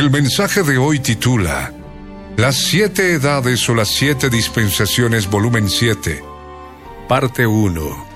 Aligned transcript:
El 0.00 0.10
mensaje 0.10 0.62
de 0.62 0.78
hoy 0.78 0.98
titula 0.98 1.74
Las 2.38 2.56
siete 2.56 3.12
edades 3.12 3.68
o 3.68 3.74
las 3.74 3.88
siete 3.88 4.30
dispensaciones, 4.30 5.28
volumen 5.28 5.68
7, 5.68 6.24
parte 7.06 7.46
1. 7.46 8.06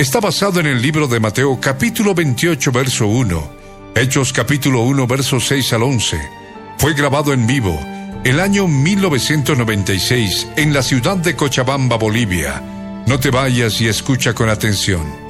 Está 0.00 0.18
basado 0.18 0.58
en 0.58 0.66
el 0.66 0.82
libro 0.82 1.06
de 1.06 1.20
Mateo 1.20 1.60
capítulo 1.60 2.12
28, 2.12 2.72
verso 2.72 3.06
1, 3.06 3.50
Hechos 3.94 4.32
capítulo 4.32 4.80
1, 4.80 5.06
verso 5.06 5.38
6 5.38 5.72
al 5.74 5.84
11. 5.84 6.18
Fue 6.78 6.92
grabado 6.92 7.32
en 7.32 7.46
vivo 7.46 7.78
el 8.24 8.40
año 8.40 8.66
1996 8.66 10.48
en 10.56 10.74
la 10.74 10.82
ciudad 10.82 11.18
de 11.18 11.36
Cochabamba, 11.36 11.98
Bolivia. 11.98 12.60
No 13.06 13.20
te 13.20 13.30
vayas 13.30 13.80
y 13.80 13.86
escucha 13.86 14.34
con 14.34 14.48
atención. 14.48 15.21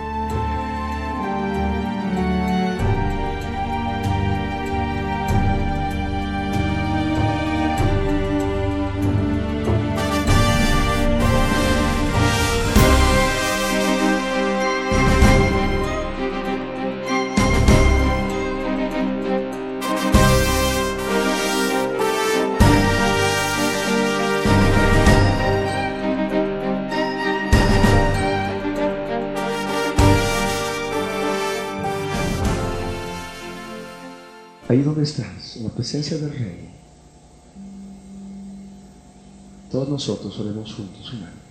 Nosotros 39.93 40.39
oremos 40.41 40.75
juntos 40.75 41.13
unánime, 41.13 41.43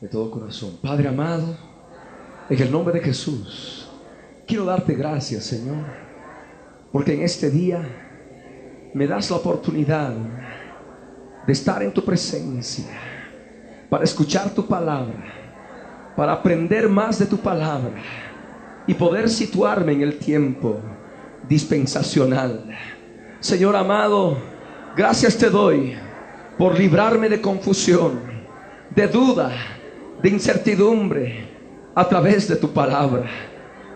de 0.00 0.08
todo 0.08 0.30
corazón. 0.30 0.78
Padre 0.82 1.08
amado, 1.08 1.56
en 2.48 2.60
el 2.60 2.72
nombre 2.72 2.94
de 2.94 3.00
Jesús, 3.00 3.88
quiero 4.46 4.64
darte 4.64 4.94
gracias, 4.94 5.44
Señor, 5.44 5.84
porque 6.90 7.14
en 7.14 7.22
este 7.22 7.50
día 7.50 7.80
me 8.94 9.06
das 9.06 9.30
la 9.30 9.36
oportunidad 9.36 10.14
de 11.46 11.52
estar 11.52 11.82
en 11.82 11.92
tu 11.92 12.04
presencia, 12.04 12.86
para 13.88 14.04
escuchar 14.04 14.54
tu 14.54 14.66
palabra, 14.66 15.34
para 16.16 16.32
aprender 16.32 16.88
más 16.88 17.18
de 17.18 17.26
tu 17.26 17.36
palabra 17.36 17.94
y 18.86 18.94
poder 18.94 19.28
situarme 19.28 19.92
en 19.92 20.02
el 20.02 20.18
tiempo 20.18 20.80
dispensacional. 21.48 22.70
Señor 23.40 23.76
amado, 23.76 24.38
gracias 24.96 25.36
te 25.36 25.50
doy 25.50 25.94
por 26.58 26.78
librarme 26.78 27.28
de 27.28 27.40
confusión, 27.40 28.20
de 28.90 29.08
duda, 29.08 29.52
de 30.22 30.28
incertidumbre 30.28 31.48
a 31.94 32.08
través 32.08 32.48
de 32.48 32.56
tu 32.56 32.72
palabra. 32.72 33.24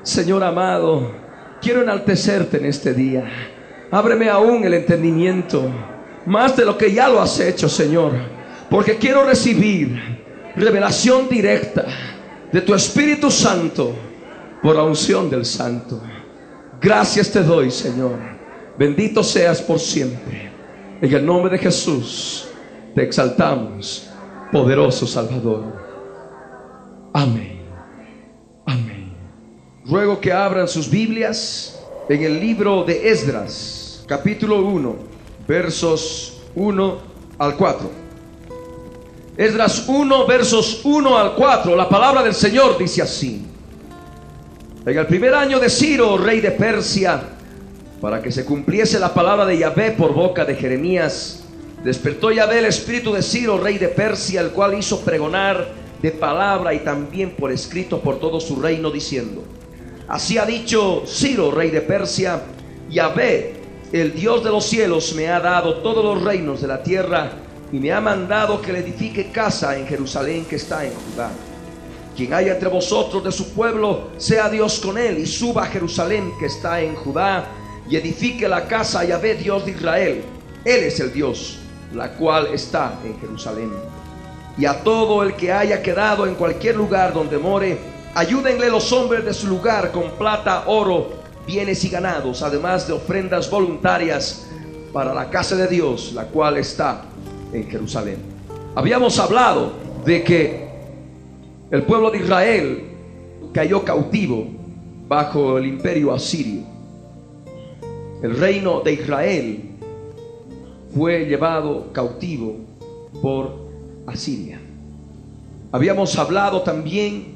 Señor 0.03 0.43
amado, 0.43 1.13
quiero 1.61 1.83
enaltecerte 1.83 2.59
en 2.59 2.67
este 2.67 2.95
día. 2.95 3.25
Ábreme 3.91 4.29
aún 4.29 4.65
el 4.65 4.75
entendimiento, 4.75 5.71
más 6.27 6.57
de 6.57 6.65
lo 6.65 6.77
que 6.77 6.93
ya 6.93 7.09
lo 7.09 7.21
has 7.21 7.39
hecho, 7.41 7.69
Señor, 7.69 8.13
porque 8.69 8.97
quiero 8.97 9.25
recibir 9.25 10.17
revelación 10.57 11.29
directa 11.29 11.85
de 12.51 12.61
tu 12.61 12.75
Espíritu 12.75 13.31
Santo 13.31 13.95
por 14.63 14.75
la 14.75 14.83
unción 14.83 15.29
del 15.31 15.45
Santo. 15.45 16.01
Gracias 16.81 17.31
te 17.31 17.43
doy, 17.43 17.71
Señor. 17.71 18.19
Bendito 18.79 19.23
seas 19.23 19.61
por 19.61 19.79
siempre. 19.79 20.51
En 21.01 21.13
el 21.13 21.25
nombre 21.25 21.53
de 21.53 21.59
Jesús 21.59 22.46
te 22.97 23.03
exaltamos, 23.03 24.09
poderoso 24.51 25.07
Salvador. 25.07 25.65
Amén. 27.13 27.61
Amén. 28.65 29.13
Ruego 29.85 30.19
que 30.19 30.33
abran 30.33 30.67
sus 30.67 30.89
Biblias 30.89 31.79
en 32.09 32.23
el 32.23 32.41
libro 32.41 32.85
de 32.85 33.11
Esdras, 33.11 34.03
capítulo 34.09 34.63
1, 34.65 34.97
versos 35.47 36.41
1 36.55 36.99
al 37.37 37.55
4. 37.57 37.91
Esdras 39.37 39.85
1, 39.87 40.27
versos 40.27 40.81
1 40.83 41.19
al 41.19 41.35
4. 41.35 41.77
La 41.77 41.91
palabra 41.91 42.23
del 42.23 42.35
Señor 42.35 42.79
dice 42.79 43.03
así. 43.03 43.45
En 44.87 44.97
el 44.97 45.07
primer 45.07 45.35
año 45.35 45.61
de 45.61 45.69
Ciro, 45.69 46.17
rey 46.17 46.41
de 46.41 46.53
Persia, 46.53 47.21
para 48.01 48.23
que 48.23 48.33
se 48.33 48.47
cumpliese 48.47 48.99
la 48.99 49.13
palabra 49.13 49.45
de 49.45 49.59
Yahvé 49.59 49.91
por 49.91 50.15
boca 50.15 50.47
de 50.47 50.55
Jeremías, 50.55 51.46
despertó 51.87 52.33
Yahvé 52.33 52.59
el 52.59 52.65
espíritu 52.65 53.13
de 53.13 53.23
Ciro, 53.23 53.59
rey 53.59 53.79
de 53.79 53.87
Persia, 53.87 54.41
el 54.41 54.51
cual 54.51 54.77
hizo 54.77 55.03
pregonar 55.03 55.69
de 56.03 56.11
palabra 56.11 56.75
y 56.75 56.81
también 56.81 57.37
por 57.37 57.53
escrito 57.53 58.01
por 58.01 58.19
todo 58.19 58.41
su 58.41 58.61
reino, 58.61 58.91
diciendo, 58.91 59.45
así 60.09 60.37
ha 60.37 60.45
dicho 60.45 61.05
Ciro, 61.07 61.53
rey 61.53 61.71
de 61.71 61.83
Persia, 61.83 62.43
Yahvé, 62.91 63.55
el 63.93 64.13
Dios 64.15 64.43
de 64.43 64.51
los 64.51 64.67
cielos, 64.67 65.15
me 65.15 65.29
ha 65.29 65.39
dado 65.39 65.77
todos 65.77 66.05
los 66.05 66.25
reinos 66.25 66.61
de 66.61 66.67
la 66.67 66.83
tierra 66.83 67.31
y 67.71 67.79
me 67.79 67.93
ha 67.93 68.01
mandado 68.01 68.61
que 68.61 68.73
le 68.73 68.81
edifique 68.81 69.31
casa 69.31 69.79
en 69.79 69.87
Jerusalén 69.87 70.45
que 70.45 70.57
está 70.57 70.85
en 70.85 70.93
Judá. 70.93 71.31
Quien 72.17 72.35
haya 72.35 72.55
entre 72.55 72.69
vosotros 72.69 73.23
de 73.23 73.31
su 73.31 73.53
pueblo, 73.53 74.09
sea 74.17 74.49
Dios 74.49 74.81
con 74.81 74.99
él 74.99 75.19
y 75.19 75.27
suba 75.27 75.63
a 75.63 75.67
Jerusalén 75.67 76.33
que 76.41 76.47
está 76.47 76.81
en 76.81 76.97
Judá 76.97 77.47
y 77.89 77.95
edifique 77.95 78.49
la 78.49 78.67
casa 78.67 79.01
a 79.01 79.05
Yahvé 79.05 79.37
Dios 79.37 79.65
de 79.65 79.71
Israel. 79.71 80.25
Él 80.65 80.83
es 80.83 80.99
el 80.99 81.13
Dios, 81.13 81.61
la 81.95 82.13
cual 82.13 82.49
está 82.53 82.99
en 83.05 83.19
Jerusalén. 83.21 83.71
Y 84.59 84.65
a 84.65 84.83
todo 84.83 85.23
el 85.23 85.35
que 85.35 85.53
haya 85.53 85.83
quedado 85.83 86.27
en 86.27 86.35
cualquier 86.35 86.77
lugar 86.77 87.13
donde 87.13 87.39
more, 87.39 87.79
ayúdenle 88.15 88.71
los 88.71 88.91
hombres 88.93 89.25
de 89.25 89.35
su 89.35 89.47
lugar 89.47 89.93
con 89.93 90.13
plata, 90.13 90.65
oro, 90.67 91.11
bienes 91.47 91.85
y 91.85 91.89
ganados, 91.89 92.43
además 92.43 92.87
de 92.87 92.95
ofrendas 92.95 93.51
voluntarias 93.51 94.47
para 94.93 95.13
la 95.13 95.29
casa 95.29 95.57
de 95.57 95.69
Dios, 95.69 96.13
la 96.15 96.25
cual 96.25 96.57
está 96.57 97.03
en 97.53 97.69
Jerusalén. 97.69 98.19
Habíamos 98.75 99.19
hablado 99.19 99.73
de 100.05 100.25
que 100.25 100.69
el 101.71 101.83
pueblo 101.83 102.11
de 102.11 102.19
Israel 102.19 102.85
cayó 103.53 103.85
cautivo 103.85 104.47
bajo 105.09 105.59
el 105.59 105.67
imperio 105.67 106.13
asirio. 106.13 106.63
El 108.23 108.37
reino 108.39 108.81
de 108.81 108.93
Israel 108.95 109.66
fue 110.97 111.27
llevado 111.27 111.93
cautivo 111.93 112.57
por 113.21 113.69
Asiria. 114.07 114.59
Habíamos 115.71 116.19
hablado 116.19 116.63
también 116.63 117.35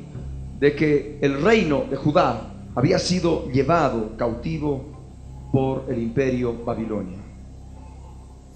de 0.58 0.74
que 0.74 1.18
el 1.20 1.42
reino 1.42 1.84
de 1.90 1.96
Judá 1.96 2.54
había 2.74 2.98
sido 2.98 3.50
llevado 3.50 4.16
cautivo 4.16 4.86
por 5.52 5.84
el 5.90 6.02
imperio 6.02 6.64
babilonio. 6.64 7.18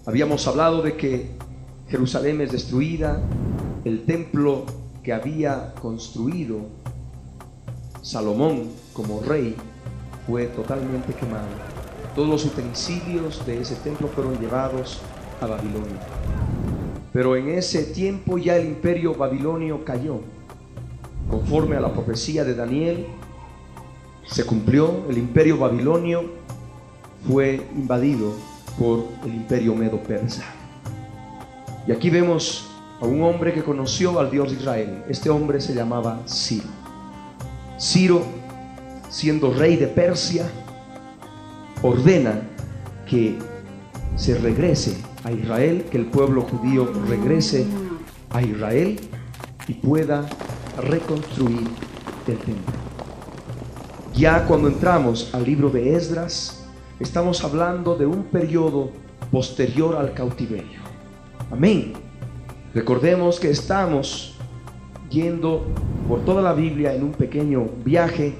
Habíamos 0.06 0.48
hablado 0.48 0.80
de 0.80 0.96
que 0.96 1.32
Jerusalén 1.90 2.40
es 2.40 2.52
destruida, 2.52 3.20
el 3.84 4.06
templo 4.06 4.64
que 5.02 5.12
había 5.12 5.74
construido 5.82 6.60
Salomón 8.00 8.70
como 8.94 9.20
rey 9.20 9.54
fue 10.26 10.46
totalmente 10.46 11.12
quemado. 11.12 11.73
Todos 12.14 12.28
los 12.28 12.44
utensilios 12.44 13.44
de 13.44 13.60
ese 13.60 13.74
templo 13.76 14.08
fueron 14.08 14.38
llevados 14.38 15.00
a 15.40 15.46
Babilonia. 15.46 15.98
Pero 17.12 17.36
en 17.36 17.48
ese 17.48 17.84
tiempo 17.84 18.38
ya 18.38 18.56
el 18.56 18.66
imperio 18.66 19.14
babilonio 19.14 19.84
cayó. 19.84 20.20
Conforme 21.28 21.76
a 21.76 21.80
la 21.80 21.92
profecía 21.92 22.44
de 22.44 22.54
Daniel, 22.54 23.06
se 24.26 24.44
cumplió, 24.44 25.04
el 25.08 25.18
imperio 25.18 25.58
babilonio 25.58 26.24
fue 27.26 27.66
invadido 27.74 28.32
por 28.78 29.06
el 29.24 29.34
imperio 29.34 29.74
medo-persa. 29.74 30.44
Y 31.86 31.92
aquí 31.92 32.10
vemos 32.10 32.70
a 33.00 33.06
un 33.06 33.22
hombre 33.22 33.52
que 33.52 33.62
conoció 33.62 34.18
al 34.20 34.30
Dios 34.30 34.50
de 34.50 34.56
Israel. 34.56 35.04
Este 35.08 35.30
hombre 35.30 35.60
se 35.60 35.74
llamaba 35.74 36.22
Ciro. 36.28 36.68
Ciro, 37.78 38.22
siendo 39.10 39.52
rey 39.52 39.76
de 39.76 39.88
Persia, 39.88 40.48
ordena 41.84 42.40
que 43.06 43.38
se 44.16 44.38
regrese 44.38 44.96
a 45.22 45.30
Israel, 45.30 45.84
que 45.90 45.98
el 45.98 46.06
pueblo 46.06 46.40
judío 46.40 46.90
regrese 47.06 47.66
a 48.30 48.40
Israel 48.40 48.98
y 49.68 49.74
pueda 49.74 50.24
reconstruir 50.78 51.68
el 52.26 52.38
templo. 52.38 52.72
Ya 54.14 54.46
cuando 54.46 54.68
entramos 54.68 55.34
al 55.34 55.44
libro 55.44 55.68
de 55.68 55.94
Esdras, 55.94 56.64
estamos 57.00 57.44
hablando 57.44 57.96
de 57.96 58.06
un 58.06 58.24
periodo 58.24 58.90
posterior 59.30 59.96
al 59.96 60.14
cautiverio. 60.14 60.80
Amén. 61.50 61.92
Recordemos 62.72 63.38
que 63.38 63.50
estamos 63.50 64.38
yendo 65.10 65.66
por 66.08 66.24
toda 66.24 66.40
la 66.40 66.54
Biblia 66.54 66.94
en 66.94 67.04
un 67.04 67.12
pequeño 67.12 67.66
viaje 67.84 68.34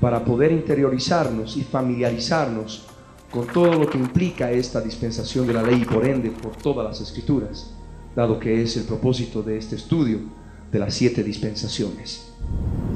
para 0.00 0.24
poder 0.24 0.52
interiorizarnos 0.52 1.56
y 1.56 1.62
familiarizarnos 1.62 2.86
con 3.30 3.46
todo 3.46 3.74
lo 3.74 3.88
que 3.88 3.98
implica 3.98 4.50
esta 4.50 4.80
dispensación 4.80 5.46
de 5.46 5.54
la 5.54 5.62
ley 5.62 5.82
y 5.82 5.84
por 5.84 6.06
ende 6.06 6.30
por 6.30 6.56
todas 6.56 6.86
las 6.86 7.00
escrituras, 7.00 7.74
dado 8.14 8.38
que 8.38 8.62
es 8.62 8.76
el 8.76 8.84
propósito 8.84 9.42
de 9.42 9.58
este 9.58 9.76
estudio 9.76 10.20
de 10.70 10.78
las 10.78 10.94
siete 10.94 11.22
dispensaciones. 11.22 12.32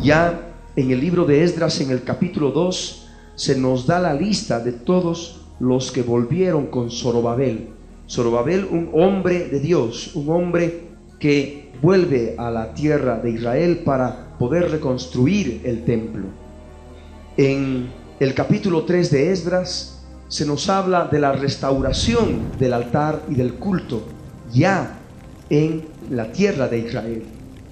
Ya 0.00 0.55
en 0.76 0.91
el 0.91 1.00
libro 1.00 1.25
de 1.25 1.43
Esdras, 1.43 1.81
en 1.81 1.91
el 1.91 2.05
capítulo 2.05 2.50
2, 2.52 3.08
se 3.35 3.58
nos 3.58 3.87
da 3.87 3.99
la 3.99 4.14
lista 4.14 4.61
de 4.61 4.73
todos 4.73 5.47
los 5.58 5.93
que 5.93 6.02
volvieron 6.02 6.67
con 6.67 6.91
Zorobabel. 6.91 7.70
Zorobabel, 8.08 8.64
un 8.64 8.91
hombre 8.94 9.49
de 9.49 9.61
Dios, 9.61 10.14
un 10.14 10.31
hombre 10.31 10.88
que 11.19 11.70
vuelve 11.82 12.35
a 12.38 12.50
la 12.50 12.75
tierra 12.75 13.19
de 13.19 13.31
Israel 13.31 13.82
para 13.85 14.37
poder 14.38 14.70
reconstruir 14.70 15.61
el 15.64 15.85
templo. 15.85 16.25
En 17.37 17.93
el 18.19 18.35
capítulo 18.35 18.85
3 18.85 19.11
de 19.11 19.31
Esdras 19.31 20.00
se 20.29 20.44
nos 20.44 20.69
habla 20.69 21.05
de 21.05 21.21
la 21.21 21.32
restauración 21.32 22.53
del 22.59 22.73
altar 22.73 23.23
y 23.29 23.35
del 23.35 23.55
culto 23.55 24.03
ya 24.53 24.99
en 25.49 25.87
la 26.11 26.32
tierra 26.32 26.67
de 26.67 26.79
Israel. 26.79 27.23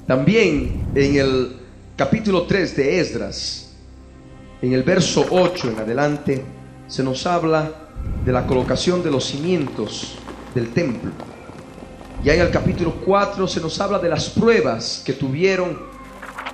También 0.06 0.87
en 0.94 1.16
el 1.16 1.56
capítulo 1.96 2.44
3 2.44 2.76
de 2.76 3.00
Esdras, 3.00 3.72
en 4.62 4.72
el 4.72 4.84
verso 4.84 5.26
8 5.28 5.70
en 5.70 5.78
adelante, 5.81 6.44
se 6.87 7.02
nos 7.02 7.26
habla 7.26 7.72
de 8.25 8.32
la 8.32 8.46
colocación 8.46 9.02
de 9.02 9.11
los 9.11 9.25
cimientos 9.25 10.19
del 10.54 10.69
templo. 10.72 11.11
Ya 12.22 12.34
en 12.34 12.43
el 12.43 12.50
capítulo 12.50 12.94
4 13.04 13.46
se 13.49 13.61
nos 13.61 13.81
habla 13.81 13.99
de 13.99 14.08
las 14.08 14.31
pruebas 14.31 15.02
que 15.04 15.12
tuvieron 15.12 15.78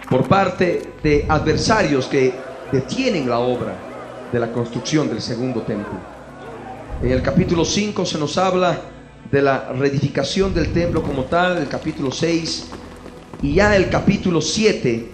por 0.08 0.26
parte 0.26 0.82
de 1.02 1.26
adversarios 1.28 2.06
que 2.06 2.53
detienen 2.74 3.28
la 3.28 3.38
obra 3.38 3.76
de 4.32 4.40
la 4.40 4.50
construcción 4.50 5.08
del 5.08 5.22
segundo 5.22 5.62
templo. 5.62 5.94
En 7.00 7.12
el 7.12 7.22
capítulo 7.22 7.64
5 7.64 8.04
se 8.04 8.18
nos 8.18 8.36
habla 8.36 8.80
de 9.30 9.40
la 9.40 9.72
reedificación 9.72 10.52
del 10.52 10.72
templo 10.72 11.00
como 11.00 11.22
tal, 11.24 11.58
el 11.58 11.68
capítulo 11.68 12.10
6, 12.10 12.66
y 13.42 13.54
ya 13.54 13.76
el 13.76 13.88
capítulo 13.90 14.40
7 14.40 15.08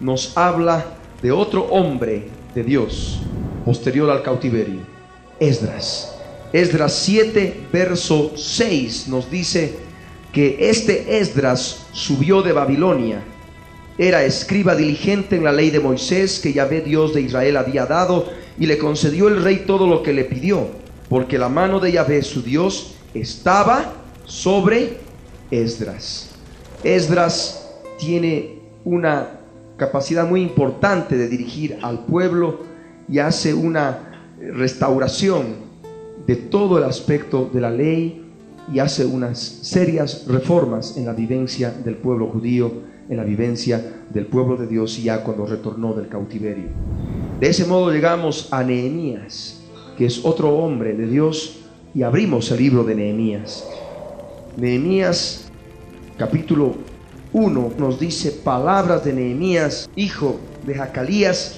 nos 0.00 0.36
habla 0.36 0.84
de 1.22 1.30
otro 1.30 1.66
hombre 1.66 2.26
de 2.52 2.64
Dios 2.64 3.20
posterior 3.64 4.10
al 4.10 4.22
cautiverio, 4.22 4.80
Esdras. 5.38 6.16
Esdras 6.52 6.94
7, 6.94 7.68
verso 7.72 8.32
6 8.36 9.06
nos 9.06 9.30
dice 9.30 9.76
que 10.32 10.56
este 10.68 11.18
Esdras 11.18 11.86
subió 11.92 12.42
de 12.42 12.52
Babilonia. 12.52 13.22
Era 13.96 14.24
escriba 14.24 14.74
diligente 14.74 15.36
en 15.36 15.44
la 15.44 15.52
ley 15.52 15.70
de 15.70 15.78
Moisés 15.78 16.40
que 16.40 16.52
Yahvé 16.52 16.80
Dios 16.80 17.14
de 17.14 17.20
Israel 17.20 17.56
había 17.56 17.86
dado 17.86 18.26
y 18.58 18.66
le 18.66 18.78
concedió 18.78 19.28
el 19.28 19.42
rey 19.42 19.64
todo 19.66 19.86
lo 19.86 20.02
que 20.02 20.12
le 20.12 20.24
pidió, 20.24 20.66
porque 21.08 21.38
la 21.38 21.48
mano 21.48 21.78
de 21.78 21.92
Yahvé 21.92 22.22
su 22.22 22.42
Dios 22.42 22.96
estaba 23.14 23.92
sobre 24.24 24.98
Esdras. 25.50 26.30
Esdras 26.82 27.70
tiene 27.98 28.58
una 28.84 29.40
capacidad 29.76 30.28
muy 30.28 30.42
importante 30.42 31.16
de 31.16 31.28
dirigir 31.28 31.78
al 31.82 32.04
pueblo 32.04 32.60
y 33.08 33.18
hace 33.20 33.54
una 33.54 34.32
restauración 34.40 35.56
de 36.26 36.36
todo 36.36 36.78
el 36.78 36.84
aspecto 36.84 37.48
de 37.52 37.60
la 37.60 37.70
ley 37.70 38.24
y 38.72 38.78
hace 38.78 39.04
unas 39.04 39.38
serias 39.38 40.26
reformas 40.26 40.96
en 40.96 41.06
la 41.06 41.12
vivencia 41.12 41.70
del 41.70 41.96
pueblo 41.96 42.28
judío, 42.28 42.72
en 43.08 43.16
la 43.16 43.24
vivencia 43.24 44.02
del 44.10 44.26
pueblo 44.26 44.56
de 44.56 44.66
Dios 44.66 45.02
ya 45.02 45.22
cuando 45.22 45.46
retornó 45.46 45.94
del 45.94 46.08
cautiverio. 46.08 46.68
De 47.40 47.48
ese 47.48 47.66
modo 47.66 47.90
llegamos 47.90 48.48
a 48.52 48.62
Nehemías, 48.62 49.62
que 49.96 50.06
es 50.06 50.24
otro 50.24 50.50
hombre 50.50 50.94
de 50.94 51.06
Dios, 51.06 51.60
y 51.94 52.02
abrimos 52.02 52.50
el 52.50 52.58
libro 52.58 52.84
de 52.84 52.94
Nehemías. 52.94 53.68
Nehemías 54.56 55.44
capítulo 56.16 56.74
1 57.32 57.72
nos 57.78 57.98
dice 57.98 58.30
palabras 58.30 59.04
de 59.04 59.12
Nehemías, 59.12 59.90
hijo 59.96 60.38
de 60.64 60.74
Jacalías. 60.74 61.56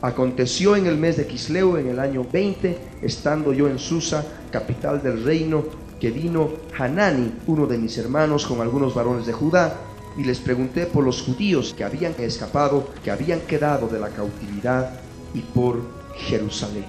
Aconteció 0.00 0.74
en 0.74 0.86
el 0.86 0.98
mes 0.98 1.16
de 1.16 1.26
Quisleo, 1.26 1.78
en 1.78 1.88
el 1.88 2.00
año 2.00 2.26
20, 2.30 2.76
estando 3.02 3.52
yo 3.52 3.68
en 3.68 3.78
Susa, 3.78 4.26
capital 4.50 5.00
del 5.00 5.22
reino, 5.22 5.62
que 6.00 6.10
vino 6.10 6.50
Hanani, 6.76 7.32
uno 7.46 7.68
de 7.68 7.78
mis 7.78 7.96
hermanos, 7.98 8.44
con 8.44 8.60
algunos 8.60 8.96
varones 8.96 9.26
de 9.26 9.32
Judá, 9.32 9.76
y 10.16 10.24
les 10.24 10.38
pregunté 10.38 10.86
por 10.86 11.04
los 11.04 11.22
judíos 11.22 11.74
que 11.76 11.84
habían 11.84 12.14
escapado, 12.18 12.88
que 13.02 13.10
habían 13.10 13.40
quedado 13.40 13.88
de 13.88 13.98
la 13.98 14.08
cautividad, 14.08 15.00
y 15.34 15.40
por 15.40 15.80
Jerusalén. 16.16 16.84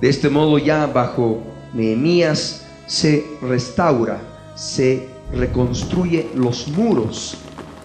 De 0.00 0.08
este 0.08 0.28
modo 0.28 0.58
ya 0.58 0.86
bajo 0.86 1.40
Nehemías 1.72 2.66
se 2.86 3.24
restaura, 3.42 4.20
se 4.54 5.08
reconstruye 5.32 6.28
los 6.34 6.68
muros 6.68 7.36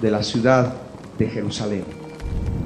de 0.01 0.11
la 0.11 0.23
ciudad 0.23 0.73
de 1.17 1.27
Jerusalén. 1.27 1.83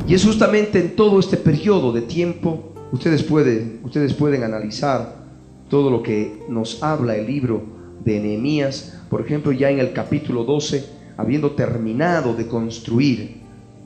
Y 0.08 0.13
es 0.13 0.25
justamente 0.25 0.80
en 0.80 0.96
todo 0.96 1.20
este 1.20 1.38
periodo 1.38 1.92
de 1.92 2.02
tiempo, 2.02 2.74
ustedes 2.92 3.24
pueden, 3.24 3.80
ustedes 3.84 4.13
pueden 4.13 4.44
analizar 4.44 5.24
todo 5.70 5.90
lo 5.90 6.04
que 6.04 6.44
nos 6.50 6.84
habla 6.84 7.16
el 7.16 7.28
libro 7.28 7.63
de 8.04 8.20
Nehemías, 8.20 9.00
por 9.10 9.22
ejemplo, 9.22 9.52
ya 9.52 9.70
en 9.70 9.80
el 9.80 9.94
capítulo 9.94 10.44
12, 10.44 10.86
habiendo 11.17 11.51
terminado 11.51 12.34
de 12.34 12.48
construir, 12.48 13.41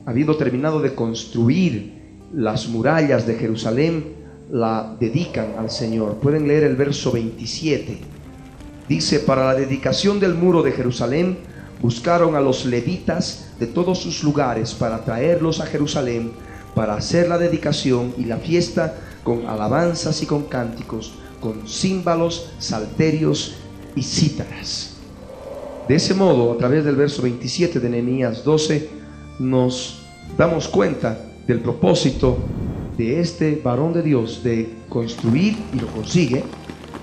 habiendo 0.06 0.36
terminado 0.36 0.80
de 0.80 0.94
construir 0.94 1.98
las 2.34 2.68
murallas 2.68 3.26
de 3.26 3.34
Jerusalén, 3.34 4.16
la 4.50 4.96
dedican 4.98 5.54
al 5.58 5.70
Señor. 5.70 6.16
Pueden 6.16 6.48
leer 6.48 6.64
el 6.64 6.76
verso 6.76 7.12
27 7.12 8.18
Dice, 8.88 9.20
para 9.20 9.44
la 9.44 9.54
dedicación 9.54 10.18
del 10.18 10.34
muro 10.34 10.62
de 10.62 10.72
Jerusalén, 10.72 11.36
buscaron 11.82 12.34
a 12.34 12.40
los 12.40 12.64
levitas 12.64 13.50
de 13.60 13.66
todos 13.66 13.98
sus 13.98 14.24
lugares 14.24 14.72
para 14.72 15.04
traerlos 15.04 15.60
a 15.60 15.66
Jerusalén, 15.66 16.32
para 16.74 16.94
hacer 16.94 17.28
la 17.28 17.36
dedicación 17.36 18.14
y 18.16 18.24
la 18.24 18.38
fiesta 18.38 18.96
con 19.24 19.46
alabanzas 19.46 20.22
y 20.22 20.26
con 20.26 20.44
cánticos, 20.44 21.12
con 21.40 21.68
címbalos, 21.68 22.50
salterios 22.58 23.56
y 23.94 24.02
cítaras. 24.02 24.87
De 25.88 25.94
ese 25.94 26.12
modo, 26.12 26.52
a 26.52 26.58
través 26.58 26.84
del 26.84 26.96
verso 26.96 27.22
27 27.22 27.80
de 27.80 27.88
Nehemías 27.88 28.44
12, 28.44 28.90
nos 29.38 30.02
damos 30.36 30.68
cuenta 30.68 31.18
del 31.46 31.60
propósito 31.60 32.36
de 32.98 33.20
este 33.20 33.58
varón 33.64 33.94
de 33.94 34.02
Dios 34.02 34.42
de 34.44 34.68
construir, 34.90 35.56
y 35.72 35.80
lo 35.80 35.86
consigue, 35.86 36.44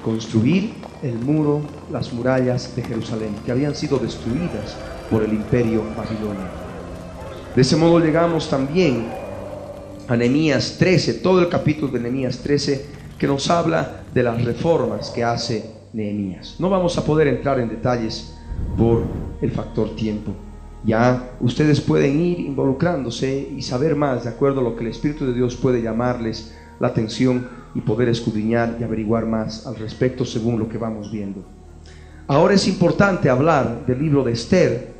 construir 0.04 0.74
el 1.01 1.18
muro, 1.18 1.62
las 1.92 2.13
murallas 2.13 2.75
de 2.75 2.84
Jerusalén, 2.84 3.36
que 3.44 3.51
habían 3.51 3.74
sido 3.74 3.98
destruidas 3.98 4.75
por 5.10 5.24
el 5.24 5.34
imperio 5.34 5.82
babilonio. 5.98 6.46
De 7.56 7.63
ese 7.63 7.77
modo 7.77 8.00
llegamos 8.00 8.48
también 8.48 9.08
a 10.08 10.15
Nehemías 10.15 10.75
13, 10.77 11.15
todo 11.15 11.39
el 11.39 11.50
capítulo 11.50 11.92
de 11.92 12.01
Nehemías 12.01 12.38
13, 12.38 12.86
que 13.18 13.25
nos 13.25 13.50
habla 13.50 14.04
de 14.13 14.22
las 14.22 14.46
reformas 14.46 15.10
que 15.10 15.24
hace 15.24 15.72
Nehemías. 15.92 16.58
No 16.60 16.70
vamos 16.70 17.00
a 17.00 17.04
poder 17.04 17.27
entrar 17.30 17.60
en 17.60 17.70
detalles 17.70 18.35
por 18.78 19.04
el 19.42 19.52
factor 19.52 19.96
tiempo. 19.96 20.34
Ya 20.86 21.32
ustedes 21.40 21.82
pueden 21.82 22.20
ir 22.22 22.40
involucrándose 22.40 23.50
y 23.56 23.62
saber 23.64 23.96
más 23.96 24.24
de 24.24 24.30
acuerdo 24.30 24.60
a 24.60 24.64
lo 24.64 24.76
que 24.76 24.84
el 24.84 24.92
Espíritu 24.92 25.26
de 25.26 25.34
Dios 25.34 25.56
puede 25.56 25.82
llamarles 25.82 26.56
la 26.80 26.90
atención 26.90 27.48
y 27.74 27.82
poder 27.82 28.10
escudriñar 28.10 28.78
y 28.80 28.84
averiguar 28.84 29.26
más 29.26 29.66
al 29.66 29.76
respecto 29.76 30.26
según 30.26 30.60
lo 30.60 30.70
que 30.70 30.78
vamos 30.78 31.12
viendo. 31.12 31.44
Ahora 32.28 32.54
es 32.54 32.68
importante 32.68 33.30
hablar 33.30 33.86
del 33.86 34.00
libro 34.00 34.24
de 34.24 34.34
Esther. 34.34 34.94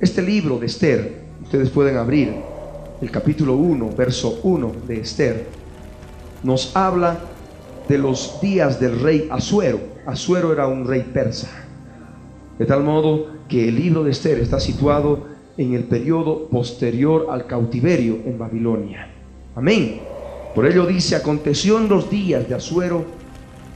Este 0.00 0.20
libro 0.20 0.58
de 0.58 0.66
Esther, 0.66 1.24
ustedes 1.42 1.70
pueden 1.70 1.96
abrir 1.96 2.34
el 3.00 3.10
capítulo 3.10 3.56
1, 3.56 3.90
verso 3.96 4.40
1 4.42 4.72
de 4.86 5.00
Esther, 5.00 5.46
nos 6.42 6.76
habla 6.76 7.18
de 7.88 7.98
los 7.98 8.40
días 8.40 8.80
del 8.80 9.00
rey 9.00 9.28
Asuero. 9.30 9.80
Asuero 10.06 10.52
era 10.52 10.66
un 10.66 10.86
rey 10.86 11.02
persa. 11.02 11.63
De 12.58 12.66
tal 12.66 12.84
modo 12.84 13.26
que 13.48 13.68
el 13.68 13.74
libro 13.74 14.04
de 14.04 14.12
Esther 14.12 14.38
está 14.38 14.60
situado 14.60 15.26
en 15.56 15.74
el 15.74 15.84
periodo 15.84 16.46
posterior 16.48 17.26
al 17.30 17.46
cautiverio 17.46 18.20
en 18.24 18.38
Babilonia. 18.38 19.08
Amén. 19.56 20.00
Por 20.54 20.66
ello 20.66 20.86
dice, 20.86 21.16
aconteció 21.16 21.78
en 21.78 21.88
los 21.88 22.08
días 22.08 22.48
de 22.48 22.54
Asuero, 22.54 23.04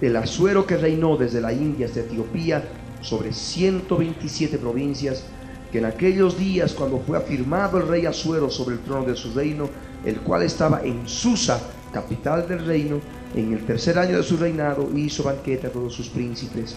el 0.01 0.15
Asuero 0.17 0.65
que 0.65 0.77
reinó 0.77 1.17
desde 1.17 1.41
la 1.41 1.53
India 1.53 1.87
hasta 1.87 2.01
Etiopía 2.01 2.63
sobre 3.01 3.33
127 3.33 4.59
provincias, 4.59 5.25
que 5.73 5.79
en 5.79 5.85
aquellos 5.85 6.39
días 6.39 6.73
cuando 6.73 7.01
fue 7.01 7.19
afirmado 7.19 7.79
el 7.79 7.89
rey 7.89 8.07
Asuero 8.07 8.49
sobre 8.49 8.77
el 8.77 8.83
trono 8.83 9.07
de 9.07 9.17
su 9.17 9.33
reino, 9.35 9.69
el 10.05 10.21
cual 10.21 10.45
estaba 10.45 10.83
en 10.85 11.09
Susa, 11.09 11.61
capital 11.93 12.47
del 12.47 12.65
reino, 12.65 13.01
en 13.35 13.53
el 13.53 13.67
tercer 13.67 13.99
año 13.99 14.17
de 14.17 14.23
su 14.23 14.37
reinado, 14.37 14.89
hizo 14.97 15.25
banquete 15.25 15.67
a 15.67 15.73
todos 15.73 15.93
sus 15.93 16.09
príncipes 16.09 16.77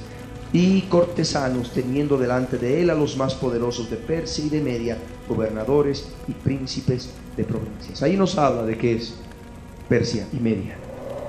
y 0.53 0.81
cortesanos, 0.81 1.72
teniendo 1.72 2.17
delante 2.17 2.58
de 2.58 2.81
él 2.81 2.89
a 2.89 2.96
los 2.96 3.15
más 3.15 3.36
poderosos 3.36 3.89
de 3.89 3.98
Persia 3.98 4.46
y 4.46 4.50
de 4.50 4.62
Media, 4.62 4.98
gobernadores 5.27 6.10
y 6.27 6.34
príncipes 6.34 7.10
de 7.38 7.43
provincias. 7.43 8.03
Ahí 8.03 8.17
nos 8.17 8.38
habla 8.38 8.63
de 8.63 8.77
qué 8.77 8.96
es 8.96 9.15
Persia 9.88 10.27
y 10.34 10.38
Media, 10.38 10.75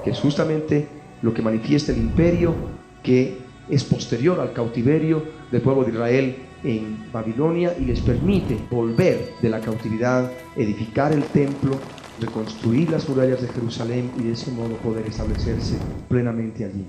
que 0.05 0.11
es 0.11 0.19
justamente 0.19 0.89
lo 1.23 1.33
que 1.33 1.43
manifiesta 1.43 1.93
el 1.93 1.99
imperio 1.99 2.55
que 3.03 3.39
es 3.69 3.85
posterior 3.85 4.41
al 4.41 4.53
cautiverio 4.53 5.23
del 5.51 5.63
pueblo 5.63 5.85
de 5.85 5.93
Israel 5.93 6.37
en 6.65 7.13
Babilonia 7.13 7.75
y 7.79 7.85
les 7.85 8.01
permite 8.01 8.57
volver 8.71 9.35
de 9.41 9.49
la 9.49 9.61
cautividad, 9.61 10.31
edificar 10.57 11.13
el 11.13 11.23
templo, 11.25 11.73
reconstruir 12.21 12.91
las 12.91 13.09
murallas 13.09 13.41
de 13.43 13.49
Jerusalén 13.49 14.11
y 14.19 14.25
de 14.25 14.33
ese 14.33 14.51
modo 14.51 14.77
poder 14.77 15.07
establecerse 15.07 15.77
plenamente 16.09 16.65
allí. 16.65 16.87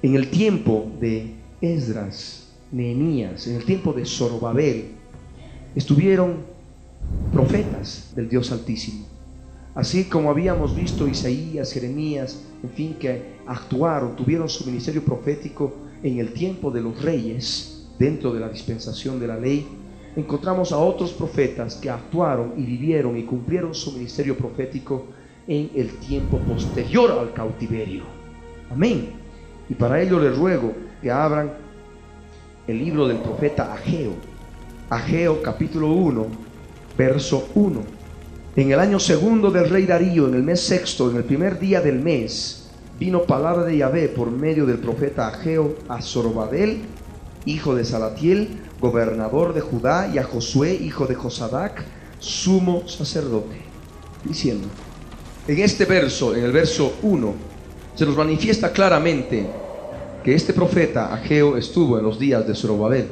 En 0.00 0.14
el 0.14 0.30
tiempo 0.30 0.88
de 1.00 1.34
Esdras, 1.60 2.52
Nehemías, 2.70 3.48
en 3.48 3.56
el 3.56 3.64
tiempo 3.64 3.92
de 3.92 4.06
Zorobabel, 4.06 4.92
estuvieron 5.74 6.36
profetas 7.32 8.12
del 8.14 8.28
Dios 8.28 8.52
Altísimo. 8.52 9.06
Así 9.74 10.04
como 10.04 10.30
habíamos 10.30 10.76
visto 10.76 11.08
Isaías, 11.08 11.72
Jeremías, 11.72 12.44
en 12.62 12.70
fin, 12.70 12.94
que 12.94 13.38
actuaron, 13.44 14.14
tuvieron 14.14 14.48
su 14.48 14.66
ministerio 14.66 15.04
profético 15.04 15.74
en 16.04 16.20
el 16.20 16.32
tiempo 16.32 16.70
de 16.70 16.80
los 16.80 17.02
reyes, 17.02 17.88
dentro 17.98 18.32
de 18.32 18.38
la 18.38 18.48
dispensación 18.48 19.18
de 19.18 19.26
la 19.26 19.36
ley, 19.36 19.66
encontramos 20.14 20.70
a 20.70 20.78
otros 20.78 21.10
profetas 21.12 21.74
que 21.74 21.90
actuaron 21.90 22.54
y 22.56 22.62
vivieron 22.62 23.16
y 23.16 23.24
cumplieron 23.24 23.74
su 23.74 23.90
ministerio 23.92 24.36
profético 24.36 25.06
en 25.48 25.70
el 25.74 25.90
tiempo 25.98 26.38
posterior 26.38 27.10
al 27.10 27.32
cautiverio. 27.32 28.04
Amén. 28.70 29.27
Y 29.68 29.74
para 29.74 30.00
ello 30.00 30.18
les 30.18 30.36
ruego 30.36 30.72
que 31.02 31.10
abran 31.10 31.52
el 32.66 32.78
libro 32.78 33.06
del 33.06 33.18
profeta 33.18 33.72
Ageo. 33.72 34.12
Ageo 34.90 35.42
capítulo 35.42 35.92
1, 35.92 36.26
verso 36.96 37.48
1. 37.54 37.80
En 38.56 38.72
el 38.72 38.80
año 38.80 38.98
segundo 38.98 39.50
del 39.50 39.68
rey 39.68 39.84
Darío, 39.84 40.26
en 40.26 40.34
el 40.34 40.42
mes 40.42 40.60
sexto, 40.60 41.10
en 41.10 41.16
el 41.18 41.24
primer 41.24 41.58
día 41.58 41.80
del 41.80 42.00
mes, 42.00 42.70
vino 42.98 43.22
palabra 43.22 43.64
de 43.64 43.76
Yahvé 43.76 44.08
por 44.08 44.30
medio 44.30 44.66
del 44.66 44.78
profeta 44.78 45.28
Ageo 45.28 45.76
a 45.88 46.02
Zorobabel, 46.02 46.80
hijo 47.44 47.74
de 47.74 47.84
Salatiel, 47.84 48.60
gobernador 48.80 49.52
de 49.54 49.60
Judá, 49.60 50.10
y 50.12 50.18
a 50.18 50.24
Josué, 50.24 50.72
hijo 50.74 51.06
de 51.06 51.14
Josadac, 51.14 51.84
sumo 52.18 52.88
sacerdote, 52.88 53.56
diciendo, 54.24 54.66
en 55.46 55.58
este 55.60 55.84
verso, 55.84 56.34
en 56.34 56.44
el 56.44 56.52
verso 56.52 56.94
1, 57.02 57.34
se 57.98 58.06
nos 58.06 58.16
manifiesta 58.16 58.70
claramente 58.70 59.44
que 60.22 60.32
este 60.32 60.52
profeta 60.52 61.12
Ageo 61.12 61.56
estuvo 61.56 61.98
en 61.98 62.04
los 62.04 62.16
días 62.16 62.46
de 62.46 62.54
Zorobabel, 62.54 63.08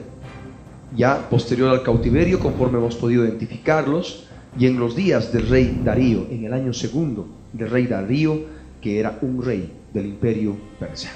ya 0.94 1.28
posterior 1.28 1.70
al 1.70 1.82
cautiverio, 1.82 2.38
conforme 2.38 2.78
hemos 2.78 2.94
podido 2.94 3.24
identificarlos, 3.24 4.28
y 4.56 4.66
en 4.66 4.78
los 4.78 4.94
días 4.94 5.32
del 5.32 5.48
rey 5.48 5.80
Darío, 5.82 6.28
en 6.30 6.44
el 6.44 6.52
año 6.52 6.72
segundo 6.72 7.26
del 7.52 7.68
rey 7.68 7.88
Darío, 7.88 8.42
que 8.80 9.00
era 9.00 9.18
un 9.22 9.44
rey 9.44 9.72
del 9.92 10.06
imperio 10.06 10.56
persa. 10.78 11.10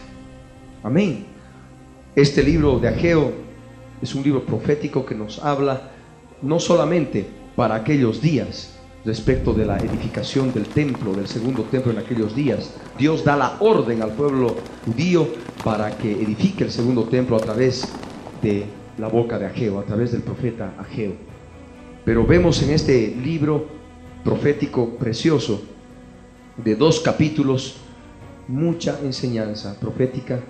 Amén. 0.82 1.26
Este 2.16 2.42
libro 2.42 2.80
de 2.80 2.88
Ageo 2.88 3.32
es 4.02 4.12
un 4.16 4.24
libro 4.24 4.44
profético 4.44 5.06
que 5.06 5.14
nos 5.14 5.38
habla 5.38 5.92
no 6.42 6.58
solamente 6.58 7.24
para 7.54 7.76
aquellos 7.76 8.20
días 8.20 8.79
respecto 9.04 9.54
de 9.54 9.64
la 9.64 9.78
edificación 9.78 10.52
del 10.52 10.66
templo, 10.66 11.12
del 11.12 11.26
segundo 11.26 11.62
templo 11.64 11.92
en 11.92 11.98
aquellos 11.98 12.34
días. 12.34 12.74
Dios 12.98 13.24
da 13.24 13.36
la 13.36 13.56
orden 13.60 14.02
al 14.02 14.12
pueblo 14.12 14.56
judío 14.84 15.28
para 15.64 15.96
que 15.96 16.12
edifique 16.12 16.64
el 16.64 16.70
segundo 16.70 17.04
templo 17.04 17.36
a 17.36 17.40
través 17.40 17.88
de 18.42 18.64
la 18.98 19.08
boca 19.08 19.38
de 19.38 19.46
Ageo, 19.46 19.78
a 19.78 19.84
través 19.84 20.12
del 20.12 20.22
profeta 20.22 20.74
Ageo. 20.78 21.14
Pero 22.04 22.26
vemos 22.26 22.62
en 22.62 22.70
este 22.70 23.14
libro 23.16 23.66
profético 24.24 24.96
precioso 24.96 25.62
de 26.56 26.76
dos 26.76 27.00
capítulos 27.00 27.76
mucha 28.48 28.98
enseñanza 29.02 29.78
profética 29.78 30.40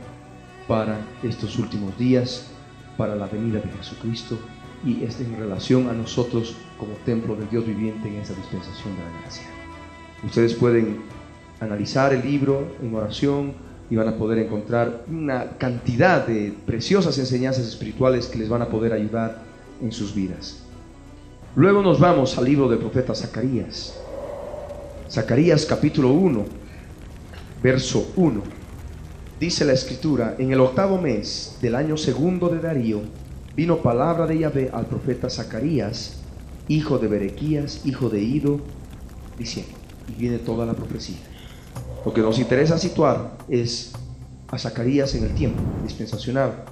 para 0.67 0.99
estos 1.23 1.59
últimos 1.59 1.97
días, 1.99 2.47
para 2.97 3.15
la 3.15 3.27
venida 3.27 3.61
de 3.61 3.69
Jesucristo 3.79 4.39
y 4.85 5.05
es 5.05 5.21
en 5.21 5.37
relación 5.37 5.89
a 5.89 5.93
nosotros 5.93 6.57
como 6.79 6.95
templo 7.05 7.37
del 7.37 7.49
Dios 7.51 7.67
viviente 7.67 8.09
en 8.09 8.17
esa 8.17 8.35
dispensación 8.35 8.97
de 8.97 9.03
la 9.03 9.21
gracia. 9.21 9.47
Ustedes 10.25 10.55
pueden 10.55 11.01
analizar 11.61 12.13
el 12.15 12.23
libro 12.23 12.67
en 12.83 12.95
oración 12.95 13.53
y 13.91 13.97
van 13.97 14.09
a 14.09 14.17
poder 14.17 14.39
encontrar 14.39 15.05
una 15.11 15.59
cantidad 15.59 16.27
de 16.27 16.55
preciosas 16.65 17.19
enseñanzas 17.19 17.67
espirituales 17.67 18.27
que 18.27 18.39
les 18.39 18.49
van 18.49 18.63
a 18.63 18.69
poder 18.69 18.93
ayudar 18.93 19.43
en 19.83 19.93
sus 19.93 20.15
vidas. 20.15 20.63
Luego 21.57 21.83
nos 21.83 21.99
vamos 21.99 22.39
al 22.39 22.45
libro 22.45 22.69
del 22.69 22.79
profeta 22.79 23.15
Zacarías. 23.15 23.99
Zacarías 25.11 25.67
capítulo 25.67 26.13
1, 26.13 26.45
verso 27.63 28.13
1. 28.15 28.43
Dice 29.41 29.65
la 29.65 29.73
escritura, 29.73 30.37
en 30.39 30.53
el 30.53 30.61
octavo 30.61 31.01
mes 31.01 31.59
del 31.61 31.75
año 31.75 31.97
segundo 31.97 32.49
de 32.49 32.61
Darío, 32.61 33.01
vino 33.61 33.77
palabra 33.83 34.27
de 34.27 34.39
Yahvé 34.39 34.71
al 34.73 34.87
profeta 34.87 35.29
Zacarías, 35.29 36.23
hijo 36.67 36.97
de 36.97 37.09
Berequías, 37.09 37.83
hijo 37.85 38.09
de 38.09 38.23
Ido, 38.23 38.59
diciendo, 39.39 39.73
y 40.09 40.19
viene 40.19 40.39
toda 40.39 40.65
la 40.65 40.73
profecía. 40.73 41.19
Lo 42.03 42.15
que 42.15 42.23
nos 42.23 42.39
interesa 42.39 42.79
situar 42.79 43.37
es 43.51 43.93
a 44.49 44.59
Zacarías 44.59 45.15
en 45.15 45.25
el 45.25 45.35
tiempo 45.35 45.61
dispensacional. 45.83 46.65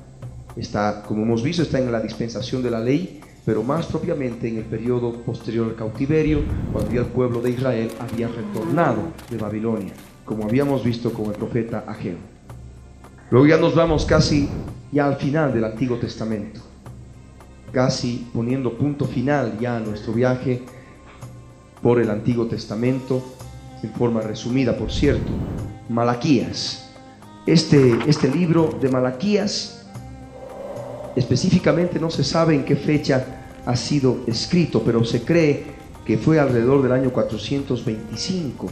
Está, 0.57 1.03
como 1.07 1.25
hemos 1.25 1.43
visto, 1.43 1.61
está 1.61 1.79
en 1.79 1.93
la 1.93 2.01
dispensación 2.01 2.63
de 2.63 2.71
la 2.71 2.81
ley, 2.81 3.21
pero 3.45 3.63
más 3.63 3.85
propiamente 3.85 4.49
en 4.49 4.57
el 4.57 4.65
periodo 4.65 5.13
posterior 5.13 5.67
al 5.69 5.75
cautiverio, 5.75 6.41
cuando 6.73 6.91
ya 6.91 7.01
el 7.01 7.07
pueblo 7.09 7.43
de 7.43 7.51
Israel 7.51 7.91
había 8.01 8.29
retornado 8.29 9.13
de 9.29 9.37
Babilonia, 9.37 9.93
como 10.25 10.45
habíamos 10.45 10.83
visto 10.83 11.13
con 11.13 11.27
el 11.27 11.33
profeta 11.33 11.85
Ageo. 11.87 12.17
Luego 13.31 13.47
ya 13.47 13.59
nos 13.59 13.75
vamos 13.75 14.07
casi 14.07 14.49
ya 14.91 15.07
al 15.07 15.17
final 15.17 15.53
del 15.53 15.65
Antiguo 15.65 15.99
Testamento, 15.99 16.63
casi 17.73 18.29
poniendo 18.33 18.77
punto 18.77 19.05
final 19.05 19.59
ya 19.61 19.77
a 19.77 19.81
nuestro 19.81 20.13
viaje 20.13 20.63
por 21.83 22.01
el 22.01 22.11
Antiguo 22.11 22.47
Testamento, 22.47 23.23
en 23.83 23.93
forma 23.93 24.21
resumida, 24.21 24.77
por 24.77 24.91
cierto, 24.91 25.31
Malaquías. 25.89 26.91
Este, 27.47 27.97
este 28.07 28.29
libro 28.29 28.79
de 28.81 28.89
Malaquías, 28.89 29.87
específicamente 31.17 31.99
no 31.99 32.11
se 32.11 32.25
sabe 32.25 32.55
en 32.55 32.65
qué 32.65 32.77
fecha 32.77 33.25
ha 33.65 33.77
sido 33.77 34.19
escrito, 34.27 34.83
pero 34.85 35.05
se 35.05 35.23
cree 35.23 35.79
que 36.05 36.19
fue 36.19 36.41
alrededor 36.41 36.83
del 36.83 36.93
año 36.93 37.11
425, 37.11 38.69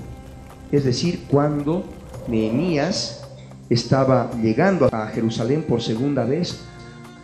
es 0.72 0.84
decir, 0.84 1.24
cuando 1.28 1.84
Nehemías 2.28 3.24
estaba 3.68 4.30
llegando 4.42 4.88
a 4.92 5.06
Jerusalén 5.08 5.62
por 5.62 5.82
segunda 5.82 6.24
vez 6.24 6.60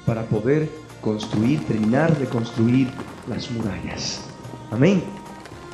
para 0.05 0.23
poder 0.25 0.69
construir, 1.03 1.61
terminar 1.67 2.17
de 2.19 2.25
construir 2.27 2.89
las 3.29 3.51
murallas. 3.51 4.21
Amén. 4.71 5.03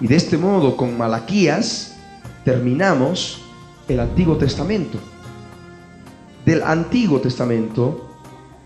Y 0.00 0.08
de 0.08 0.16
este 0.16 0.37
modo, 0.37 0.76
con 0.76 0.99
Malaquías, 0.99 1.97
terminamos 2.44 3.42
el 3.87 4.00
Antiguo 4.00 4.37
Testamento. 4.37 4.99
Del 6.44 6.62
Antiguo 6.62 7.20
Testamento, 7.20 8.08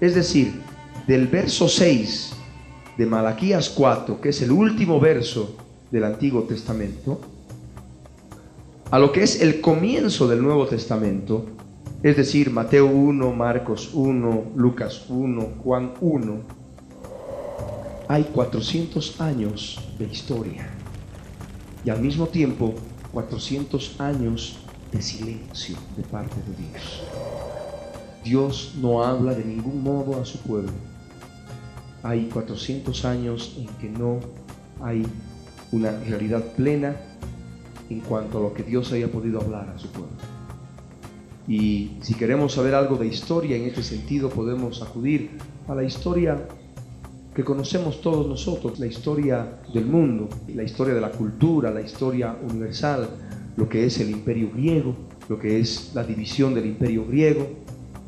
es 0.01 0.15
decir, 0.15 0.63
del 1.07 1.27
verso 1.27 1.69
6 1.69 2.33
de 2.97 3.07
Malaquías 3.07 3.69
4, 3.71 4.21
que 4.21 4.29
es 4.31 4.41
el 4.43 4.53
último 4.53 5.01
verso 5.01 5.57
del 5.91 6.05
Antiguo 6.05 6.43
Testamento, 6.43 7.21
a 8.91 8.99
lo 8.99 9.11
que 9.11 9.23
es 9.23 9.41
el 9.41 9.61
comienzo 9.61 10.29
del 10.29 10.43
Nuevo 10.43 10.67
Testamento, 10.67 11.47
es 12.03 12.17
decir, 12.17 12.51
Mateo 12.51 12.87
1, 12.87 13.33
Marcos 13.33 13.91
1, 13.95 14.53
Lucas 14.57 15.05
1, 15.09 15.41
Juan 15.63 15.93
1, 16.01 16.41
hay 18.09 18.25
400 18.25 19.21
años 19.21 19.81
de 19.99 20.07
historia 20.07 20.69
y 21.85 21.91
al 21.91 22.01
mismo 22.01 22.27
tiempo 22.27 22.75
400 23.13 24.01
años 24.01 24.59
de 24.91 25.01
silencio 25.01 25.77
de 25.97 26.03
parte 26.03 26.35
de 26.37 26.69
Dios. 26.69 27.03
Dios 28.25 28.75
no 28.81 29.05
habla 29.05 29.35
de 29.35 29.45
ningún 29.45 29.83
modo 29.83 30.21
a 30.21 30.25
su 30.25 30.39
pueblo. 30.39 30.73
Hay 32.03 32.29
400 32.33 33.05
años 33.05 33.57
en 33.59 33.69
que 33.77 33.89
no 33.89 34.19
hay 34.83 35.07
una 35.71 35.93
realidad 36.01 36.43
plena 36.57 36.97
en 37.89 38.01
cuanto 38.01 38.39
a 38.39 38.41
lo 38.41 38.55
que 38.55 38.65
Dios 38.65 38.93
haya 38.93 39.07
podido 39.07 39.41
hablar 39.41 39.73
a 39.75 39.79
su 39.79 39.89
pueblo. 39.89 40.32
Y 41.49 41.93
si 42.01 42.15
queremos 42.15 42.53
saber 42.53 42.75
algo 42.75 42.97
de 42.97 43.07
historia 43.07 43.57
en 43.57 43.65
este 43.65 43.83
sentido, 43.83 44.31
podemos 44.31 44.83
acudir 44.83 45.31
a 45.69 45.75
la 45.75 45.83
historia 45.83 46.47
que 47.35 47.45
conocemos 47.45 48.01
todos 48.01 48.27
nosotros, 48.27 48.79
la 48.79 48.87
historia 48.87 49.61
del 49.73 49.87
mundo, 49.87 50.29
la 50.55 50.63
historia 50.63 50.95
de 50.95 51.01
la 51.01 51.11
cultura, 51.11 51.71
la 51.71 51.81
historia 51.81 52.37
universal, 52.43 53.09
lo 53.57 53.69
que 53.69 53.87
es 53.87 53.99
el 54.01 54.11
imperio 54.11 54.51
griego, 54.55 54.95
lo 55.29 55.39
que 55.39 55.59
es 55.59 55.93
la 55.95 56.05
división 56.05 56.55
del 56.55 56.67
imperio 56.67 57.07
griego, 57.07 57.47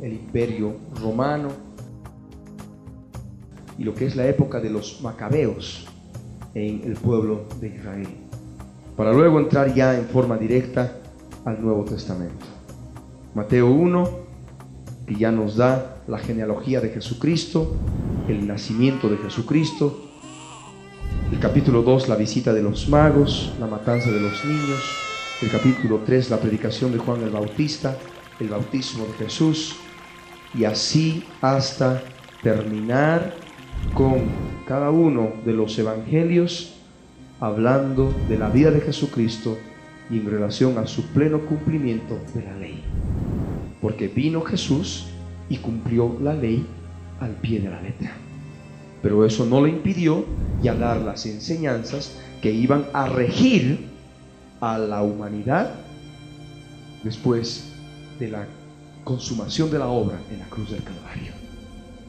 el 0.03 0.13
imperio 0.13 0.77
romano 1.01 1.49
y 3.79 3.85
lo 3.85 3.95
que 3.95 4.07
es 4.07 4.15
la 4.15 4.27
época 4.27 4.61
de 4.61 4.71
los 4.71 5.01
macabeos 5.03 5.87
en 6.55 6.83
el 6.85 6.95
pueblo 6.95 7.47
de 7.61 7.69
Israel, 7.69 8.09
para 8.97 9.13
luego 9.13 9.41
entrar 9.41 9.75
ya 9.75 9.99
en 9.99 10.05
forma 10.05 10.37
directa 10.37 10.97
al 11.45 11.61
Nuevo 11.61 11.85
Testamento. 11.85 12.54
Mateo 13.35 13.67
1, 13.67 14.11
que 15.09 15.17
ya 15.17 15.33
nos 15.33 15.57
da 15.57 15.97
la 16.07 16.19
genealogía 16.19 16.81
de 16.81 16.91
Jesucristo, 16.91 17.75
el 18.29 18.47
nacimiento 18.47 19.09
de 19.09 19.17
Jesucristo, 19.17 20.09
el 21.33 21.41
capítulo 21.41 21.83
2, 21.83 22.09
la 22.09 22.15
visita 22.15 22.53
de 22.53 22.63
los 22.63 22.89
magos, 22.89 23.53
la 23.59 23.67
matanza 23.67 24.13
de 24.13 24.21
los 24.21 24.45
niños, 24.45 24.85
el 25.43 25.51
capítulo 25.51 26.03
3, 26.07 26.31
la 26.31 26.39
predicación 26.39 26.93
de 26.93 26.99
Juan 26.99 27.23
el 27.23 27.31
Bautista, 27.31 27.97
el 28.39 28.51
bautismo 28.51 29.05
de 29.05 29.25
Jesús, 29.25 29.75
y 30.55 30.65
así 30.65 31.25
hasta 31.41 32.05
terminar 32.41 33.35
con 33.95 34.29
cada 34.69 34.93
uno 34.93 35.33
de 35.45 35.55
los 35.55 35.77
evangelios 35.77 36.77
hablando 37.41 38.15
de 38.29 38.39
la 38.39 38.49
vida 38.49 38.71
de 38.71 38.81
Jesucristo 38.81 39.59
y 40.09 40.19
en 40.19 40.31
relación 40.31 40.79
a 40.79 40.87
su 40.87 41.05
pleno 41.09 41.41
cumplimiento 41.41 42.17
de 42.33 42.43
la 42.45 42.57
ley. 42.57 42.84
Porque 43.85 44.09
vino 44.09 44.41
Jesús 44.41 45.05
y 45.51 45.59
cumplió 45.59 46.17
la 46.23 46.33
ley 46.33 46.67
al 47.21 47.33
pie 47.33 47.61
de 47.61 47.69
la 47.69 47.83
letra. 47.83 48.13
Pero 49.03 49.27
eso 49.27 49.45
no 49.45 49.61
le 49.61 49.69
impidió 49.69 50.25
ya 50.63 50.75
dar 50.75 51.03
las 51.03 51.27
enseñanzas 51.27 52.19
que 52.41 52.51
iban 52.51 52.87
a 52.95 53.11
regir 53.11 53.91
a 54.63 54.79
la 54.79 55.03
humanidad 55.03 55.75
después 57.03 57.75
de 58.19 58.29
la 58.29 58.47
consumación 59.05 59.71
de 59.71 59.79
la 59.79 59.89
obra 59.89 60.19
en 60.33 60.39
la 60.39 60.47
cruz 60.47 60.71
del 60.71 60.83
Calvario. 60.83 61.33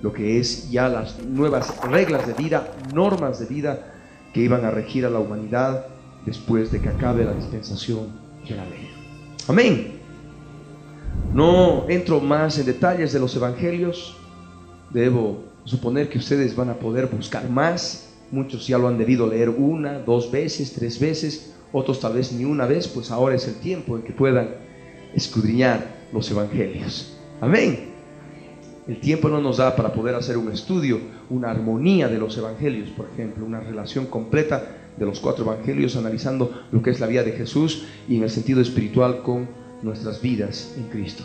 Lo 0.02 0.14
que 0.14 0.40
es 0.40 0.72
ya 0.72 0.88
las 0.88 1.22
nuevas 1.26 1.76
reglas 1.82 2.26
de 2.26 2.36
vida, 2.36 2.72
normas 2.94 3.38
de 3.42 3.48
vida 3.48 3.94
que 4.34 4.40
iban 4.40 4.64
a 4.64 4.72
regir 4.72 5.06
a 5.06 5.10
la 5.10 5.20
humanidad 5.20 5.88
después 6.26 6.72
de 6.72 6.80
que 6.80 6.88
acabe 6.88 7.26
la 7.26 7.34
dispensación 7.34 8.12
de 8.48 8.56
la 8.56 8.64
ley. 8.64 8.90
Amén. 9.50 9.95
No 11.36 11.84
entro 11.90 12.22
más 12.22 12.58
en 12.60 12.66
detalles 12.66 13.12
de 13.12 13.20
los 13.20 13.36
evangelios. 13.36 14.16
Debo 14.92 15.44
suponer 15.66 16.08
que 16.08 16.18
ustedes 16.18 16.56
van 16.56 16.70
a 16.70 16.76
poder 16.76 17.08
buscar 17.08 17.50
más. 17.50 18.14
Muchos 18.32 18.66
ya 18.66 18.78
lo 18.78 18.88
han 18.88 18.98
debido 18.98 19.28
leer 19.28 19.50
una, 19.50 20.00
dos 20.00 20.32
veces, 20.32 20.72
tres 20.72 20.98
veces, 20.98 21.54
otros 21.74 22.00
tal 22.00 22.14
vez 22.14 22.32
ni 22.32 22.46
una 22.46 22.66
vez, 22.66 22.88
pues 22.88 23.12
ahora 23.12 23.36
es 23.36 23.50
el 23.50 23.56
tiempo 23.56 23.98
en 23.98 24.04
que 24.04 24.14
puedan 24.14 24.48
escudriñar 25.14 26.08
los 26.14 26.32
evangelios. 26.32 27.18
Amén. 27.42 27.90
El 28.88 29.02
tiempo 29.02 29.28
no 29.28 29.42
nos 29.42 29.58
da 29.58 29.76
para 29.76 29.92
poder 29.92 30.16
hacer 30.16 30.38
un 30.38 30.54
estudio, 30.54 31.02
una 31.30 31.52
armonía 31.52 32.08
de 32.08 32.18
los 32.18 32.38
evangelios, 32.38 32.92
por 32.92 33.10
ejemplo, 33.14 33.46
una 33.46 33.60
relación 33.60 34.06
completa 34.06 34.78
de 34.96 35.06
los 35.06 35.20
cuatro 35.20 35.44
evangelios 35.44 35.98
analizando 35.98 36.64
lo 36.72 36.82
que 36.82 36.92
es 36.92 37.02
la 37.02 37.08
vida 37.08 37.24
de 37.24 37.34
Jesús 37.34 37.86
y 38.08 38.16
en 38.16 38.24
el 38.24 38.30
sentido 38.30 38.62
espiritual 38.62 39.22
con 39.22 39.65
nuestras 39.86 40.20
vidas 40.22 40.74
en 40.78 40.90
Cristo. 40.90 41.24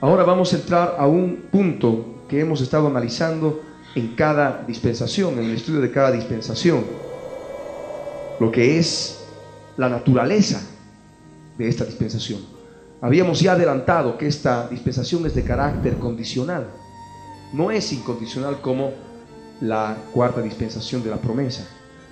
Ahora 0.00 0.22
vamos 0.22 0.52
a 0.52 0.56
entrar 0.56 0.96
a 0.98 1.06
un 1.06 1.48
punto 1.50 2.24
que 2.28 2.40
hemos 2.40 2.60
estado 2.60 2.86
analizando 2.86 3.62
en 3.94 4.14
cada 4.14 4.62
dispensación, 4.66 5.38
en 5.38 5.46
el 5.46 5.56
estudio 5.56 5.80
de 5.80 5.90
cada 5.90 6.12
dispensación, 6.12 6.84
lo 8.38 8.52
que 8.52 8.78
es 8.78 9.24
la 9.78 9.88
naturaleza 9.88 10.60
de 11.56 11.68
esta 11.68 11.84
dispensación. 11.84 12.40
Habíamos 13.00 13.40
ya 13.40 13.52
adelantado 13.52 14.18
que 14.18 14.26
esta 14.26 14.68
dispensación 14.68 15.24
es 15.26 15.34
de 15.34 15.42
carácter 15.42 15.96
condicional. 15.96 16.68
No 17.52 17.70
es 17.70 17.92
incondicional 17.92 18.60
como 18.60 18.92
la 19.60 19.96
cuarta 20.12 20.42
dispensación 20.42 21.02
de 21.02 21.10
la 21.10 21.16
promesa, 21.16 21.66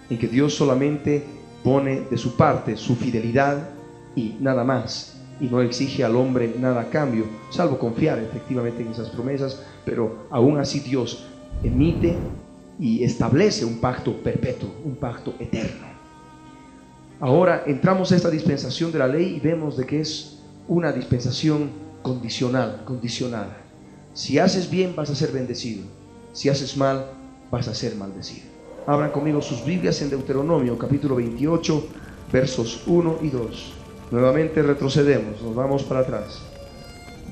en 0.08 0.18
que 0.18 0.26
Dios 0.26 0.54
solamente 0.54 1.24
pone 1.62 2.00
de 2.10 2.16
su 2.16 2.34
parte 2.36 2.76
su 2.76 2.96
fidelidad 2.96 3.70
y 4.14 4.36
nada 4.40 4.64
más, 4.64 5.15
y 5.40 5.46
no 5.46 5.60
exige 5.60 6.04
al 6.04 6.16
hombre 6.16 6.54
nada 6.58 6.82
a 6.82 6.90
cambio, 6.90 7.24
salvo 7.50 7.78
confiar 7.78 8.18
efectivamente 8.18 8.82
en 8.82 8.88
esas 8.88 9.10
promesas, 9.10 9.62
pero 9.84 10.26
aún 10.30 10.58
así 10.58 10.80
Dios 10.80 11.26
emite 11.62 12.16
y 12.78 13.04
establece 13.04 13.64
un 13.64 13.78
pacto 13.78 14.14
perpetuo, 14.22 14.70
un 14.84 14.96
pacto 14.96 15.34
eterno. 15.38 15.86
Ahora 17.20 17.64
entramos 17.66 18.12
a 18.12 18.16
esta 18.16 18.30
dispensación 18.30 18.92
de 18.92 18.98
la 18.98 19.08
ley 19.08 19.36
y 19.36 19.40
vemos 19.40 19.76
de 19.76 19.86
que 19.86 20.00
es 20.00 20.38
una 20.68 20.92
dispensación 20.92 21.70
condicional, 22.02 22.82
condicionada. 22.84 23.56
Si 24.12 24.38
haces 24.38 24.70
bien 24.70 24.94
vas 24.94 25.10
a 25.10 25.14
ser 25.14 25.32
bendecido, 25.32 25.84
si 26.32 26.48
haces 26.48 26.76
mal 26.76 27.06
vas 27.50 27.68
a 27.68 27.74
ser 27.74 27.96
maldecido. 27.96 28.46
Abran 28.86 29.10
conmigo 29.10 29.40
sus 29.40 29.64
Biblias 29.64 30.00
en 30.02 30.10
Deuteronomio 30.10 30.78
capítulo 30.78 31.16
28 31.16 31.88
versos 32.32 32.82
1 32.86 33.18
y 33.22 33.30
2. 33.30 33.75
Nuevamente 34.10 34.62
retrocedemos, 34.62 35.42
nos 35.42 35.54
vamos 35.54 35.82
para 35.82 36.00
atrás. 36.00 36.38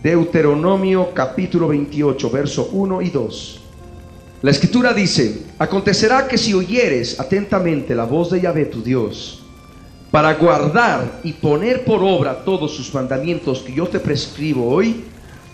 Deuteronomio 0.03 1.15
capítulo 1.15 1.69
28 1.69 2.31
verso 2.31 2.69
1 2.73 3.03
y 3.03 3.11
2. 3.11 3.61
La 4.43 4.51
escritura 4.51 4.93
dice, 4.93 5.45
acontecerá 5.59 6.27
que 6.27 6.37
si 6.37 6.53
oyeres 6.53 7.21
atentamente 7.21 7.95
la 7.95 8.05
voz 8.05 8.31
de 8.31 8.41
Yahvé 8.41 8.67
tu 8.67 8.83
Dios, 8.83 9.45
para 10.11 10.35
guardar 10.35 11.21
y 11.23 11.33
poner 11.33 11.85
por 11.85 12.03
obra 12.03 12.45
todos 12.45 12.75
sus 12.75 12.93
mandamientos 12.93 13.61
que 13.61 13.73
yo 13.73 13.87
te 13.87 14.01
prescribo 14.01 14.69
hoy, 14.69 15.05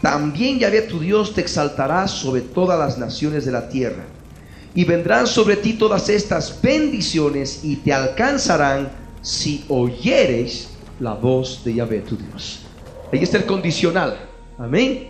también 0.00 0.58
Yahvé 0.58 0.82
tu 0.82 0.98
Dios 0.98 1.34
te 1.34 1.42
exaltará 1.42 2.08
sobre 2.08 2.40
todas 2.40 2.78
las 2.78 2.96
naciones 2.96 3.44
de 3.44 3.52
la 3.52 3.68
tierra. 3.68 4.04
Y 4.74 4.84
vendrán 4.84 5.26
sobre 5.26 5.56
ti 5.56 5.74
todas 5.74 6.08
estas 6.08 6.60
bendiciones 6.62 7.60
y 7.62 7.76
te 7.76 7.92
alcanzarán 7.92 8.90
si 9.20 9.64
oyeres 9.68 10.69
la 11.00 11.14
voz 11.14 11.64
de 11.64 11.74
Yahvé 11.74 12.00
tu 12.00 12.16
Dios. 12.16 12.60
Ahí 13.12 13.20
está 13.22 13.38
el 13.38 13.46
condicional. 13.46 14.16
Amén. 14.58 15.08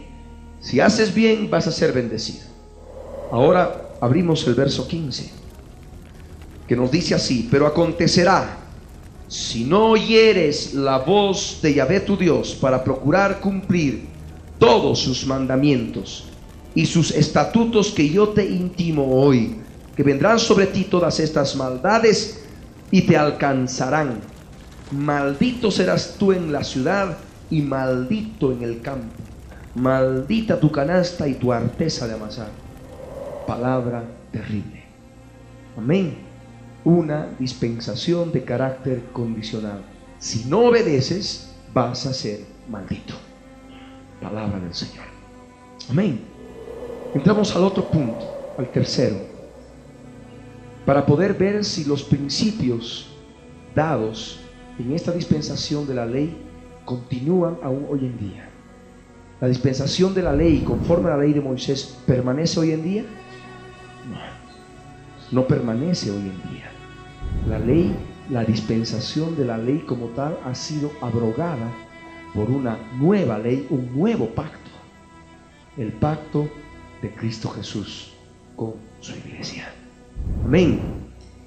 Si 0.61 0.81
haces 0.81 1.13
bien, 1.13 1.51
vas 1.51 1.67
a 1.67 1.73
ser 1.73 1.93
bendecido. 1.93 2.45
Ahora 3.31 3.91
abrimos 4.01 4.47
el 4.47 4.55
verso 4.55 4.87
15, 4.87 5.31
que 6.67 6.77
nos 6.77 6.91
dice 6.91 7.15
así, 7.15 7.49
pero 7.51 7.67
acontecerá 7.67 8.59
si 9.29 9.65
no 9.65 9.91
oyeres 9.91 10.75
la 10.75 10.99
voz 10.99 11.61
de 11.63 11.75
Yahvé 11.75 12.01
tu 12.01 12.17
Dios 12.17 12.57
para 12.61 12.83
procurar 12.83 13.41
cumplir 13.41 14.09
todos 14.59 14.99
sus 14.99 15.27
mandamientos 15.27 16.25
y 16.75 16.87
sus 16.87 17.11
estatutos 17.13 17.91
que 17.91 18.09
yo 18.09 18.31
te 18.31 18.45
intimo 18.45 19.23
hoy, 19.23 19.57
que 19.97 20.03
vendrán 20.03 20.39
sobre 20.39 20.67
ti 20.67 20.85
todas 20.85 21.21
estas 21.21 21.57
maldades 21.57 22.45
y 22.91 23.03
te 23.03 23.17
alcanzarán. 23.17 24.21
Maldito 24.93 25.71
serás 25.71 26.17
tú 26.19 26.33
en 26.33 26.53
la 26.53 26.65
ciudad 26.65 27.19
y 27.51 27.63
maldito 27.63 28.53
en 28.53 28.63
el 28.63 28.81
campo. 28.81 29.15
Maldita 29.75 30.59
tu 30.59 30.71
canasta 30.71 31.29
y 31.29 31.35
tu 31.35 31.53
arteza 31.53 32.07
de 32.07 32.15
amasar. 32.15 32.49
Palabra 33.47 34.05
terrible. 34.33 34.83
Amén 35.77 36.31
una 36.85 37.29
dispensación 37.39 38.33
de 38.33 38.45
carácter 38.45 39.03
condicional. 39.13 39.83
Si 40.19 40.45
no 40.49 40.61
obedeces, 40.61 41.55
vas 41.73 42.07
a 42.07 42.13
ser 42.13 42.41
maldito. 42.69 43.15
Palabra 44.21 44.59
del 44.61 44.75
Señor. 44.75 45.05
Amén. 45.89 46.21
Entramos 47.15 47.55
al 47.57 47.65
otro 47.65 47.89
punto, 47.91 48.55
al 48.57 48.71
tercero, 48.71 49.17
para 50.87 51.05
poder 51.05 51.35
ver 51.35 51.65
si 51.65 51.85
los 51.85 52.03
principios 52.03 53.09
dados 53.75 54.40
en 54.83 54.93
esta 54.93 55.13
dispensación 55.13 55.87
de 55.87 55.95
la 55.95 56.07
ley 56.07 56.37
continúan 56.85 57.59
aún 57.63 57.87
hoy 57.91 58.01
en 58.01 58.19
día. 58.19 58.49
La 59.41 59.49
dispensación 59.49 60.15
de 60.15 60.23
la 60.23 60.33
ley 60.33 60.63
conforme 60.67 61.09
a 61.09 61.17
la 61.17 61.23
ley 61.23 61.33
de 61.33 61.41
Moisés 61.41 61.99
permanece 62.07 62.61
hoy 62.61 62.73
en 62.73 62.83
día. 62.83 63.03
No 64.09 64.41
no 65.33 65.47
permanece 65.47 66.11
hoy 66.11 66.23
en 66.23 66.43
día. 66.51 66.71
La 67.49 67.59
ley, 67.59 67.95
la 68.31 68.45
dispensación 68.45 69.37
de 69.37 69.45
la 69.45 69.59
ley 69.59 69.85
como 69.87 70.07
tal 70.09 70.39
ha 70.45 70.55
sido 70.55 70.91
abrogada 71.01 71.71
por 72.35 72.51
una 72.51 72.79
nueva 72.99 73.39
ley, 73.39 73.67
un 73.71 73.93
nuevo 73.97 74.27
pacto. 74.27 74.59
el 75.77 75.93
pacto 75.93 76.49
de 77.01 77.11
Cristo 77.15 77.49
Jesús 77.49 78.13
con 78.57 78.75
su 79.01 79.17
iglesia. 79.17 79.73
Amén. 80.45 80.81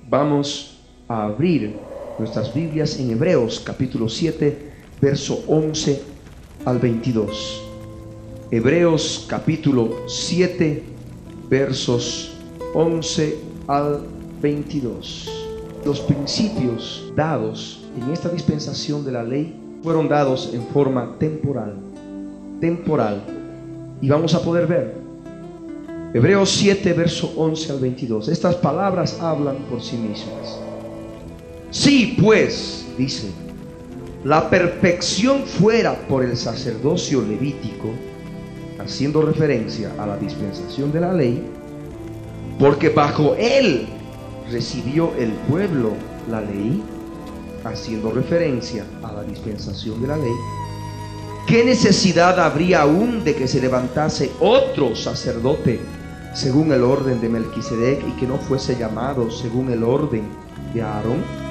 Vamos 0.10 0.82
a 1.08 1.26
abrir 1.26 1.76
nuestras 2.20 2.54
Biblias 2.54 3.00
en 3.00 3.12
Hebreos 3.12 3.62
capítulo 3.66 4.08
7, 4.08 4.72
verso 5.02 5.44
11 5.48 6.02
al 6.66 6.80
22. 6.80 7.62
Hebreos 8.52 9.26
capítulo 9.28 10.08
7, 10.08 10.84
versos 11.50 12.34
11 12.74 13.38
al 13.68 14.06
22. 14.42 15.30
Los 15.86 16.00
principios 16.02 17.12
dados 17.16 17.84
en 17.98 18.12
esta 18.12 18.30
dispensación 18.30 19.04
de 19.04 19.12
la 19.12 19.24
ley 19.24 19.60
fueron 19.82 20.08
dados 20.08 20.52
en 20.54 20.66
forma 20.68 21.16
temporal. 21.18 21.76
Temporal. 22.62 23.24
Y 24.02 24.10
vamos 24.10 24.34
a 24.36 24.42
poder 24.42 24.68
ver. 24.68 24.96
Hebreos 26.14 26.52
7, 26.52 26.94
verso 26.94 27.34
11 27.36 27.72
al 27.72 27.80
22. 27.80 28.28
Estas 28.28 28.56
palabras 28.56 29.20
hablan 29.20 29.58
por 29.70 29.82
sí 29.82 29.98
mismas. 29.98 30.63
Sí, 31.74 32.16
pues, 32.22 32.86
dice, 33.00 33.32
la 34.24 34.48
perfección 34.48 35.44
fuera 35.44 35.96
por 36.08 36.24
el 36.24 36.38
sacerdocio 36.38 37.24
levítico, 37.24 37.90
haciendo 38.80 39.24
referencia 39.24 39.92
a 39.98 40.06
la 40.06 40.16
dispensación 40.18 40.92
de 40.92 41.02
la 41.02 41.12
ley, 41.12 41.44
porque 42.60 42.90
bajo 42.90 43.34
él 43.40 43.88
recibió 44.52 45.16
el 45.18 45.32
pueblo 45.50 45.94
la 46.30 46.42
ley, 46.42 46.84
haciendo 47.64 48.12
referencia 48.12 48.86
a 49.02 49.12
la 49.12 49.24
dispensación 49.24 50.00
de 50.00 50.10
la 50.10 50.18
ley, 50.18 50.36
¿qué 51.48 51.66
necesidad 51.66 52.40
habría 52.40 52.84
aún 52.84 53.24
de 53.24 53.34
que 53.34 53.48
se 53.48 53.60
levantase 53.60 54.30
otro 54.40 54.96
sacerdote 54.96 55.80
según 56.36 56.72
el 56.72 56.84
orden 56.84 57.20
de 57.20 57.30
Melquisedec 57.30 58.08
y 58.08 58.12
que 58.12 58.28
no 58.28 58.38
fuese 58.38 58.76
llamado 58.78 59.32
según 59.32 59.72
el 59.72 59.84
orden 59.84 60.22
de 60.72 60.84
Aarón? 60.84 61.43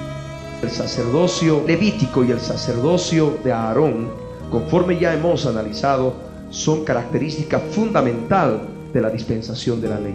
El 0.62 0.70
sacerdocio 0.70 1.64
levítico 1.66 2.25
y 2.25 2.31
el 2.31 2.38
sacerdocio 2.38 3.37
de 3.42 3.51
Aarón, 3.51 4.11
conforme 4.48 4.96
ya 4.96 5.12
hemos 5.12 5.44
analizado, 5.44 6.14
son 6.51 6.85
característica 6.85 7.59
fundamental 7.59 8.68
de 8.92 9.01
la 9.01 9.11
dispensación 9.11 9.81
de 9.81 9.88
la 9.88 9.98
ley. 9.98 10.14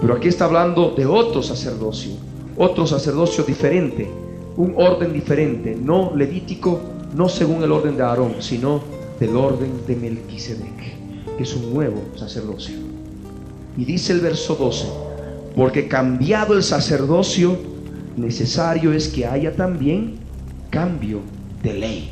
Pero 0.00 0.14
aquí 0.14 0.28
está 0.28 0.44
hablando 0.44 0.90
de 0.90 1.06
otro 1.06 1.42
sacerdocio, 1.42 2.12
otro 2.58 2.86
sacerdocio 2.86 3.42
diferente, 3.42 4.10
un 4.58 4.74
orden 4.76 5.14
diferente, 5.14 5.74
no 5.74 6.12
levítico, 6.14 6.80
no 7.14 7.30
según 7.30 7.62
el 7.62 7.72
orden 7.72 7.96
de 7.96 8.02
Aarón, 8.02 8.34
sino 8.40 8.82
del 9.18 9.34
orden 9.34 9.70
de 9.86 9.96
Melquisedec, 9.96 11.36
que 11.38 11.42
es 11.42 11.56
un 11.56 11.72
nuevo 11.72 12.02
sacerdocio. 12.16 12.76
Y 13.78 13.86
dice 13.86 14.12
el 14.12 14.20
verso 14.20 14.56
12, 14.56 14.88
porque 15.56 15.88
cambiado 15.88 16.52
el 16.52 16.62
sacerdocio, 16.62 17.77
necesario 18.18 18.92
es 18.92 19.08
que 19.08 19.26
haya 19.26 19.54
también 19.54 20.18
cambio 20.70 21.20
de 21.62 21.74
ley. 21.74 22.10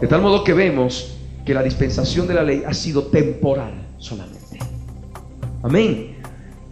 De 0.00 0.06
tal 0.06 0.22
modo 0.22 0.44
que 0.44 0.54
vemos 0.54 1.16
que 1.44 1.54
la 1.54 1.62
dispensación 1.62 2.26
de 2.26 2.34
la 2.34 2.42
ley 2.42 2.62
ha 2.66 2.74
sido 2.74 3.04
temporal 3.04 3.72
solamente. 3.98 4.58
Amén 5.62 6.20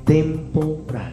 temporal. 0.08 1.12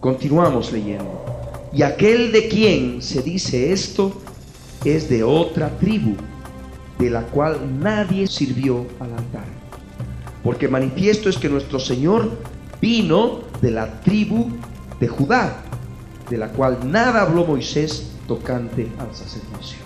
Continuamos 0.00 0.70
leyendo. 0.70 1.24
Y 1.72 1.82
aquel 1.82 2.30
de 2.30 2.46
quien 2.48 3.00
se 3.00 3.22
dice 3.22 3.72
esto 3.72 4.12
es 4.84 5.08
de 5.08 5.24
otra 5.24 5.70
tribu, 5.78 6.14
de 6.98 7.08
la 7.08 7.22
cual 7.22 7.80
nadie 7.80 8.26
sirvió 8.26 8.86
al 9.00 9.12
altar. 9.12 9.46
Porque 10.44 10.68
manifiesto 10.68 11.30
es 11.30 11.38
que 11.38 11.48
nuestro 11.48 11.80
Señor 11.80 12.30
vino 12.82 13.40
de 13.62 13.70
la 13.70 14.00
tribu 14.02 14.50
de 15.00 15.08
Judá, 15.08 15.62
de 16.30 16.38
la 16.38 16.48
cual 16.48 16.78
nada 16.84 17.22
habló 17.22 17.44
Moisés 17.44 18.10
tocante 18.26 18.90
al 18.98 19.14
sacerdocio. 19.14 19.78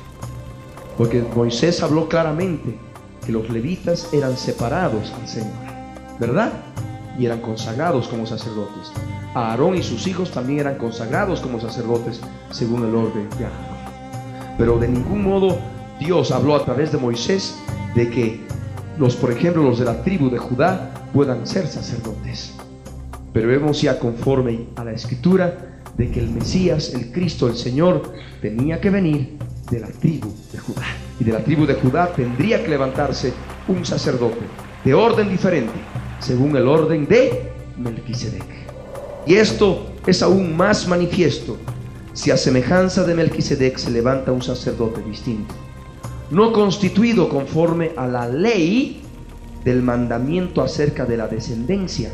Porque 0.98 1.22
Moisés 1.34 1.82
habló 1.82 2.08
claramente 2.08 2.76
que 3.24 3.32
los 3.32 3.48
levitas 3.50 4.12
eran 4.12 4.36
separados 4.36 5.12
al 5.20 5.28
Señor, 5.28 5.52
¿verdad? 6.18 6.52
y 7.18 7.26
eran 7.26 7.40
consagrados 7.40 8.08
como 8.08 8.26
sacerdotes. 8.26 8.92
Aarón 9.34 9.76
y 9.76 9.82
sus 9.82 10.06
hijos 10.06 10.30
también 10.30 10.60
eran 10.60 10.76
consagrados 10.76 11.40
como 11.40 11.60
sacerdotes 11.60 12.20
según 12.50 12.86
el 12.86 12.94
orden 12.94 13.28
de 13.38 13.44
Aarón. 13.44 14.56
Pero 14.58 14.78
de 14.78 14.88
ningún 14.88 15.22
modo 15.22 15.58
Dios 15.98 16.30
habló 16.30 16.54
a 16.56 16.64
través 16.64 16.92
de 16.92 16.98
Moisés 16.98 17.56
de 17.94 18.10
que 18.10 18.40
los, 18.98 19.16
por 19.16 19.30
ejemplo, 19.30 19.62
los 19.62 19.78
de 19.78 19.86
la 19.86 20.02
tribu 20.02 20.30
de 20.30 20.38
Judá 20.38 20.90
puedan 21.12 21.46
ser 21.46 21.66
sacerdotes. 21.66 22.54
Pero 23.32 23.48
vemos 23.48 23.80
ya 23.80 23.98
conforme 23.98 24.66
a 24.76 24.84
la 24.84 24.92
escritura 24.92 25.71
de 25.96 26.10
que 26.10 26.20
el 26.20 26.30
Mesías, 26.30 26.92
el 26.94 27.12
Cristo, 27.12 27.48
el 27.48 27.56
Señor, 27.56 28.12
tenía 28.40 28.80
que 28.80 28.90
venir 28.90 29.38
de 29.70 29.80
la 29.80 29.88
tribu 29.88 30.32
de 30.52 30.58
Judá. 30.58 30.86
Y 31.20 31.24
de 31.24 31.32
la 31.32 31.44
tribu 31.44 31.66
de 31.66 31.74
Judá 31.74 32.12
tendría 32.12 32.62
que 32.62 32.70
levantarse 32.70 33.32
un 33.68 33.84
sacerdote 33.84 34.40
de 34.84 34.94
orden 34.94 35.28
diferente 35.28 35.72
según 36.18 36.56
el 36.56 36.66
orden 36.66 37.06
de 37.06 37.50
Melquisedec. 37.76 38.44
Y 39.26 39.34
esto 39.34 39.92
es 40.06 40.22
aún 40.22 40.56
más 40.56 40.88
manifiesto 40.88 41.58
si 42.12 42.30
a 42.30 42.36
semejanza 42.36 43.04
de 43.04 43.14
Melquisedec 43.14 43.78
se 43.78 43.90
levanta 43.90 44.32
un 44.32 44.42
sacerdote 44.42 45.02
distinto, 45.02 45.54
no 46.30 46.52
constituido 46.52 47.28
conforme 47.28 47.92
a 47.96 48.06
la 48.06 48.28
ley 48.28 49.00
del 49.64 49.82
mandamiento 49.82 50.62
acerca 50.62 51.06
de 51.06 51.16
la 51.16 51.28
descendencia, 51.28 52.10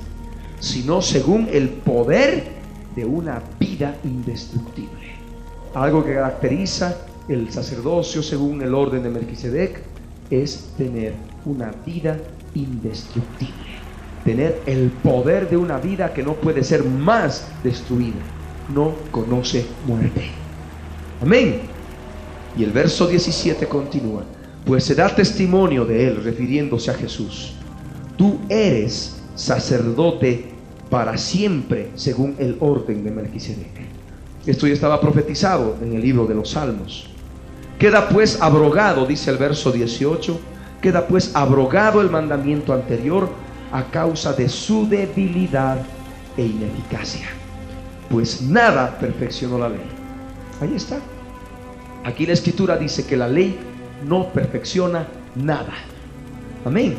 sino 0.60 1.02
según 1.02 1.48
el 1.50 1.68
poder 1.68 2.57
de 2.98 3.04
una 3.04 3.40
vida 3.60 3.96
indestructible. 4.02 5.12
Algo 5.74 6.04
que 6.04 6.14
caracteriza 6.14 6.96
el 7.28 7.52
sacerdocio 7.52 8.22
según 8.24 8.60
el 8.62 8.74
orden 8.74 9.04
de 9.04 9.10
Melquisedec 9.10 9.82
es 10.30 10.74
tener 10.76 11.14
una 11.44 11.70
vida 11.86 12.18
indestructible 12.54 13.68
tener 14.24 14.60
el 14.66 14.90
poder 14.90 15.48
de 15.48 15.56
una 15.56 15.78
vida 15.78 16.12
que 16.12 16.22
no 16.22 16.34
puede 16.34 16.62
ser 16.62 16.84
más 16.84 17.48
destruida. 17.64 18.20
No 18.74 18.92
conoce 19.10 19.64
muerte. 19.86 20.28
Amén. 21.22 21.60
Y 22.54 22.62
el 22.62 22.72
verso 22.72 23.06
17 23.06 23.66
continúa. 23.66 24.24
Pues 24.66 24.84
se 24.84 24.94
da 24.94 25.08
testimonio 25.08 25.86
de 25.86 26.08
él 26.08 26.22
refiriéndose 26.22 26.90
a 26.90 26.94
Jesús. 26.94 27.54
Tú 28.18 28.38
eres 28.50 29.22
sacerdote 29.34 30.57
para 30.90 31.18
siempre 31.18 31.90
según 31.94 32.36
el 32.38 32.56
orden 32.60 33.04
de 33.04 33.10
Melquisedec. 33.10 33.88
Esto 34.46 34.66
ya 34.66 34.72
estaba 34.72 35.00
profetizado 35.00 35.76
en 35.82 35.94
el 35.94 36.00
libro 36.00 36.26
de 36.26 36.34
los 36.34 36.50
Salmos. 36.50 37.10
Queda 37.78 38.08
pues 38.08 38.40
abrogado, 38.40 39.06
dice 39.06 39.30
el 39.30 39.36
verso 39.36 39.70
18, 39.70 40.40
queda 40.80 41.06
pues 41.06 41.34
abrogado 41.34 42.00
el 42.00 42.10
mandamiento 42.10 42.72
anterior 42.72 43.28
a 43.72 43.84
causa 43.84 44.32
de 44.32 44.48
su 44.48 44.88
debilidad 44.88 45.78
e 46.36 46.44
ineficacia. 46.44 47.26
Pues 48.08 48.40
nada 48.40 48.98
perfeccionó 48.98 49.58
la 49.58 49.68
ley. 49.68 49.86
Ahí 50.60 50.74
está. 50.74 50.98
Aquí 52.04 52.26
la 52.26 52.32
escritura 52.32 52.76
dice 52.76 53.06
que 53.06 53.16
la 53.16 53.28
ley 53.28 53.58
no 54.06 54.32
perfecciona 54.32 55.06
nada. 55.34 55.74
Amén. 56.64 56.96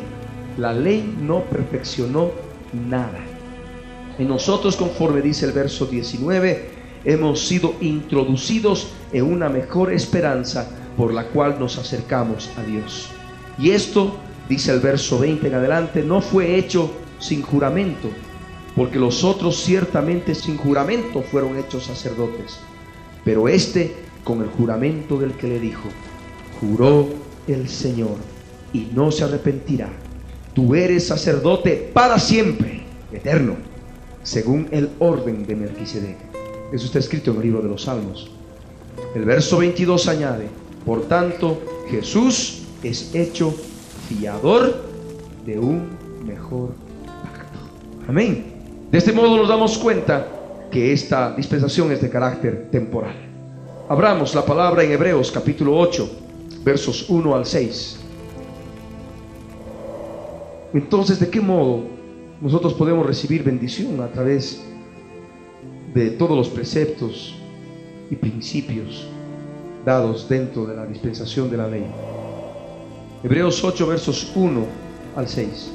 La 0.56 0.72
ley 0.72 1.16
no 1.20 1.42
perfeccionó 1.44 2.30
nada. 2.88 3.18
Y 4.20 4.24
nosotros, 4.24 4.76
conforme 4.76 5.22
dice 5.22 5.46
el 5.46 5.52
verso 5.52 5.86
19, 5.86 6.68
hemos 7.06 7.40
sido 7.40 7.74
introducidos 7.80 8.88
en 9.14 9.24
una 9.24 9.48
mejor 9.48 9.94
esperanza 9.94 10.68
por 10.94 11.14
la 11.14 11.28
cual 11.28 11.56
nos 11.58 11.78
acercamos 11.78 12.50
a 12.58 12.62
Dios. 12.62 13.08
Y 13.58 13.70
esto 13.70 14.14
dice 14.46 14.72
el 14.72 14.80
verso 14.80 15.18
20 15.18 15.46
en 15.46 15.54
adelante, 15.54 16.02
no 16.02 16.20
fue 16.20 16.56
hecho 16.56 16.90
sin 17.18 17.40
juramento, 17.40 18.10
porque 18.76 18.98
los 18.98 19.24
otros 19.24 19.56
ciertamente 19.56 20.34
sin 20.34 20.58
juramento 20.58 21.22
fueron 21.22 21.56
hechos 21.56 21.84
sacerdotes, 21.84 22.58
pero 23.24 23.48
este 23.48 23.96
con 24.22 24.42
el 24.42 24.48
juramento 24.48 25.16
del 25.16 25.32
que 25.32 25.48
le 25.48 25.60
dijo, 25.60 25.88
juró 26.60 27.08
el 27.48 27.70
Señor 27.70 28.16
y 28.74 28.88
no 28.94 29.10
se 29.12 29.24
arrepentirá. 29.24 29.88
Tú 30.52 30.74
eres 30.74 31.06
sacerdote 31.06 31.90
para 31.94 32.18
siempre, 32.18 32.82
eterno, 33.12 33.69
según 34.22 34.68
el 34.70 34.90
orden 34.98 35.46
de 35.46 35.56
Melquisedec. 35.56 36.16
Eso 36.72 36.86
está 36.86 36.98
escrito 36.98 37.30
en 37.30 37.38
el 37.38 37.42
libro 37.42 37.62
de 37.62 37.68
los 37.68 37.82
Salmos. 37.82 38.30
El 39.14 39.24
verso 39.24 39.58
22 39.58 40.08
añade, 40.08 40.46
por 40.84 41.08
tanto, 41.08 41.60
Jesús 41.90 42.62
es 42.82 43.14
hecho 43.14 43.54
fiador 44.08 44.84
de 45.44 45.58
un 45.58 45.88
mejor 46.24 46.70
pacto. 47.22 47.58
Amén. 48.08 48.44
De 48.90 48.98
este 48.98 49.12
modo 49.12 49.36
nos 49.36 49.48
damos 49.48 49.78
cuenta 49.78 50.28
que 50.70 50.92
esta 50.92 51.34
dispensación 51.34 51.90
es 51.92 52.00
de 52.00 52.10
carácter 52.10 52.68
temporal. 52.70 53.14
Abramos 53.88 54.34
la 54.34 54.44
palabra 54.44 54.84
en 54.84 54.92
Hebreos 54.92 55.32
capítulo 55.32 55.76
8, 55.76 56.10
versos 56.62 57.10
1 57.10 57.34
al 57.34 57.44
6. 57.44 58.00
Entonces, 60.72 61.18
¿de 61.18 61.28
qué 61.28 61.40
modo 61.40 61.99
nosotros 62.40 62.72
podemos 62.74 63.04
recibir 63.04 63.42
bendición 63.42 64.00
a 64.00 64.08
través 64.08 64.62
de 65.92 66.10
todos 66.10 66.36
los 66.36 66.48
preceptos 66.48 67.34
y 68.10 68.16
principios 68.16 69.06
dados 69.84 70.28
dentro 70.28 70.64
de 70.64 70.74
la 70.74 70.86
dispensación 70.86 71.50
de 71.50 71.56
la 71.58 71.68
ley? 71.68 71.84
Hebreos 73.22 73.62
8, 73.62 73.86
versos 73.86 74.32
1 74.34 74.64
al 75.16 75.28
6. 75.28 75.72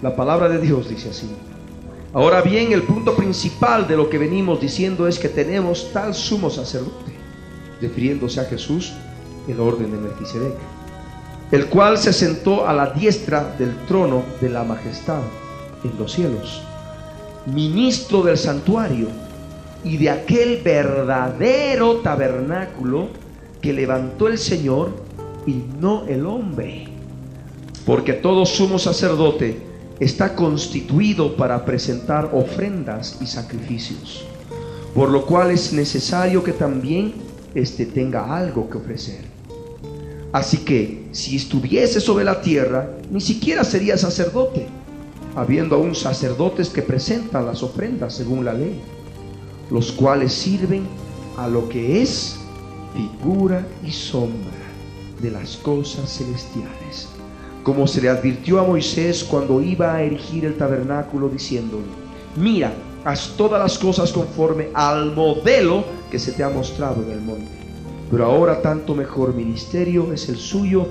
La 0.00 0.16
palabra 0.16 0.48
de 0.48 0.60
Dios 0.60 0.88
dice 0.88 1.10
así. 1.10 1.30
Ahora 2.14 2.40
bien, 2.40 2.72
el 2.72 2.82
punto 2.82 3.14
principal 3.14 3.86
de 3.86 3.96
lo 3.96 4.08
que 4.08 4.18
venimos 4.18 4.60
diciendo 4.60 5.06
es 5.06 5.18
que 5.18 5.28
tenemos 5.28 5.92
tal 5.92 6.14
sumo 6.14 6.48
sacerdote, 6.48 7.12
refiriéndose 7.80 8.40
a 8.40 8.44
Jesús, 8.44 8.92
el 9.46 9.60
orden 9.60 9.90
de 9.90 9.98
Melquisedec, 9.98 10.54
el 11.50 11.66
cual 11.66 11.98
se 11.98 12.12
sentó 12.12 12.66
a 12.66 12.72
la 12.72 12.90
diestra 12.90 13.54
del 13.58 13.76
trono 13.86 14.22
de 14.40 14.48
la 14.48 14.64
majestad 14.64 15.20
en 15.84 15.98
los 15.98 16.12
cielos, 16.12 16.62
ministro 17.46 18.22
del 18.22 18.38
santuario 18.38 19.08
y 19.84 19.96
de 19.96 20.10
aquel 20.10 20.62
verdadero 20.62 21.96
tabernáculo 21.96 23.08
que 23.60 23.72
levantó 23.72 24.28
el 24.28 24.38
Señor 24.38 24.90
y 25.46 25.62
no 25.80 26.06
el 26.06 26.26
hombre. 26.26 26.88
Porque 27.84 28.12
todo 28.12 28.46
sumo 28.46 28.78
sacerdote 28.78 29.60
está 29.98 30.34
constituido 30.34 31.36
para 31.36 31.64
presentar 31.64 32.30
ofrendas 32.32 33.18
y 33.20 33.26
sacrificios, 33.26 34.24
por 34.94 35.10
lo 35.10 35.26
cual 35.26 35.50
es 35.50 35.72
necesario 35.72 36.42
que 36.42 36.52
también 36.52 37.14
éste 37.54 37.86
tenga 37.86 38.36
algo 38.36 38.68
que 38.70 38.78
ofrecer. 38.78 39.32
Así 40.32 40.58
que 40.58 41.08
si 41.12 41.36
estuviese 41.36 42.00
sobre 42.00 42.24
la 42.24 42.40
tierra, 42.40 42.88
ni 43.10 43.20
siquiera 43.20 43.64
sería 43.64 43.98
sacerdote, 43.98 44.66
habiendo 45.34 45.76
aún 45.76 45.94
sacerdotes 45.94 46.68
que 46.68 46.82
presentan 46.82 47.46
las 47.46 47.62
ofrendas 47.62 48.14
según 48.14 48.44
la 48.44 48.54
ley, 48.54 48.80
los 49.70 49.92
cuales 49.92 50.32
sirven 50.32 50.86
a 51.36 51.48
lo 51.48 51.68
que 51.68 52.02
es 52.02 52.38
figura 52.94 53.66
y 53.84 53.90
sombra 53.90 54.50
de 55.20 55.30
las 55.30 55.56
cosas 55.56 56.10
celestiales 56.18 57.08
como 57.62 57.86
se 57.86 58.00
le 58.00 58.08
advirtió 58.08 58.60
a 58.60 58.64
Moisés 58.66 59.24
cuando 59.24 59.62
iba 59.62 59.94
a 59.94 60.02
erigir 60.02 60.44
el 60.44 60.56
tabernáculo, 60.56 61.28
diciéndole, 61.28 61.84
mira, 62.36 62.72
haz 63.04 63.34
todas 63.36 63.60
las 63.60 63.78
cosas 63.78 64.12
conforme 64.12 64.68
al 64.74 65.14
modelo 65.14 65.84
que 66.10 66.18
se 66.18 66.32
te 66.32 66.42
ha 66.42 66.48
mostrado 66.48 67.02
en 67.02 67.10
el 67.12 67.20
monte. 67.20 67.50
Pero 68.10 68.26
ahora 68.26 68.60
tanto 68.60 68.94
mejor 68.94 69.34
ministerio 69.34 70.12
es 70.12 70.28
el 70.28 70.36
suyo, 70.36 70.86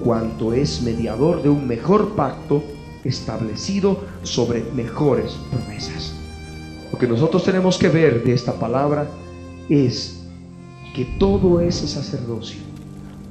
cuanto 0.00 0.52
es 0.52 0.82
mediador 0.82 1.42
de 1.42 1.48
un 1.48 1.66
mejor 1.66 2.10
pacto 2.16 2.62
establecido 3.06 4.00
sobre 4.22 4.64
mejores 4.74 5.32
promesas. 5.50 6.14
Lo 6.92 6.98
que 6.98 7.06
nosotros 7.06 7.44
tenemos 7.44 7.78
que 7.78 7.88
ver 7.88 8.24
de 8.24 8.32
esta 8.32 8.58
palabra 8.58 9.08
es 9.68 10.24
que 10.94 11.04
todo 11.18 11.60
ese 11.60 11.86
sacerdocio, 11.86 12.60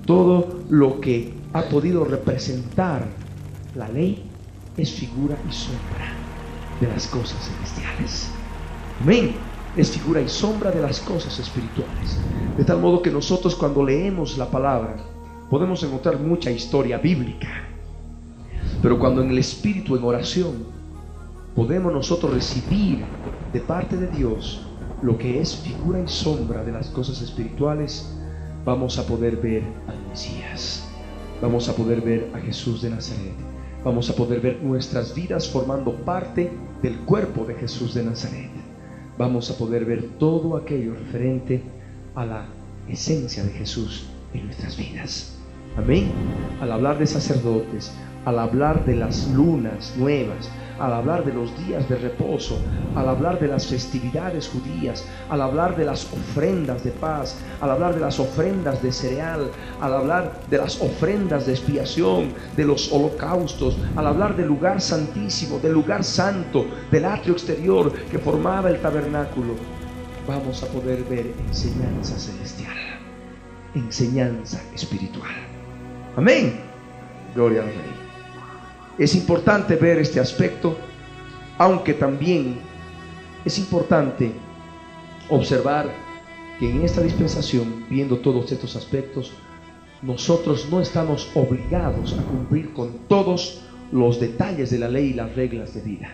todo 0.06 0.60
lo 0.70 1.00
que 1.02 1.34
ha 1.54 1.64
podido 1.64 2.04
representar 2.04 3.08
la 3.76 3.88
ley 3.90 4.24
es 4.78 4.92
figura 4.92 5.38
y 5.50 5.54
sombra 5.54 6.14
de 6.80 6.88
las 6.88 7.08
cosas 7.08 7.50
celestiales. 7.50 8.30
Amén. 9.02 9.36
Es 9.76 9.92
figura 9.92 10.22
y 10.22 10.30
sombra 10.30 10.72
de 10.72 10.82
las 10.82 11.00
cosas 11.02 11.38
espirituales. 11.40 12.18
De 12.58 12.64
tal 12.64 12.80
modo 12.80 13.02
que 13.02 13.12
nosotros 13.12 13.56
cuando 13.56 13.84
leemos 13.84 14.38
la 14.38 14.50
palabra 14.50 14.96
podemos 15.50 15.82
encontrar 15.84 16.20
mucha 16.20 16.52
historia 16.52 16.98
bíblica. 16.98 17.75
Pero 18.86 19.00
cuando 19.00 19.24
en 19.24 19.32
el 19.32 19.40
espíritu, 19.40 19.98
en 19.98 20.04
oración, 20.04 20.58
podemos 21.56 21.92
nosotros 21.92 22.32
recibir 22.32 23.04
de 23.52 23.60
parte 23.60 23.98
de 23.98 24.06
Dios 24.10 24.62
lo 25.02 25.18
que 25.18 25.42
es 25.42 25.56
figura 25.56 26.00
y 26.02 26.08
sombra 26.08 26.64
de 26.64 26.72
las 26.72 26.90
cosas 26.90 27.20
espirituales, 27.24 28.16
vamos 28.64 29.00
a 29.00 29.08
poder 29.08 29.38
ver 29.38 29.64
al 29.88 29.98
Mesías 30.08 30.88
vamos 31.42 31.68
a 31.68 31.76
poder 31.76 32.02
ver 32.02 32.30
a 32.36 32.40
Jesús 32.40 32.84
de 32.84 32.92
Nazaret. 32.92 33.34
Vamos 33.84 34.08
a 34.12 34.16
poder 34.16 34.40
ver 34.40 34.62
nuestras 34.62 35.16
vidas 35.16 35.50
formando 35.50 35.96
parte 36.06 36.52
del 36.84 37.00
cuerpo 37.00 37.44
de 37.44 37.56
Jesús 37.56 37.96
de 37.96 38.04
Nazaret. 38.04 38.52
Vamos 39.18 39.50
a 39.50 39.58
poder 39.58 39.86
ver 39.86 40.10
todo 40.20 40.56
aquello 40.56 40.94
referente 40.94 41.64
a 42.14 42.24
la 42.24 42.46
esencia 42.88 43.44
de 43.44 43.52
Jesús 43.52 44.06
en 44.36 44.46
nuestras 44.46 44.78
vidas. 44.78 45.36
Amén. 45.76 46.12
Al 46.62 46.72
hablar 46.72 47.00
de 47.00 47.08
sacerdotes, 47.08 47.92
al 48.26 48.40
hablar 48.40 48.86
de 48.86 48.96
las 48.96 49.28
lunas 49.30 49.94
nuevas, 49.98 50.50
al 50.80 50.94
hablar 50.94 51.24
de 51.24 51.34
los 51.34 51.58
días 51.66 51.88
de 51.88 51.96
reposo, 51.96 52.60
al 52.96 53.08
hablar 53.08 53.40
de 53.40 53.48
las 53.48 53.68
festividades 53.68 54.50
judías, 54.50 55.06
al 55.30 55.42
hablar 55.42 55.76
de 55.78 55.86
las 55.86 56.06
ofrendas 56.06 56.84
de 56.84 56.92
paz, 56.92 57.38
al 57.62 57.72
hablar 57.72 57.96
de 57.96 58.02
las 58.02 58.20
ofrendas 58.20 58.82
de 58.82 58.92
cereal, 58.92 59.52
al 59.80 59.94
hablar 59.94 60.42
de 60.50 60.58
las 60.58 60.82
ofrendas 60.82 61.46
de 61.46 61.54
expiación, 61.54 62.34
de 62.58 62.66
los 62.66 62.92
holocaustos, 62.92 63.78
al 63.96 64.08
hablar 64.08 64.36
del 64.36 64.48
lugar 64.48 64.82
santísimo, 64.82 65.60
del 65.60 65.74
lugar 65.74 66.04
santo, 66.04 66.66
del 66.92 67.06
atrio 67.06 67.34
exterior 67.34 67.92
que 67.94 68.20
formaba 68.20 68.70
el 68.70 68.82
tabernáculo, 68.82 69.54
vamos 70.28 70.64
a 70.64 70.68
poder 70.68 71.04
ver 71.04 71.34
enseñanza 71.48 72.18
celestial, 72.18 72.76
enseñanza 73.76 74.62
espiritual. 74.74 75.32
Amén. 76.18 76.60
Gloria 77.34 77.62
al 77.62 77.68
Rey. 77.68 77.95
Es 78.98 79.14
importante 79.14 79.76
ver 79.76 80.00
este 80.00 80.22
aspecto, 80.22 80.78
aunque 81.58 81.94
también 81.94 82.60
es 83.44 83.60
importante 83.60 84.32
observar 85.30 85.90
que 86.60 86.72
en 86.72 86.82
esta 86.82 87.02
dispensación, 87.02 87.86
viendo 87.90 88.20
todos 88.20 88.50
estos 88.54 88.78
aspectos, 88.78 89.34
nosotros 90.02 90.70
no 90.72 90.80
estamos 90.80 91.30
obligados 91.36 92.18
a 92.18 92.24
cumplir 92.24 92.74
con 92.74 92.92
todos 93.10 93.64
los 93.92 94.20
detalles 94.20 94.72
de 94.72 94.80
la 94.80 94.88
ley 94.88 95.08
y 95.08 95.14
las 95.14 95.36
reglas 95.36 95.74
de 95.74 95.82
vida. 95.82 96.10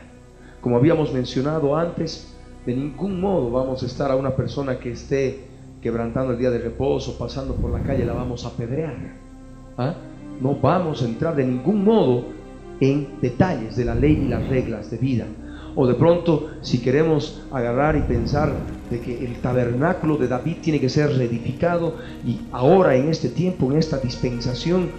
Como 0.59 0.75
habíamos 0.75 1.13
mencionado 1.13 1.75
antes, 1.77 2.35
de 2.65 2.75
ningún 2.75 3.21
modo 3.21 3.51
vamos 3.51 3.83
a 3.83 3.85
estar 3.85 4.09
a 4.09 4.15
una 4.15 4.35
persona 4.35 4.79
que 4.79 4.91
esté 4.91 5.45
quebrantando 5.83 6.33
el 6.33 6.39
día 6.39 6.49
de 6.49 6.59
reposo, 6.59 7.17
pasando 7.19 7.55
por 7.55 7.69
la 7.71 7.83
calle, 7.83 8.05
la 8.05 8.13
vamos 8.13 8.43
a 8.45 8.49
apedrear. 8.49 8.95
¿Ah? 9.77 9.93
No 10.39 10.55
vamos 10.55 11.03
a 11.03 11.05
entrar 11.05 11.35
de 11.35 11.45
ningún 11.45 11.83
modo 11.83 12.40
en 12.81 13.21
detalles 13.21 13.75
de 13.77 13.85
la 13.85 13.95
ley 13.95 14.23
y 14.25 14.27
las 14.27 14.45
reglas 14.49 14.91
de 14.91 14.97
vida. 14.97 15.25
O 15.75 15.87
de 15.87 15.93
pronto, 15.93 16.49
si 16.61 16.79
queremos 16.79 17.43
agarrar 17.51 17.95
y 17.95 18.01
pensar 18.01 18.51
de 18.89 18.99
que 18.99 19.23
el 19.23 19.39
tabernáculo 19.39 20.17
de 20.17 20.27
David 20.27 20.57
tiene 20.61 20.81
que 20.81 20.89
ser 20.89 21.15
reedificado 21.15 21.95
y 22.25 22.41
ahora 22.51 22.95
en 22.95 23.07
este 23.07 23.29
tiempo, 23.29 23.71
en 23.71 23.77
esta 23.77 23.97
dispensación 23.97 24.89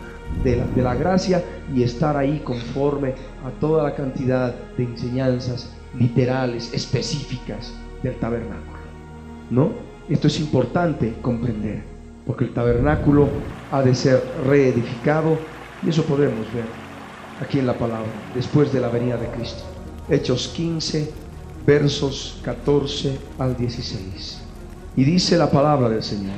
de 0.42 0.57
la, 0.57 0.66
de 0.66 0.83
la 0.83 0.95
gracia 0.95 1.45
y 1.75 1.83
estar 1.83 2.16
ahí 2.16 2.40
conforme 2.42 3.14
a 3.45 3.51
toda 3.61 3.83
la 3.83 3.95
cantidad 3.95 4.55
de 4.79 4.85
enseñanzas 4.85 5.71
literales, 5.99 6.73
específicas 6.73 7.75
del 8.03 8.14
tabernáculo. 8.14 8.79
¿No? 9.51 9.73
Esto 10.09 10.29
es 10.29 10.40
importante 10.40 11.14
comprender, 11.21 11.83
porque 12.27 12.45
el 12.45 12.55
tabernáculo 12.55 13.29
ha 13.71 13.83
de 13.83 13.95
ser 13.95 14.23
reedificado 14.47 15.37
y 15.85 15.90
eso 15.90 16.03
podemos 16.05 16.47
ver 16.55 16.82
aquí 17.42 17.59
en 17.59 17.66
la 17.66 17.74
palabra, 17.76 18.11
después 18.35 18.72
de 18.72 18.81
la 18.81 18.88
venida 18.88 19.16
de 19.16 19.26
Cristo. 19.28 19.62
Hechos 20.09 20.48
15, 20.48 21.12
versos 21.66 22.40
14 22.42 23.18
al 23.38 23.57
16. 23.57 24.40
Y 24.96 25.05
dice 25.05 25.37
la 25.37 25.50
palabra 25.50 25.88
del 25.88 26.02
Señor. 26.02 26.37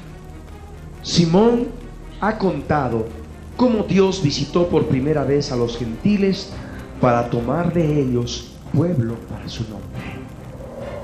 Simón 1.02 1.68
ha 2.20 2.38
contado 2.38 3.06
cómo 3.56 3.84
Dios 3.84 4.22
visitó 4.22 4.68
por 4.68 4.86
primera 4.86 5.24
vez 5.24 5.52
a 5.52 5.56
los 5.56 5.76
gentiles 5.76 6.50
para 7.00 7.28
tomar 7.28 7.72
de 7.72 8.00
ellos 8.00 8.52
pueblo 8.72 9.16
para 9.28 9.48
su 9.48 9.62
nombre. 9.64 9.88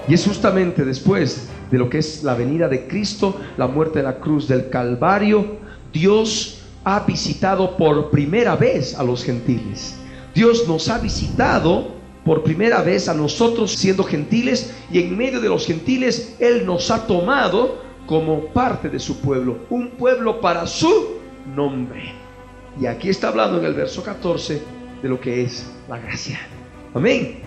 Y 0.08 0.14
es 0.14 0.26
justamente 0.26 0.84
después 0.84 1.48
de 1.70 1.78
lo 1.78 1.88
que 1.90 1.98
es 1.98 2.24
la 2.24 2.34
venida 2.34 2.68
de 2.68 2.88
Cristo, 2.88 3.36
la 3.56 3.66
muerte 3.66 4.00
en 4.00 4.06
la 4.06 4.18
cruz 4.18 4.48
del 4.48 4.70
Calvario, 4.70 5.58
Dios 5.92 6.59
ha 6.84 7.00
visitado 7.00 7.76
por 7.76 8.10
primera 8.10 8.56
vez 8.56 8.98
a 8.98 9.02
los 9.02 9.24
gentiles. 9.24 9.96
Dios 10.34 10.66
nos 10.66 10.88
ha 10.88 10.98
visitado 10.98 11.88
por 12.24 12.42
primera 12.42 12.82
vez 12.82 13.08
a 13.08 13.14
nosotros 13.14 13.72
siendo 13.72 14.04
gentiles 14.04 14.74
y 14.90 15.00
en 15.00 15.16
medio 15.16 15.40
de 15.40 15.48
los 15.48 15.66
gentiles 15.66 16.36
Él 16.38 16.64
nos 16.66 16.90
ha 16.90 17.06
tomado 17.06 17.82
como 18.06 18.46
parte 18.46 18.88
de 18.88 18.98
su 18.98 19.20
pueblo, 19.20 19.58
un 19.70 19.90
pueblo 19.90 20.40
para 20.40 20.66
su 20.66 21.18
nombre. 21.54 22.12
Y 22.80 22.86
aquí 22.86 23.08
está 23.08 23.28
hablando 23.28 23.58
en 23.58 23.64
el 23.64 23.74
verso 23.74 24.02
14 24.02 24.62
de 25.02 25.08
lo 25.08 25.20
que 25.20 25.42
es 25.42 25.66
la 25.88 25.98
gracia. 25.98 26.40
Amén. 26.94 27.40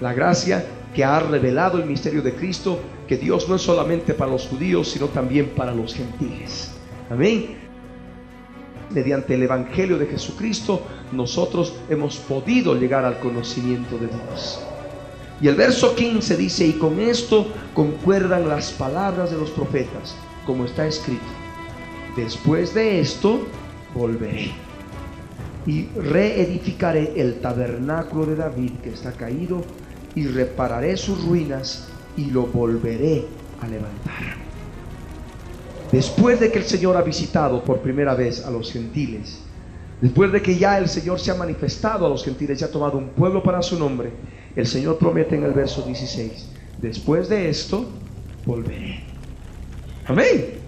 La 0.00 0.12
gracia 0.12 0.64
que 0.94 1.04
ha 1.04 1.20
revelado 1.20 1.78
el 1.78 1.86
misterio 1.86 2.22
de 2.22 2.34
Cristo, 2.34 2.80
que 3.06 3.16
Dios 3.16 3.48
no 3.48 3.56
es 3.56 3.62
solamente 3.62 4.14
para 4.14 4.30
los 4.30 4.46
judíos, 4.46 4.88
sino 4.90 5.06
también 5.06 5.50
para 5.56 5.72
los 5.72 5.94
gentiles. 5.94 6.72
Amén 7.10 7.69
mediante 8.90 9.34
el 9.34 9.42
Evangelio 9.42 9.98
de 9.98 10.06
Jesucristo, 10.06 10.82
nosotros 11.12 11.74
hemos 11.88 12.16
podido 12.16 12.74
llegar 12.74 13.04
al 13.04 13.18
conocimiento 13.20 13.96
de 13.98 14.06
Dios. 14.06 14.60
Y 15.40 15.48
el 15.48 15.54
verso 15.54 15.94
15 15.94 16.36
dice, 16.36 16.66
y 16.66 16.72
con 16.74 17.00
esto 17.00 17.46
concuerdan 17.74 18.48
las 18.48 18.72
palabras 18.72 19.30
de 19.30 19.38
los 19.38 19.50
profetas, 19.50 20.14
como 20.44 20.64
está 20.64 20.86
escrito. 20.86 21.22
Después 22.16 22.74
de 22.74 23.00
esto, 23.00 23.40
volveré 23.94 24.50
y 25.66 25.86
reedificaré 25.96 27.12
el 27.16 27.40
tabernáculo 27.40 28.26
de 28.26 28.36
David 28.36 28.72
que 28.82 28.90
está 28.90 29.12
caído 29.12 29.62
y 30.14 30.26
repararé 30.26 30.96
sus 30.96 31.24
ruinas 31.24 31.88
y 32.16 32.26
lo 32.26 32.46
volveré 32.46 33.24
a 33.60 33.68
levantar. 33.68 34.49
Después 35.92 36.38
de 36.38 36.52
que 36.52 36.58
el 36.58 36.64
Señor 36.64 36.96
ha 36.96 37.02
visitado 37.02 37.64
por 37.64 37.80
primera 37.80 38.14
vez 38.14 38.44
a 38.46 38.50
los 38.50 38.72
gentiles, 38.72 39.40
después 40.00 40.30
de 40.30 40.40
que 40.40 40.56
ya 40.56 40.78
el 40.78 40.88
Señor 40.88 41.18
se 41.18 41.32
ha 41.32 41.34
manifestado 41.34 42.06
a 42.06 42.08
los 42.08 42.24
gentiles 42.24 42.60
y 42.60 42.64
ha 42.64 42.70
tomado 42.70 42.98
un 42.98 43.08
pueblo 43.08 43.42
para 43.42 43.60
su 43.60 43.78
nombre, 43.78 44.12
el 44.54 44.66
Señor 44.66 44.98
promete 44.98 45.36
en 45.36 45.44
el 45.44 45.52
verso 45.52 45.82
16, 45.82 46.48
después 46.80 47.28
de 47.28 47.48
esto 47.48 47.88
volveré. 48.46 49.00
Amén. 50.06 50.60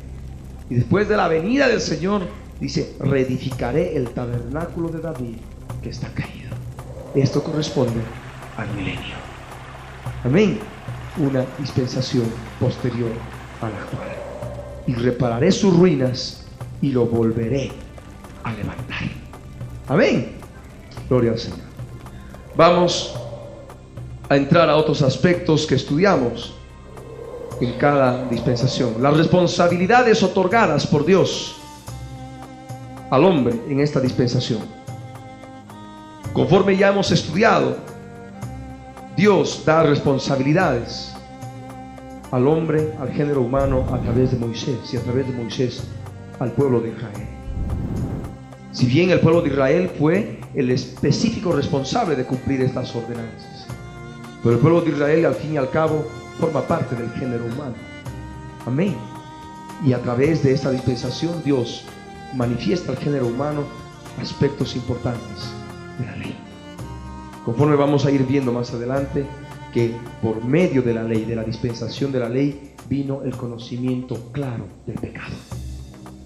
Y 0.68 0.74
después 0.74 1.08
de 1.08 1.16
la 1.16 1.28
venida 1.28 1.68
del 1.68 1.80
Señor, 1.80 2.22
dice, 2.60 2.94
reedificaré 2.98 3.96
el 3.96 4.10
tabernáculo 4.10 4.88
de 4.88 5.00
David 5.00 5.36
que 5.82 5.90
está 5.90 6.08
caído. 6.08 6.50
Esto 7.14 7.42
corresponde 7.42 8.00
al 8.56 8.68
milenio. 8.74 9.16
Amén. 10.24 10.58
Una 11.18 11.44
dispensación 11.58 12.24
posterior 12.58 13.10
a 13.60 13.68
la 13.68 13.84
cual. 13.86 14.21
Y 14.86 14.94
repararé 14.94 15.52
sus 15.52 15.76
ruinas 15.76 16.44
y 16.80 16.90
lo 16.90 17.06
volveré 17.06 17.70
a 18.42 18.52
levantar. 18.52 19.02
Amén. 19.88 20.32
Gloria 21.08 21.32
al 21.32 21.38
Señor. 21.38 21.60
Vamos 22.56 23.14
a 24.28 24.36
entrar 24.36 24.68
a 24.68 24.76
otros 24.76 25.02
aspectos 25.02 25.66
que 25.66 25.74
estudiamos 25.74 26.54
en 27.60 27.72
cada 27.74 28.24
dispensación. 28.28 28.94
Las 29.00 29.16
responsabilidades 29.16 30.22
otorgadas 30.22 30.86
por 30.86 31.04
Dios 31.04 31.56
al 33.10 33.24
hombre 33.24 33.60
en 33.68 33.80
esta 33.80 34.00
dispensación. 34.00 34.60
Conforme 36.32 36.76
ya 36.76 36.88
hemos 36.88 37.10
estudiado, 37.10 37.76
Dios 39.16 39.62
da 39.66 39.82
responsabilidades 39.82 41.11
al 42.32 42.48
hombre, 42.48 42.94
al 42.98 43.12
género 43.12 43.42
humano, 43.42 43.86
a 43.92 43.98
través 43.98 44.32
de 44.32 44.38
Moisés 44.38 44.92
y 44.92 44.96
a 44.96 45.02
través 45.02 45.28
de 45.28 45.34
Moisés 45.34 45.84
al 46.40 46.50
pueblo 46.52 46.80
de 46.80 46.88
Israel. 46.88 47.28
Si 48.72 48.86
bien 48.86 49.10
el 49.10 49.20
pueblo 49.20 49.42
de 49.42 49.50
Israel 49.50 49.90
fue 49.98 50.40
el 50.54 50.70
específico 50.70 51.52
responsable 51.52 52.16
de 52.16 52.24
cumplir 52.24 52.62
estas 52.62 52.96
ordenanzas, 52.96 53.66
pero 54.42 54.56
el 54.56 54.60
pueblo 54.60 54.80
de 54.80 54.90
Israel 54.90 55.26
al 55.26 55.34
fin 55.34 55.52
y 55.52 55.56
al 55.58 55.70
cabo 55.70 56.04
forma 56.40 56.62
parte 56.62 56.96
del 56.96 57.10
género 57.12 57.44
humano. 57.44 57.74
Amén. 58.66 58.96
Y 59.84 59.92
a 59.92 60.00
través 60.00 60.42
de 60.42 60.52
esta 60.52 60.70
dispensación 60.70 61.42
Dios 61.44 61.84
manifiesta 62.34 62.92
al 62.92 62.98
género 62.98 63.26
humano 63.26 63.64
aspectos 64.18 64.74
importantes 64.74 65.52
de 65.98 66.06
la 66.06 66.16
ley. 66.16 66.36
Conforme 67.44 67.76
vamos 67.76 68.06
a 68.06 68.10
ir 68.10 68.24
viendo 68.24 68.52
más 68.52 68.72
adelante 68.72 69.26
que 69.72 69.94
por 70.20 70.44
medio 70.44 70.82
de 70.82 70.94
la 70.94 71.02
ley, 71.02 71.24
de 71.24 71.36
la 71.36 71.44
dispensación 71.44 72.12
de 72.12 72.20
la 72.20 72.28
ley, 72.28 72.72
vino 72.88 73.22
el 73.22 73.36
conocimiento 73.36 74.30
claro 74.32 74.66
del 74.86 74.96
pecado. 74.96 75.34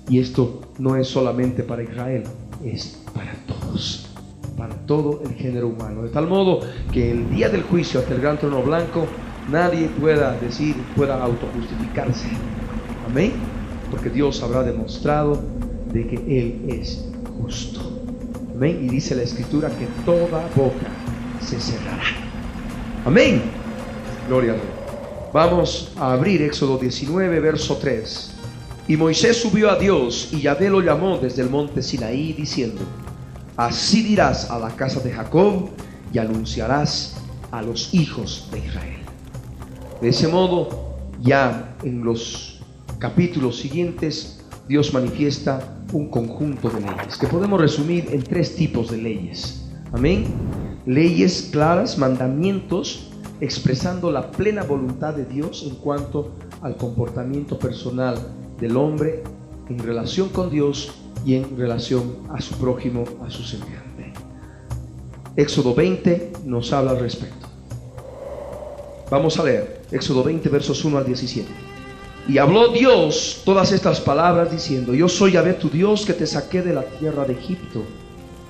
Y 0.08 0.20
esto 0.20 0.62
no 0.78 0.96
es 0.96 1.08
solamente 1.08 1.62
para 1.62 1.82
Israel, 1.82 2.24
es 2.64 3.02
para 3.14 3.34
todos, 3.46 4.08
para 4.56 4.74
todo 4.86 5.20
el 5.24 5.34
género 5.34 5.68
humano. 5.68 6.02
De 6.02 6.10
tal 6.10 6.28
modo 6.28 6.60
que 6.92 7.10
el 7.10 7.28
día 7.30 7.48
del 7.48 7.62
juicio 7.62 8.00
hasta 8.00 8.14
el 8.14 8.20
gran 8.20 8.38
trono 8.38 8.62
blanco, 8.62 9.06
nadie 9.50 9.88
pueda 10.00 10.32
decir, 10.38 10.76
pueda 10.94 11.22
autojustificarse. 11.22 12.28
Amén. 13.08 13.32
Porque 13.90 14.10
Dios 14.10 14.42
habrá 14.42 14.62
demostrado 14.62 15.40
de 15.92 16.06
que 16.06 16.16
Él 16.16 16.64
es 16.68 17.08
justo. 17.40 17.80
Amén. 18.54 18.80
Y 18.82 18.88
dice 18.88 19.14
la 19.14 19.22
escritura 19.22 19.68
que 19.70 19.86
toda 20.04 20.48
boca 20.54 20.86
se 21.40 21.60
cerrará. 21.60 22.25
Amén. 23.06 23.40
Gloria 24.26 24.50
a 24.50 24.54
Dios. 24.56 24.66
Vamos 25.32 25.92
a 25.96 26.14
abrir 26.14 26.42
Éxodo 26.42 26.76
19, 26.76 27.38
verso 27.38 27.76
3. 27.76 28.34
Y 28.88 28.96
Moisés 28.96 29.36
subió 29.36 29.70
a 29.70 29.78
Dios 29.78 30.30
y 30.32 30.40
Yahvé 30.40 30.68
lo 30.68 30.80
llamó 30.80 31.16
desde 31.16 31.42
el 31.42 31.48
monte 31.48 31.84
Sinaí 31.84 32.32
diciendo, 32.32 32.82
así 33.56 34.02
dirás 34.02 34.50
a 34.50 34.58
la 34.58 34.74
casa 34.74 34.98
de 34.98 35.12
Jacob 35.12 35.68
y 36.12 36.18
anunciarás 36.18 37.16
a 37.52 37.62
los 37.62 37.94
hijos 37.94 38.48
de 38.50 38.58
Israel. 38.58 38.98
De 40.00 40.08
ese 40.08 40.26
modo, 40.26 40.96
ya 41.22 41.76
en 41.84 42.02
los 42.02 42.60
capítulos 42.98 43.56
siguientes, 43.56 44.44
Dios 44.66 44.92
manifiesta 44.92 45.60
un 45.92 46.10
conjunto 46.10 46.70
de 46.70 46.80
leyes 46.80 47.16
que 47.16 47.28
podemos 47.28 47.60
resumir 47.60 48.08
en 48.10 48.24
tres 48.24 48.56
tipos 48.56 48.90
de 48.90 48.96
leyes. 48.96 49.64
Amén. 49.92 50.65
Leyes 50.86 51.48
claras, 51.50 51.98
mandamientos, 51.98 53.08
expresando 53.40 54.12
la 54.12 54.30
plena 54.30 54.62
voluntad 54.62 55.14
de 55.14 55.24
Dios 55.24 55.64
en 55.68 55.74
cuanto 55.74 56.30
al 56.62 56.76
comportamiento 56.76 57.58
personal 57.58 58.16
del 58.60 58.76
hombre 58.76 59.24
en 59.68 59.80
relación 59.80 60.28
con 60.28 60.48
Dios 60.48 60.92
y 61.24 61.34
en 61.34 61.58
relación 61.58 62.18
a 62.30 62.40
su 62.40 62.54
prójimo, 62.54 63.02
a 63.26 63.30
su 63.30 63.42
semejante. 63.42 64.12
Éxodo 65.34 65.74
20 65.74 66.32
nos 66.44 66.72
habla 66.72 66.92
al 66.92 67.00
respecto. 67.00 67.48
Vamos 69.10 69.40
a 69.40 69.44
leer 69.44 69.82
Éxodo 69.90 70.22
20 70.22 70.48
versos 70.48 70.84
1 70.84 70.98
al 70.98 71.04
17. 71.04 71.48
Y 72.28 72.38
habló 72.38 72.68
Dios 72.68 73.42
todas 73.44 73.72
estas 73.72 74.00
palabras 74.00 74.52
diciendo, 74.52 74.94
yo 74.94 75.08
soy 75.08 75.32
Yahvé 75.32 75.54
tu 75.54 75.68
Dios 75.68 76.06
que 76.06 76.12
te 76.12 76.28
saqué 76.28 76.62
de 76.62 76.74
la 76.74 76.84
tierra 76.84 77.24
de 77.24 77.32
Egipto, 77.32 77.82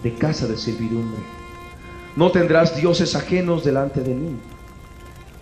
de 0.03 0.14
casa 0.14 0.46
de 0.46 0.59
servidumbre. 0.59 1.36
No 2.16 2.31
tendrás 2.31 2.74
dioses 2.74 3.14
ajenos 3.14 3.62
delante 3.62 4.00
de 4.00 4.14
mí. 4.14 4.37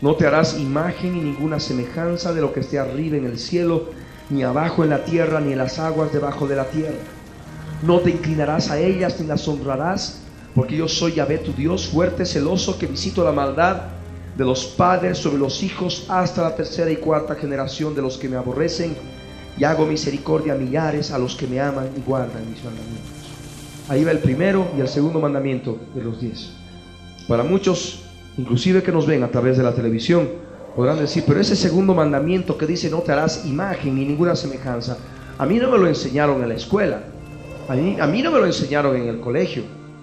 No 0.01 0.17
te 0.17 0.27
harás 0.27 0.59
imagen 0.59 1.15
ni 1.15 1.21
ninguna 1.21 1.61
semejanza 1.61 2.35
de 2.35 2.41
lo 2.41 2.53
que 2.53 2.61
esté 2.61 2.81
arriba 2.81 3.17
en 3.17 3.27
el 3.27 3.39
cielo, 3.39 3.91
ni 4.29 4.43
abajo 4.43 4.83
en 4.83 4.91
la 4.91 5.05
tierra, 5.05 5.41
ni 5.41 5.53
en 5.53 5.59
las 5.59 5.79
aguas 5.79 6.13
debajo 6.13 6.49
de 6.49 6.57
la 6.57 6.65
tierra. 6.65 6.99
No 7.83 8.01
te 8.01 8.11
inclinarás 8.11 8.73
a 8.73 8.81
ellas 8.81 9.21
ni 9.21 9.27
las 9.29 9.47
honrarás, 9.47 10.23
porque 10.53 10.77
yo 10.77 10.89
soy 10.89 11.13
Yahvé 11.13 11.39
tu 11.39 11.53
Dios, 11.53 11.87
fuerte, 11.87 12.27
celoso, 12.27 12.77
que 12.77 12.89
visito 12.89 13.23
la 13.23 13.31
maldad 13.31 13.83
de 14.37 14.45
los 14.45 14.65
padres 14.67 15.19
sobre 15.19 15.39
los 15.39 15.63
hijos 15.63 16.07
hasta 16.09 16.43
la 16.43 16.57
tercera 16.57 16.91
y 16.91 16.97
cuarta 16.97 17.37
generación 17.37 17.95
de 17.95 18.03
los 18.03 18.19
que 18.19 18.29
me 18.29 18.37
aborrecen, 18.37 18.97
y 19.57 19.63
hago 19.63 19.87
misericordia 19.87 20.55
a 20.55 20.57
millares 20.57 21.13
a 21.13 21.19
los 21.19 21.37
que 21.37 21.47
me 21.47 21.61
aman 21.61 21.91
y 21.97 22.01
guardan 22.01 22.51
mis 22.51 22.65
mandamientos. 22.65 23.31
Ahí 23.89 24.03
va 24.03 24.11
el 24.11 24.19
primero 24.19 24.67
y 24.77 24.81
el 24.81 24.89
segundo 24.89 25.21
mandamiento 25.21 25.79
de 25.95 26.03
los 26.03 26.21
diez. 26.21 26.64
Para 27.29 27.43
muchos, 27.43 28.03
inclusive 28.37 28.83
que 28.83 28.93
nos 28.93 29.07
ven 29.07 29.23
a 29.23 29.31
través 29.31 29.57
de 29.57 29.63
la 29.63 29.75
televisión, 29.75 30.29
podrán 30.77 30.99
decir, 30.99 31.25
pero 31.27 31.41
ese 31.41 31.57
segundo 31.57 31.95
mandamiento 31.95 32.59
que 32.59 32.67
dice 32.67 32.91
no 32.91 32.99
te 32.99 33.13
harás 33.13 33.47
imagen 33.47 33.95
ni 33.95 34.05
ninguna 34.05 34.37
semejanza, 34.37 34.99
a 35.39 35.47
mí 35.47 35.59
no 35.59 35.71
me 35.71 35.79
lo 35.79 35.89
enseñaron 35.89 36.43
en 36.43 36.49
la 36.49 36.55
escuela, 36.55 37.03
a 37.69 37.75
mí, 37.75 38.23
no 38.23 38.31
me 38.31 38.39
lo 38.39 38.47
enseñaron 38.47 38.95
en 38.97 39.09
el 39.09 39.21
colegio, 39.21 39.63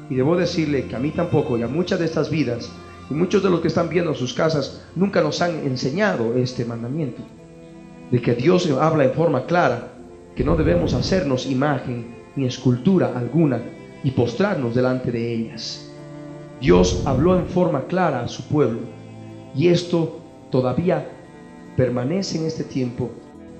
y 0.09 0.15
debo 0.15 0.35
decirle 0.35 0.87
que 0.87 0.95
a 0.95 0.99
mí 0.99 1.11
tampoco 1.11 1.57
y 1.57 1.61
a 1.61 1.67
muchas 1.67 1.99
de 1.99 2.05
estas 2.05 2.29
vidas 2.29 2.71
y 3.09 3.13
muchos 3.13 3.43
de 3.43 3.49
los 3.49 3.61
que 3.61 3.67
están 3.67 3.87
viendo 3.87 4.15
sus 4.15 4.33
casas 4.33 4.81
nunca 4.95 5.21
nos 5.21 5.41
han 5.41 5.59
enseñado 5.65 6.35
este 6.35 6.65
mandamiento. 6.65 7.21
De 8.09 8.19
que 8.19 8.33
Dios 8.33 8.69
habla 8.79 9.05
en 9.05 9.13
forma 9.13 9.45
clara 9.45 9.89
que 10.35 10.43
no 10.43 10.55
debemos 10.55 10.93
hacernos 10.93 11.45
imagen 11.45 12.15
ni 12.35 12.45
escultura 12.45 13.13
alguna 13.15 13.61
y 14.03 14.11
postrarnos 14.11 14.73
delante 14.73 15.11
de 15.11 15.33
ellas. 15.33 15.90
Dios 16.61 17.01
habló 17.05 17.35
en 17.35 17.47
forma 17.47 17.85
clara 17.87 18.21
a 18.21 18.27
su 18.27 18.43
pueblo 18.43 18.81
y 19.55 19.69
esto 19.69 20.19
todavía 20.51 21.09
permanece 21.75 22.37
en 22.37 22.45
este 22.45 22.63
tiempo 22.63 23.09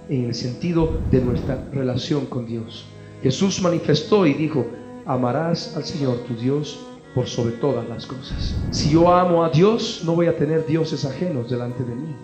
en 0.08 0.26
el 0.26 0.36
sentido 0.36 1.00
de 1.10 1.20
nuestra 1.20 1.68
relación 1.74 2.28
con 2.28 2.46
Dios. 2.46 2.86
Jesús 3.24 3.60
manifestó 3.60 4.28
y 4.28 4.36
dijo, 4.36 4.68
amarás 5.08 5.76
al 5.76 5.84
Señor 5.84 6.18
tu 6.28 6.36
Dios 6.36 6.80
por 7.16 7.28
sobre 7.28 7.54
todas 7.54 7.90
las 7.90 8.06
cosas. 8.06 8.56
Si 8.70 8.92
yo 8.92 9.12
amo 9.12 9.44
a 9.44 9.50
Dios, 9.50 10.04
no 10.06 10.14
voy 10.14 10.28
a 10.28 10.38
tener 10.38 10.68
dioses 10.68 11.04
ajenos 11.04 11.50
delante 11.50 11.84
de 11.84 11.96
mí. 11.96 12.16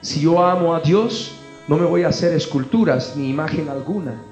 Si 0.00 0.20
yo 0.20 0.44
amo 0.44 0.76
a 0.76 0.80
Dios, 0.80 1.32
no 1.66 1.76
me 1.76 1.84
voy 1.86 2.04
a 2.04 2.08
hacer 2.08 2.32
esculturas 2.34 3.16
ni 3.16 3.30
imagen 3.30 3.68
alguna, 3.68 4.22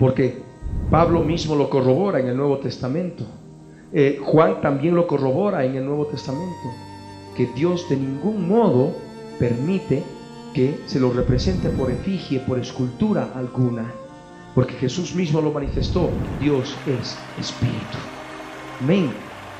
porque 0.00 0.42
Pablo 0.90 1.22
mismo 1.22 1.54
lo 1.54 1.70
corrobora 1.70 2.18
en 2.18 2.26
el 2.26 2.36
Nuevo 2.36 2.58
Testamento. 2.58 3.24
Eh, 3.94 4.18
Juan 4.22 4.60
también 4.62 4.94
lo 4.94 5.06
corrobora 5.06 5.64
en 5.64 5.76
el 5.76 5.84
Nuevo 5.84 6.06
Testamento, 6.06 6.72
que 7.36 7.46
Dios 7.46 7.88
de 7.90 7.96
ningún 7.96 8.48
modo 8.48 8.94
permite 9.38 10.02
que 10.54 10.80
se 10.86 10.98
lo 10.98 11.12
represente 11.12 11.68
por 11.68 11.90
efigie, 11.90 12.40
por 12.40 12.58
escultura 12.58 13.30
alguna, 13.34 13.92
porque 14.54 14.74
Jesús 14.74 15.14
mismo 15.14 15.40
lo 15.40 15.52
manifestó, 15.52 16.10
Dios 16.40 16.74
es 16.86 17.18
espíritu. 17.38 17.98
Amén. 18.80 19.10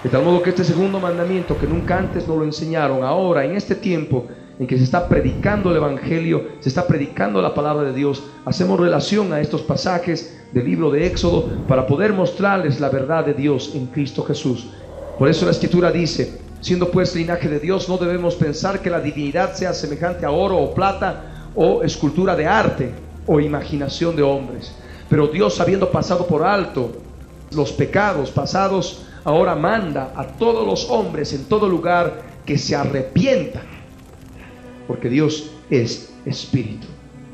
De 0.03 0.11
tal 0.11 0.25
modo 0.25 0.43
que 0.43 0.51
este 0.51 0.65
segundo 0.65 0.99
mandamiento 0.99 1.57
que 1.59 1.67
nunca 1.67 1.99
antes 1.99 2.27
nos 2.27 2.37
lo 2.37 2.45
enseñaron, 2.45 3.05
ahora 3.05 3.45
en 3.45 3.55
este 3.55 3.75
tiempo 3.75 4.27
en 4.59 4.67
que 4.67 4.77
se 4.77 4.85
está 4.85 5.09
predicando 5.09 5.71
el 5.71 5.77
Evangelio, 5.77 6.49
se 6.61 6.69
está 6.69 6.87
predicando 6.87 7.41
la 7.41 7.55
palabra 7.55 7.85
de 7.85 7.95
Dios, 7.95 8.25
hacemos 8.45 8.81
relación 8.81 9.33
a 9.33 9.41
estos 9.41 9.63
pasajes 9.63 10.42
del 10.53 10.65
libro 10.65 10.91
de 10.91 11.07
Éxodo 11.07 11.49
para 11.67 11.87
poder 11.87 12.13
mostrarles 12.13 12.81
la 12.81 12.89
verdad 12.89 13.25
de 13.25 13.35
Dios 13.35 13.73
en 13.75 13.87
Cristo 13.87 14.23
Jesús. 14.23 14.67
Por 15.19 15.29
eso 15.29 15.45
la 15.45 15.53
escritura 15.53 15.91
dice, 15.91 16.41
siendo 16.61 16.91
pues 16.91 17.15
linaje 17.15 17.49
de 17.49 17.61
Dios, 17.61 17.89
no 17.89 17.97
debemos 17.99 18.35
pensar 18.37 18.81
que 18.81 18.91
la 18.91 19.01
divinidad 19.01 19.55
sea 19.55 19.73
semejante 19.73 20.27
a 20.27 20.31
oro 20.31 20.59
o 20.59 20.75
plata 20.75 21.51
o 21.55 21.83
escultura 21.83 22.37
de 22.37 22.47
arte 22.47 22.93
o 23.27 23.41
imaginación 23.41 24.17
de 24.17 24.23
hombres. 24.23 24.75
Pero 25.09 25.29
Dios, 25.29 25.61
habiendo 25.61 25.91
pasado 25.91 26.27
por 26.27 26.43
alto 26.43 26.93
los 27.51 27.73
pecados 27.73 28.31
pasados, 28.31 29.07
ahora 29.25 29.55
manda 29.55 30.13
a 30.17 30.27
todos 30.27 30.67
los 30.67 30.89
hombres 30.91 31.33
en 31.33 31.45
todo 31.45 31.69
lugar 31.69 32.23
que 32.47 32.59
se 32.59 32.75
arrepientan, 32.75 33.63
porque 34.87 35.09
Dios 35.09 35.51
es 35.71 36.13
espíritu. 36.25 36.87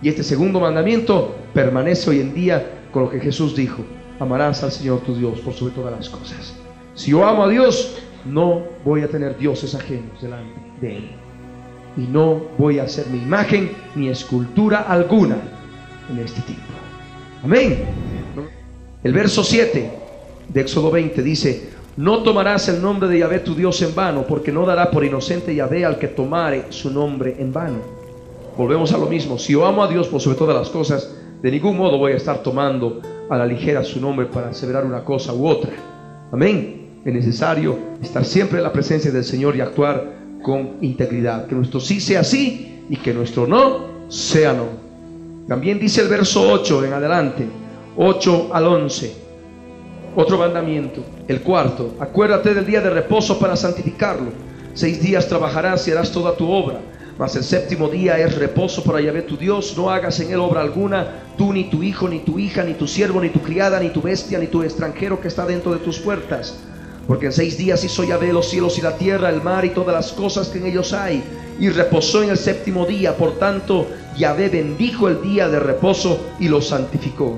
Y 0.02 0.08
este 0.08 0.22
segundo 0.22 0.60
mandamiento 0.60 1.34
permanece 1.54 2.10
hoy 2.10 2.20
en 2.20 2.34
día 2.34 2.77
con 2.92 3.04
lo 3.04 3.10
que 3.10 3.20
Jesús 3.20 3.54
dijo, 3.54 3.84
amarás 4.18 4.62
al 4.62 4.72
Señor 4.72 5.00
tu 5.00 5.14
Dios 5.14 5.40
por 5.40 5.54
sobre 5.54 5.74
todas 5.74 5.92
las 5.92 6.08
cosas. 6.08 6.54
Si 6.94 7.12
yo 7.12 7.26
amo 7.26 7.44
a 7.44 7.48
Dios, 7.48 7.98
no 8.24 8.62
voy 8.84 9.02
a 9.02 9.08
tener 9.08 9.36
dioses 9.38 9.74
ajenos 9.74 10.20
delante 10.20 10.60
de 10.80 10.96
Él. 10.96 11.10
Y 11.96 12.02
no 12.02 12.42
voy 12.58 12.78
a 12.78 12.84
hacer 12.84 13.06
mi 13.08 13.18
imagen 13.18 13.72
ni 13.94 14.08
escultura 14.08 14.82
alguna 14.82 15.36
en 16.10 16.18
este 16.18 16.40
tiempo. 16.42 16.64
Amén. 17.42 17.84
El 19.02 19.12
verso 19.12 19.44
7 19.44 19.90
de 20.48 20.60
Éxodo 20.60 20.90
20 20.90 21.22
dice, 21.22 21.70
no 21.96 22.22
tomarás 22.22 22.68
el 22.68 22.80
nombre 22.80 23.08
de 23.08 23.18
Yahvé 23.18 23.40
tu 23.40 23.54
Dios 23.54 23.80
en 23.82 23.94
vano, 23.94 24.24
porque 24.26 24.52
no 24.52 24.64
dará 24.64 24.90
por 24.90 25.04
inocente 25.04 25.54
Yahvé 25.54 25.84
al 25.84 25.98
que 25.98 26.08
tomare 26.08 26.66
su 26.70 26.90
nombre 26.90 27.36
en 27.38 27.52
vano. 27.52 27.78
Volvemos 28.56 28.92
a 28.92 28.98
lo 28.98 29.06
mismo, 29.06 29.38
si 29.38 29.52
yo 29.52 29.66
amo 29.66 29.82
a 29.82 29.88
Dios 29.88 30.08
por 30.08 30.20
sobre 30.20 30.36
todas 30.36 30.56
las 30.56 30.68
cosas, 30.68 31.17
de 31.42 31.50
ningún 31.52 31.76
modo 31.76 31.98
voy 31.98 32.12
a 32.12 32.16
estar 32.16 32.42
tomando 32.42 33.00
a 33.30 33.36
la 33.36 33.46
ligera 33.46 33.84
su 33.84 34.00
nombre 34.00 34.26
para 34.26 34.48
aseverar 34.48 34.84
una 34.84 35.04
cosa 35.04 35.32
u 35.32 35.46
otra. 35.46 35.70
Amén. 36.32 37.00
Es 37.04 37.14
necesario 37.14 37.78
estar 38.02 38.24
siempre 38.24 38.58
en 38.58 38.64
la 38.64 38.72
presencia 38.72 39.10
del 39.10 39.24
Señor 39.24 39.54
y 39.54 39.60
actuar 39.60 40.18
con 40.42 40.78
integridad. 40.80 41.46
Que 41.46 41.54
nuestro 41.54 41.78
sí 41.78 42.00
sea 42.00 42.24
sí 42.24 42.84
y 42.88 42.96
que 42.96 43.14
nuestro 43.14 43.46
no 43.46 44.08
sea 44.08 44.52
no. 44.52 44.66
También 45.46 45.78
dice 45.78 46.00
el 46.02 46.08
verso 46.08 46.50
8 46.50 46.84
en 46.84 46.92
adelante, 46.92 47.46
8 47.96 48.50
al 48.52 48.66
11. 48.66 49.28
Otro 50.16 50.38
mandamiento, 50.38 51.04
el 51.28 51.40
cuarto, 51.42 51.94
acuérdate 52.00 52.52
del 52.52 52.66
día 52.66 52.80
de 52.80 52.90
reposo 52.90 53.38
para 53.38 53.54
santificarlo. 53.54 54.30
Seis 54.74 55.00
días 55.00 55.28
trabajarás 55.28 55.86
y 55.86 55.92
harás 55.92 56.10
toda 56.10 56.36
tu 56.36 56.50
obra 56.50 56.80
mas 57.18 57.34
el 57.34 57.42
séptimo 57.42 57.88
día 57.88 58.16
es 58.18 58.36
reposo 58.36 58.84
para 58.84 59.00
Yahvé 59.00 59.22
tu 59.22 59.36
Dios. 59.36 59.76
No 59.76 59.90
hagas 59.90 60.20
en 60.20 60.30
él 60.30 60.38
obra 60.38 60.60
alguna, 60.60 61.24
tú 61.36 61.52
ni 61.52 61.64
tu 61.64 61.82
hijo, 61.82 62.08
ni 62.08 62.20
tu 62.20 62.38
hija, 62.38 62.62
ni 62.62 62.74
tu 62.74 62.86
siervo, 62.86 63.20
ni 63.20 63.30
tu 63.30 63.40
criada, 63.40 63.80
ni 63.80 63.90
tu 63.90 64.00
bestia, 64.00 64.38
ni 64.38 64.46
tu 64.46 64.62
extranjero 64.62 65.20
que 65.20 65.26
está 65.26 65.44
dentro 65.44 65.72
de 65.72 65.80
tus 65.80 65.98
puertas. 65.98 66.60
Porque 67.08 67.26
en 67.26 67.32
seis 67.32 67.58
días 67.58 67.82
hizo 67.82 68.04
Yahvé 68.04 68.32
los 68.32 68.48
cielos 68.48 68.78
y 68.78 68.82
la 68.82 68.96
tierra, 68.96 69.30
el 69.30 69.42
mar 69.42 69.64
y 69.64 69.70
todas 69.70 69.94
las 69.94 70.12
cosas 70.12 70.48
que 70.48 70.58
en 70.58 70.66
ellos 70.66 70.92
hay. 70.92 71.24
Y 71.58 71.70
reposó 71.70 72.22
en 72.22 72.30
el 72.30 72.38
séptimo 72.38 72.86
día. 72.86 73.16
Por 73.16 73.36
tanto, 73.38 73.88
Yahvé 74.16 74.48
bendijo 74.48 75.08
el 75.08 75.20
día 75.20 75.48
de 75.48 75.58
reposo 75.58 76.20
y 76.38 76.46
lo 76.48 76.60
santificó. 76.60 77.36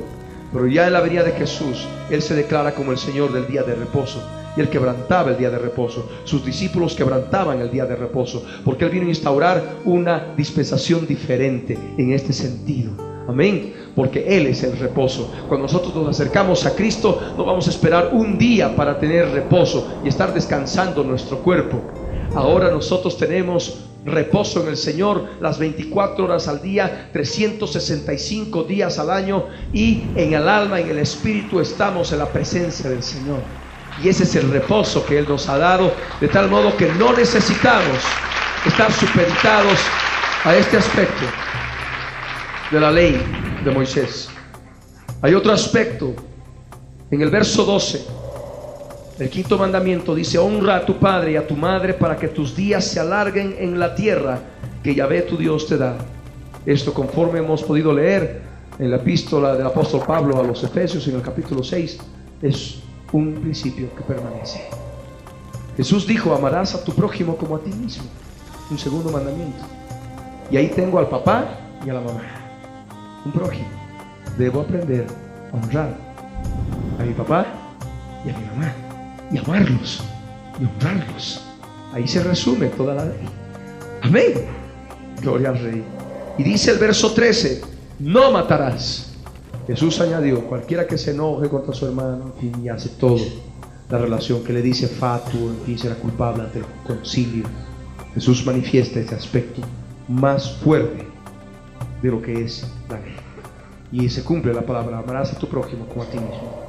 Pero 0.53 0.67
ya 0.67 0.89
en 0.89 0.93
la 0.93 1.01
venida 1.01 1.23
de 1.23 1.33
Jesús, 1.33 1.87
Él 2.11 2.21
se 2.21 2.35
declara 2.35 2.75
como 2.75 2.93
el 2.93 2.99
Señor 2.99 3.33
del 3.33 3.47
día 3.47 3.63
de 3.63 3.77
reposo 3.77 4.21
él 4.61 4.69
quebrantaba 4.69 5.31
el 5.31 5.39
día 5.39 5.51
de 5.51 5.59
reposo. 5.59 6.09
Sus 6.25 6.45
discípulos 6.45 6.95
quebrantaban 6.95 7.61
el 7.61 7.71
día 7.71 7.87
de 7.87 7.97
reposo, 7.97 8.45
porque 8.65 8.85
él 8.85 8.91
vino 8.91 9.07
a 9.07 9.11
instaurar 9.11 9.77
una 9.85 10.35
dispensación 10.37 11.07
diferente 11.07 11.79
en 11.97 12.13
este 12.13 12.33
sentido. 12.33 13.11
Amén. 13.29 13.73
Porque 13.95 14.37
Él 14.37 14.47
es 14.47 14.65
el 14.65 14.77
reposo. 14.77 15.33
Cuando 15.49 15.67
nosotros 15.67 15.95
nos 15.95 16.09
acercamos 16.09 16.67
a 16.67 16.75
Cristo, 16.75 17.21
no 17.37 17.45
vamos 17.45 17.67
a 17.69 17.71
esperar 17.71 18.11
un 18.13 18.37
día 18.39 18.75
para 18.75 18.99
tener 18.99 19.31
reposo 19.31 20.01
y 20.05 20.09
estar 20.09 20.35
descansando 20.35 21.05
nuestro 21.05 21.39
cuerpo. 21.39 21.81
Ahora 22.35 22.71
nosotros 22.71 23.17
tenemos 23.17 23.85
reposo 24.05 24.63
en 24.63 24.69
el 24.69 24.77
Señor 24.77 25.25
las 25.41 25.59
24 25.59 26.25
horas 26.25 26.49
al 26.49 26.63
día, 26.63 27.11
365 27.13 28.65
días 28.65 28.99
al 28.99 29.11
año 29.11 29.45
y 29.73 30.03
en 30.17 30.33
el 30.33 30.49
alma, 30.49 30.81
en 30.81 30.91
el 30.91 30.99
espíritu 30.99 31.61
estamos 31.61 32.13
en 32.13 32.19
la 32.19 32.27
presencia 32.27 32.89
del 32.89 33.03
Señor. 33.03 33.41
Y 34.03 34.09
ese 34.09 34.25
es 34.25 34.35
el 34.37 34.51
reposo 34.51 35.05
que 35.05 35.19
Él 35.19 35.27
nos 35.29 35.49
ha 35.49 35.59
dado, 35.59 35.93
de 36.21 36.29
tal 36.29 36.49
modo 36.49 36.77
que 36.77 36.87
no 36.95 37.13
necesitamos 37.13 37.99
estar 38.67 38.91
supeditados 38.93 39.79
a 40.45 40.57
este 40.57 40.79
aspecto 40.79 41.25
de 42.71 42.81
la 42.81 42.91
ley 42.91 43.21
de 43.65 43.71
Moisés. 43.71 44.29
Hay 45.23 45.35
otro 45.35 45.53
aspecto. 45.53 46.15
En 47.11 47.21
el 47.21 47.29
verso 47.29 47.65
12, 47.65 48.07
el 49.19 49.29
quinto 49.29 49.59
mandamiento 49.59 50.15
dice, 50.15 50.39
honra 50.39 50.77
a 50.77 50.87
tu 50.87 50.97
padre 50.99 51.33
y 51.33 51.37
a 51.37 51.47
tu 51.47 51.57
madre 51.57 51.93
para 51.93 52.17
que 52.17 52.29
tus 52.29 52.55
días 52.55 52.85
se 52.87 53.01
alarguen 53.01 53.57
en 53.59 53.79
la 53.81 53.95
tierra 53.95 54.39
que 54.83 54.95
Yahvé 54.95 55.23
tu 55.23 55.37
Dios 55.37 55.67
te 55.67 55.77
da. 55.77 55.97
Esto 56.65 56.95
conforme 56.95 57.41
hemos 57.41 57.65
podido 57.65 57.93
leer 57.93 58.43
en 58.79 58.91
la 58.91 58.97
epístola 58.97 59.57
del 59.57 59.67
apóstol 59.67 60.03
Pablo 60.07 60.39
a 60.41 60.45
los 60.45 60.63
Efesios 60.63 61.07
en 61.09 61.17
el 61.17 61.23
capítulo 61.23 61.65
6, 61.65 61.99
es 62.43 62.79
un 63.13 63.35
principio 63.35 63.95
que 63.95 64.03
permanece. 64.03 64.63
Jesús 65.77 66.07
dijo, 66.07 66.35
amarás 66.35 66.75
a 66.75 66.85
tu 66.85 66.93
prójimo 66.95 67.37
como 67.37 67.57
a 67.57 67.61
ti 67.61 67.71
mismo. 67.71 68.05
Un 68.71 68.79
segundo 68.79 69.11
mandamiento. 69.11 69.65
Y 70.51 70.57
ahí 70.57 70.69
tengo 70.69 70.99
al 70.99 71.09
papá 71.09 71.59
y 71.85 71.91
a 71.91 71.95
la 71.95 72.01
mamá. 72.01 72.23
Un 73.25 73.33
prójimo. 73.33 73.69
Debo 74.37 74.61
aprender 74.61 75.07
a 75.53 75.57
honrar 75.57 75.97
a 76.99 77.03
mi 77.03 77.13
papá 77.15 77.47
y 78.25 78.31
a 78.31 78.39
mi 78.39 78.45
mamá. 78.47 78.73
Y 79.33 79.39
amarlos 79.39 80.03
y 80.61 80.65
honrarlos. 80.65 81.43
Ahí 81.93 82.07
se 82.07 82.23
resume 82.23 82.67
toda 82.69 82.95
la 82.95 83.05
ley. 83.05 83.29
Amén. 84.03 84.47
Gloria 85.21 85.51
al 85.51 85.59
Rey. 85.59 85.85
Y 86.39 86.43
dice 86.43 86.71
el 86.71 86.79
verso 86.79 87.13
13, 87.13 87.61
no 87.99 88.31
matarás. 88.31 89.10
Jesús 89.71 90.01
añadió, 90.01 90.47
cualquiera 90.47 90.85
que 90.85 90.99
se 90.99 91.13
enoje 91.13 91.49
contra 91.49 91.73
su 91.73 91.87
hermano, 91.87 92.33
y 92.43 92.69
hace 92.69 92.89
todo, 92.89 93.21
la 93.89 93.99
relación 93.99 94.43
que 94.43 94.53
le 94.53 94.63
dice 94.63 94.89
fatuo, 94.89 95.49
en 95.49 95.61
fin, 95.65 95.79
será 95.79 95.95
culpable 95.95 96.43
ante 96.43 96.59
el 96.59 96.65
concilio. 96.85 97.45
Jesús 98.13 98.45
manifiesta 98.45 98.99
este 98.99 99.15
aspecto 99.15 99.61
más 100.09 100.57
fuerte 100.57 101.07
de 102.03 102.11
lo 102.11 102.21
que 102.21 102.43
es 102.43 102.67
la 102.89 102.99
ley. 102.99 103.15
Y 103.93 104.09
se 104.09 104.25
cumple 104.25 104.53
la 104.53 104.63
palabra, 104.63 104.99
amarás 104.99 105.35
a 105.35 105.39
tu 105.39 105.47
prójimo 105.47 105.87
como 105.87 106.03
a 106.03 106.07
ti 106.07 106.19
mismo. 106.19 106.65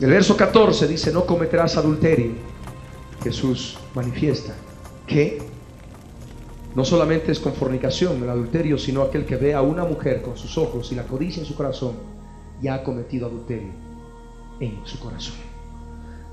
El 0.00 0.10
verso 0.10 0.36
14 0.36 0.86
dice, 0.86 1.10
no 1.10 1.26
cometerás 1.26 1.76
adulterio. 1.76 2.34
Jesús 3.20 3.76
manifiesta 3.96 4.54
que 5.08 5.42
no 6.76 6.84
solamente 6.84 7.32
es 7.32 7.40
con 7.40 7.52
fornicación 7.54 8.22
el 8.22 8.30
adulterio, 8.30 8.78
sino 8.78 9.02
aquel 9.02 9.24
que 9.24 9.34
ve 9.34 9.54
a 9.54 9.62
una 9.62 9.84
mujer 9.84 10.22
con 10.22 10.36
sus 10.36 10.56
ojos 10.56 10.92
y 10.92 10.94
la 10.94 11.02
codicia 11.02 11.40
en 11.40 11.46
su 11.46 11.56
corazón 11.56 12.17
ya 12.60 12.74
ha 12.74 12.84
cometido 12.84 13.26
adulterio 13.26 13.72
en 14.60 14.80
su 14.84 14.98
corazón. 14.98 15.36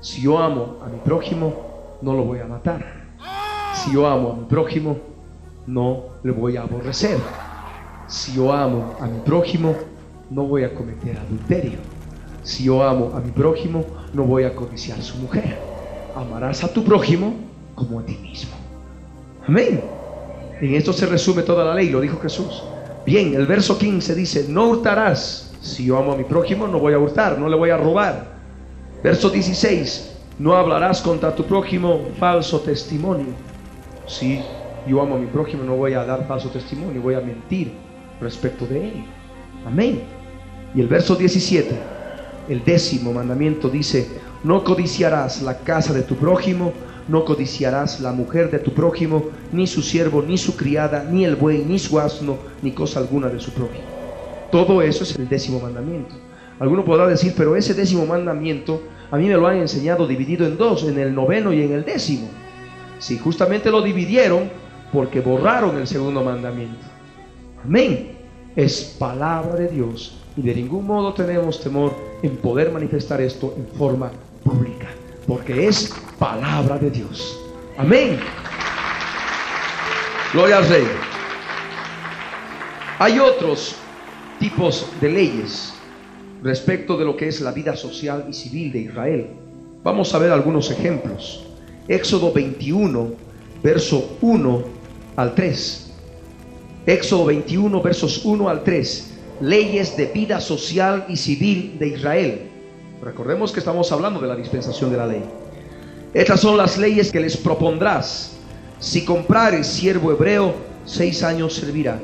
Si 0.00 0.22
yo 0.22 0.38
amo 0.38 0.78
a 0.84 0.88
mi 0.88 0.98
prójimo, 0.98 1.98
no 2.02 2.14
lo 2.14 2.24
voy 2.24 2.40
a 2.40 2.46
matar. 2.46 3.06
Si 3.74 3.92
yo 3.92 4.06
amo 4.06 4.32
a 4.32 4.36
mi 4.36 4.44
prójimo, 4.44 4.96
no 5.66 6.04
le 6.22 6.32
voy 6.32 6.56
a 6.56 6.62
aborrecer. 6.62 7.18
Si 8.06 8.34
yo 8.34 8.52
amo 8.52 8.94
a 9.00 9.06
mi 9.06 9.20
prójimo, 9.20 9.74
no 10.30 10.44
voy 10.44 10.64
a 10.64 10.74
cometer 10.74 11.18
adulterio. 11.18 11.78
Si 12.42 12.64
yo 12.64 12.82
amo 12.82 13.12
a 13.14 13.20
mi 13.20 13.32
prójimo, 13.32 13.84
no 14.12 14.24
voy 14.24 14.44
a 14.44 14.54
codiciar 14.54 15.02
su 15.02 15.18
mujer. 15.18 15.58
Amarás 16.14 16.62
a 16.64 16.72
tu 16.72 16.84
prójimo 16.84 17.34
como 17.74 18.00
a 18.00 18.06
ti 18.06 18.16
mismo. 18.16 18.52
Amén. 19.46 19.82
En 20.60 20.74
esto 20.74 20.92
se 20.92 21.06
resume 21.06 21.42
toda 21.42 21.64
la 21.64 21.74
ley, 21.74 21.90
lo 21.90 22.00
dijo 22.00 22.18
Jesús. 22.20 22.62
Bien, 23.04 23.34
el 23.34 23.46
verso 23.46 23.78
15 23.78 24.14
dice, 24.14 24.46
no 24.48 24.68
hurtarás 24.68 25.45
si 25.66 25.84
yo 25.84 25.98
amo 25.98 26.12
a 26.12 26.16
mi 26.16 26.24
prójimo, 26.24 26.66
no 26.66 26.78
voy 26.78 26.94
a 26.94 26.98
hurtar, 26.98 27.38
no 27.38 27.48
le 27.48 27.56
voy 27.56 27.70
a 27.70 27.76
robar. 27.76 28.36
Verso 29.02 29.28
16, 29.28 30.12
no 30.38 30.56
hablarás 30.56 31.00
contra 31.02 31.34
tu 31.34 31.44
prójimo 31.44 32.00
falso 32.18 32.60
testimonio. 32.60 33.34
Si 34.06 34.40
yo 34.86 35.00
amo 35.00 35.16
a 35.16 35.18
mi 35.18 35.26
prójimo, 35.26 35.64
no 35.64 35.76
voy 35.76 35.94
a 35.94 36.04
dar 36.04 36.26
falso 36.26 36.48
testimonio, 36.50 37.02
voy 37.02 37.14
a 37.14 37.20
mentir 37.20 37.72
respecto 38.20 38.66
de 38.66 38.88
él. 38.88 39.04
Amén. 39.66 40.02
Y 40.74 40.80
el 40.80 40.88
verso 40.88 41.16
17, 41.16 41.76
el 42.48 42.64
décimo 42.64 43.12
mandamiento 43.12 43.68
dice, 43.68 44.08
no 44.44 44.62
codiciarás 44.62 45.42
la 45.42 45.58
casa 45.58 45.92
de 45.92 46.02
tu 46.02 46.16
prójimo, 46.16 46.72
no 47.08 47.24
codiciarás 47.24 48.00
la 48.00 48.12
mujer 48.12 48.50
de 48.50 48.58
tu 48.58 48.72
prójimo, 48.72 49.24
ni 49.52 49.66
su 49.66 49.82
siervo, 49.82 50.22
ni 50.22 50.38
su 50.38 50.56
criada, 50.56 51.04
ni 51.10 51.24
el 51.24 51.36
buey, 51.36 51.64
ni 51.64 51.78
su 51.78 51.98
asno, 51.98 52.36
ni 52.62 52.72
cosa 52.72 53.00
alguna 53.00 53.28
de 53.28 53.40
su 53.40 53.52
prójimo. 53.52 53.95
Todo 54.56 54.80
eso 54.80 55.04
es 55.04 55.14
el 55.16 55.28
décimo 55.28 55.60
mandamiento. 55.60 56.14
Alguno 56.58 56.82
podrá 56.82 57.06
decir, 57.06 57.34
pero 57.36 57.56
ese 57.56 57.74
décimo 57.74 58.06
mandamiento 58.06 58.80
A 59.10 59.18
mí 59.18 59.28
me 59.28 59.34
lo 59.34 59.46
han 59.46 59.58
enseñado 59.58 60.06
dividido 60.06 60.46
en 60.46 60.56
dos, 60.56 60.84
en 60.84 60.98
el 60.98 61.14
noveno 61.14 61.52
y 61.52 61.60
en 61.60 61.72
el 61.72 61.84
décimo. 61.84 62.26
Si 62.98 63.18
justamente 63.18 63.70
lo 63.70 63.82
dividieron 63.82 64.50
porque 64.94 65.20
borraron 65.20 65.76
el 65.76 65.86
segundo 65.86 66.24
mandamiento. 66.24 66.86
Amén. 67.62 68.16
Es 68.56 68.96
palabra 68.98 69.56
de 69.56 69.68
Dios 69.68 70.16
y 70.38 70.40
de 70.40 70.54
ningún 70.54 70.86
modo 70.86 71.12
tenemos 71.12 71.60
temor 71.60 71.94
en 72.22 72.38
poder 72.38 72.72
manifestar 72.72 73.20
esto 73.20 73.52
en 73.58 73.66
forma 73.76 74.10
pública, 74.42 74.88
porque 75.26 75.66
es 75.68 75.94
palabra 76.18 76.78
de 76.78 76.90
Dios. 76.90 77.38
Amén. 77.76 78.18
Gloria 80.32 80.56
al 80.56 80.66
Rey. 80.66 80.86
Hay 82.98 83.18
otros 83.18 83.76
tipos 84.38 84.86
de 85.00 85.10
leyes 85.10 85.72
respecto 86.42 86.96
de 86.96 87.04
lo 87.04 87.16
que 87.16 87.28
es 87.28 87.40
la 87.40 87.52
vida 87.52 87.76
social 87.76 88.26
y 88.28 88.32
civil 88.32 88.72
de 88.72 88.80
Israel. 88.80 89.26
Vamos 89.82 90.14
a 90.14 90.18
ver 90.18 90.32
algunos 90.32 90.70
ejemplos. 90.70 91.44
Éxodo 91.88 92.32
21, 92.32 93.12
verso 93.62 94.18
1 94.20 94.64
al 95.16 95.34
3. 95.34 95.92
Éxodo 96.86 97.24
21, 97.26 97.82
versos 97.82 98.24
1 98.24 98.48
al 98.48 98.64
3. 98.64 99.12
Leyes 99.40 99.96
de 99.96 100.06
vida 100.06 100.40
social 100.40 101.04
y 101.08 101.16
civil 101.16 101.76
de 101.78 101.88
Israel. 101.88 102.50
Recordemos 103.02 103.52
que 103.52 103.60
estamos 103.60 103.92
hablando 103.92 104.20
de 104.20 104.28
la 104.28 104.36
dispensación 104.36 104.90
de 104.90 104.96
la 104.96 105.06
ley. 105.06 105.22
Estas 106.14 106.40
son 106.40 106.56
las 106.56 106.78
leyes 106.78 107.12
que 107.12 107.20
les 107.20 107.36
propondrás. 107.36 108.36
Si 108.78 109.04
comprares 109.04 109.66
siervo 109.66 110.12
hebreo, 110.12 110.54
seis 110.84 111.22
años 111.22 111.54
servirá, 111.54 112.00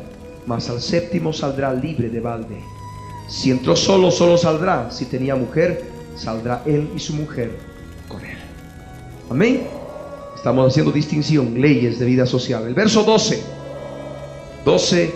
mas 0.46 0.68
al 0.68 0.80
séptimo 0.80 1.32
saldrá 1.32 1.72
libre 1.72 2.08
de 2.08 2.20
balde. 2.20 2.62
Si 3.28 3.50
entró 3.50 3.76
solo, 3.76 4.10
solo 4.10 4.36
saldrá. 4.36 4.90
Si 4.90 5.06
tenía 5.06 5.34
mujer, 5.34 5.84
saldrá 6.16 6.62
él 6.66 6.90
y 6.94 6.98
su 6.98 7.14
mujer 7.14 7.50
con 8.08 8.24
él. 8.24 8.36
Amén. 9.30 9.66
Estamos 10.36 10.66
haciendo 10.66 10.90
distinción, 10.90 11.60
leyes 11.60 11.98
de 11.98 12.04
vida 12.04 12.26
social. 12.26 12.66
El 12.66 12.74
verso 12.74 13.04
12, 13.04 13.42
12 14.64 15.14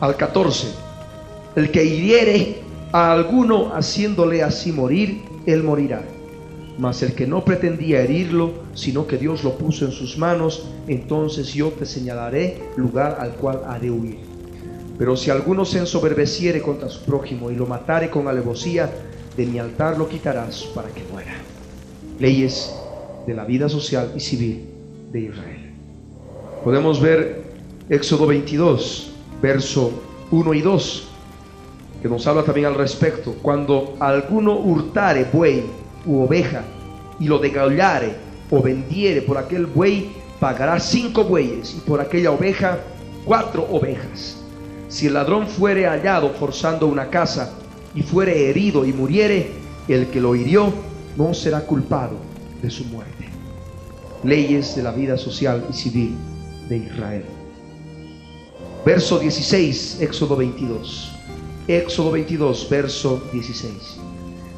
al 0.00 0.16
14. 0.16 0.68
El 1.54 1.70
que 1.70 1.84
hiriere 1.84 2.62
a 2.92 3.12
alguno 3.12 3.74
haciéndole 3.74 4.42
así 4.42 4.72
morir, 4.72 5.22
él 5.46 5.62
morirá. 5.62 6.02
Mas 6.78 7.02
el 7.02 7.14
que 7.14 7.26
no 7.26 7.44
pretendía 7.44 8.02
herirlo, 8.02 8.52
sino 8.74 9.06
que 9.06 9.16
Dios 9.16 9.44
lo 9.44 9.56
puso 9.56 9.84
en 9.84 9.92
sus 9.92 10.18
manos, 10.18 10.66
entonces 10.88 11.54
yo 11.54 11.70
te 11.70 11.86
señalaré 11.86 12.58
lugar 12.76 13.18
al 13.20 13.32
cual 13.32 13.62
ha 13.66 13.78
de 13.78 13.90
huir. 13.90 14.25
Pero 14.98 15.16
si 15.16 15.30
alguno 15.30 15.64
se 15.64 15.78
ensoberbeciere 15.78 16.62
contra 16.62 16.88
su 16.88 17.04
prójimo 17.04 17.50
y 17.50 17.54
lo 17.54 17.66
matare 17.66 18.08
con 18.10 18.28
alevosía, 18.28 18.90
de 19.36 19.46
mi 19.46 19.58
altar 19.58 19.98
lo 19.98 20.08
quitarás 20.08 20.62
para 20.74 20.88
que 20.88 21.04
muera. 21.12 21.34
Leyes 22.18 22.74
de 23.26 23.34
la 23.34 23.44
vida 23.44 23.68
social 23.68 24.12
y 24.16 24.20
civil 24.20 24.66
de 25.12 25.20
Israel. 25.20 25.70
Podemos 26.64 27.00
ver 27.00 27.44
Éxodo 27.88 28.26
22, 28.26 29.12
verso 29.42 29.92
1 30.30 30.54
y 30.54 30.60
2, 30.62 31.08
que 32.02 32.08
nos 32.08 32.26
habla 32.26 32.42
también 32.42 32.66
al 32.66 32.74
respecto. 32.74 33.34
Cuando 33.42 33.96
alguno 34.00 34.58
hurtare 34.58 35.26
buey 35.32 35.62
u 36.06 36.22
oveja 36.22 36.62
y 37.20 37.26
lo 37.26 37.38
degollare 37.38 38.14
o 38.50 38.62
vendiere 38.62 39.22
por 39.22 39.38
aquel 39.38 39.66
buey, 39.66 40.12
pagará 40.40 40.80
cinco 40.80 41.24
bueyes 41.24 41.74
y 41.76 41.80
por 41.80 42.00
aquella 42.00 42.30
oveja 42.30 42.78
cuatro 43.24 43.66
ovejas. 43.70 44.35
Si 44.96 45.08
el 45.08 45.12
ladrón 45.12 45.46
fuere 45.46 45.84
hallado 45.84 46.30
forzando 46.30 46.86
una 46.86 47.10
casa 47.10 47.52
y 47.94 48.00
fuere 48.00 48.48
herido 48.48 48.86
y 48.86 48.94
muriere, 48.94 49.50
el 49.88 50.06
que 50.06 50.22
lo 50.22 50.34
hirió 50.34 50.72
no 51.18 51.34
será 51.34 51.60
culpado 51.66 52.16
de 52.62 52.70
su 52.70 52.82
muerte. 52.86 53.26
Leyes 54.24 54.74
de 54.74 54.82
la 54.82 54.92
vida 54.92 55.18
social 55.18 55.66
y 55.68 55.74
civil 55.74 56.16
de 56.70 56.78
Israel. 56.78 57.24
Verso 58.86 59.18
16, 59.18 60.00
Éxodo 60.00 60.34
22. 60.34 61.12
Éxodo 61.68 62.12
22, 62.12 62.66
verso 62.70 63.22
16. 63.34 63.98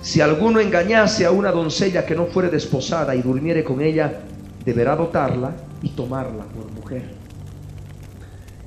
Si 0.03 0.21
alguno 0.21 0.61
engañase 0.61 1.27
a 1.27 1.33
una 1.33 1.51
doncella 1.51 2.07
que 2.07 2.15
no 2.15 2.27
fuere 2.27 2.49
desposada 2.49 3.17
y 3.17 3.23
durmiere 3.23 3.65
con 3.65 3.81
ella, 3.81 4.21
deberá 4.65 4.95
dotarla 4.95 5.57
y 5.83 5.89
tomarla 5.89 6.45
por 6.45 6.71
mujer. 6.71 7.11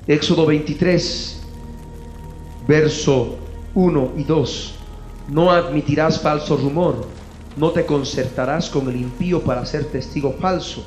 Éxodo 0.05 0.45
23, 0.45 1.40
verso 2.71 3.35
1 3.75 4.13
y 4.15 4.23
2. 4.23 4.75
No 5.27 5.51
admitirás 5.51 6.21
falso 6.21 6.55
rumor, 6.55 7.05
no 7.57 7.71
te 7.71 7.85
concertarás 7.85 8.69
con 8.69 8.87
el 8.87 8.95
impío 8.95 9.41
para 9.41 9.65
ser 9.65 9.91
testigo 9.91 10.31
falso, 10.39 10.85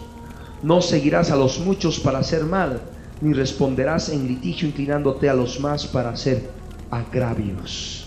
no 0.62 0.80
seguirás 0.80 1.30
a 1.30 1.36
los 1.36 1.60
muchos 1.60 2.00
para 2.00 2.20
hacer 2.20 2.44
mal, 2.44 2.80
ni 3.20 3.34
responderás 3.34 4.08
en 4.08 4.26
litigio 4.26 4.66
inclinándote 4.66 5.28
a 5.28 5.34
los 5.34 5.60
más 5.60 5.86
para 5.86 6.08
hacer 6.08 6.48
agravios. 6.90 8.06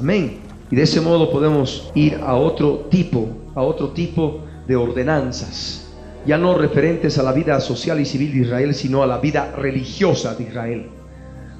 Amén. 0.00 0.40
Y 0.68 0.74
de 0.74 0.82
ese 0.82 1.00
modo 1.00 1.30
podemos 1.30 1.92
ir 1.94 2.16
a 2.16 2.34
otro 2.34 2.88
tipo, 2.90 3.28
a 3.54 3.62
otro 3.62 3.90
tipo 3.90 4.40
de 4.66 4.74
ordenanzas, 4.74 5.92
ya 6.26 6.38
no 6.38 6.58
referentes 6.58 7.18
a 7.18 7.22
la 7.22 7.30
vida 7.30 7.60
social 7.60 8.00
y 8.00 8.04
civil 8.04 8.32
de 8.32 8.40
Israel, 8.40 8.74
sino 8.74 9.04
a 9.04 9.06
la 9.06 9.18
vida 9.18 9.52
religiosa 9.52 10.34
de 10.34 10.42
Israel. 10.42 10.86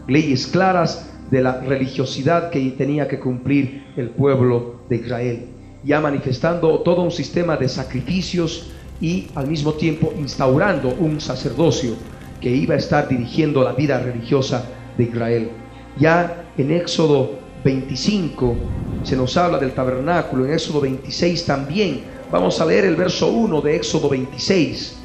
Leyes 0.08 0.48
claras 0.48 1.12
de 1.30 1.42
la 1.42 1.60
religiosidad 1.60 2.50
que 2.50 2.60
tenía 2.70 3.08
que 3.08 3.18
cumplir 3.18 3.84
el 3.96 4.10
pueblo 4.10 4.80
de 4.88 4.96
Israel, 4.96 5.46
ya 5.84 6.00
manifestando 6.00 6.80
todo 6.80 7.02
un 7.02 7.10
sistema 7.10 7.56
de 7.56 7.68
sacrificios 7.68 8.70
y 9.00 9.28
al 9.34 9.46
mismo 9.46 9.74
tiempo 9.74 10.12
instaurando 10.18 10.94
un 10.98 11.20
sacerdocio 11.20 11.94
que 12.40 12.50
iba 12.50 12.74
a 12.74 12.78
estar 12.78 13.08
dirigiendo 13.08 13.62
la 13.62 13.72
vida 13.72 13.98
religiosa 13.98 14.64
de 14.96 15.04
Israel. 15.04 15.50
Ya 15.98 16.44
en 16.56 16.70
Éxodo 16.70 17.38
25 17.64 18.54
se 19.02 19.16
nos 19.16 19.36
habla 19.36 19.58
del 19.58 19.72
tabernáculo, 19.72 20.46
en 20.46 20.52
Éxodo 20.52 20.80
26 20.80 21.44
también. 21.44 22.02
Vamos 22.30 22.60
a 22.60 22.66
leer 22.66 22.84
el 22.84 22.96
verso 22.96 23.28
1 23.28 23.60
de 23.60 23.76
Éxodo 23.76 24.08
26 24.08 24.96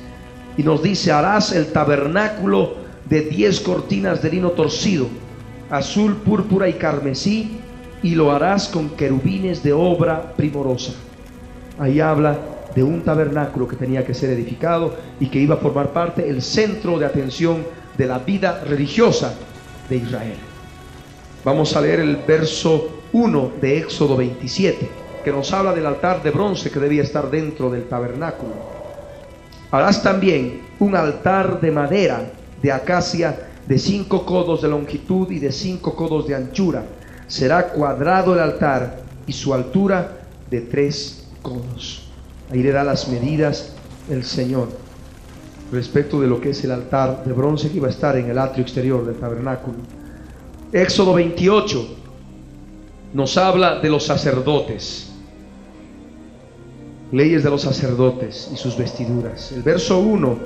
y 0.58 0.64
nos 0.64 0.84
dice, 0.84 1.12
harás 1.12 1.54
el 1.54 1.68
tabernáculo 1.68 2.76
de 3.10 3.22
10 3.22 3.60
cortinas 3.62 4.22
de 4.22 4.32
lino 4.32 4.52
torcido, 4.52 5.08
azul, 5.72 6.18
púrpura 6.18 6.70
y 6.70 6.74
carmesí, 6.74 7.60
y 8.04 8.16
lo 8.16 8.32
harás 8.32 8.68
con 8.68 8.90
querubines 8.92 9.64
de 9.64 9.74
obra 9.74 10.34
primorosa. 10.36 10.94
Ahí 11.80 12.00
habla 12.00 12.38
de 12.76 12.84
un 12.84 13.02
tabernáculo 13.02 13.68
que 13.68 13.76
tenía 13.76 14.06
que 14.06 14.14
ser 14.14 14.30
edificado 14.32 14.96
y 15.20 15.28
que 15.28 15.40
iba 15.40 15.56
a 15.56 15.60
formar 15.60 15.92
parte 15.92 16.28
el 16.28 16.42
centro 16.42 17.00
de 17.00 17.06
atención 17.06 17.66
de 17.98 18.06
la 18.06 18.20
vida 18.20 18.64
religiosa 18.66 19.34
de 19.90 19.98
Israel. 19.98 20.38
Vamos 21.44 21.76
a 21.76 21.82
leer 21.82 22.00
el 22.00 22.18
verso 22.18 23.02
1 23.14 23.52
de 23.60 23.78
Éxodo 23.80 24.16
27, 24.16 24.90
que 25.24 25.32
nos 25.32 25.52
habla 25.54 25.74
del 25.74 25.86
altar 25.86 26.24
de 26.24 26.32
bronce 26.32 26.72
que 26.72 26.80
debía 26.80 27.04
estar 27.04 27.30
dentro 27.30 27.70
del 27.70 27.88
tabernáculo. 27.88 28.54
Harás 29.72 30.04
también 30.04 30.62
un 30.80 30.96
altar 30.96 31.60
de 31.62 31.72
madera 31.72 32.32
de 32.62 32.72
acacia 32.72 33.51
de 33.72 33.80
cinco 33.80 34.26
codos 34.26 34.62
de 34.62 34.68
longitud 34.68 35.32
y 35.32 35.40
de 35.40 35.50
cinco 35.50 35.96
codos 35.96 36.28
de 36.28 36.36
anchura. 36.36 36.84
Será 37.28 37.70
cuadrado 37.70 38.34
el 38.34 38.42
altar 38.42 39.02
y 39.26 39.32
su 39.32 39.54
altura 39.54 40.28
de 40.50 40.60
tres 40.60 41.30
codos. 41.42 42.10
Ahí 42.52 42.62
le 42.62 42.74
da 42.74 42.84
las 42.84 43.08
medidas 43.08 43.72
el 44.10 44.26
Señor 44.26 44.68
respecto 45.72 46.20
de 46.20 46.28
lo 46.28 46.42
que 46.42 46.50
es 46.50 46.62
el 46.66 46.72
altar 46.72 47.24
de 47.24 47.32
bronce 47.32 47.70
que 47.70 47.78
iba 47.78 47.88
a 47.88 47.92
estar 47.92 48.18
en 48.18 48.30
el 48.30 48.38
atrio 48.40 48.62
exterior 48.62 49.06
del 49.06 49.16
tabernáculo. 49.16 49.78
Éxodo 50.74 51.14
28 51.14 51.96
nos 53.14 53.38
habla 53.38 53.80
de 53.80 53.90
los 53.90 54.06
sacerdotes, 54.06 55.14
leyes 57.14 57.42
de 57.42 57.50
los 57.50 57.62
sacerdotes 57.62 58.50
y 58.54 58.58
sus 58.58 58.78
vestiduras. 58.78 59.54
El 59.54 59.64
verso 59.64 60.00
1 60.00 60.40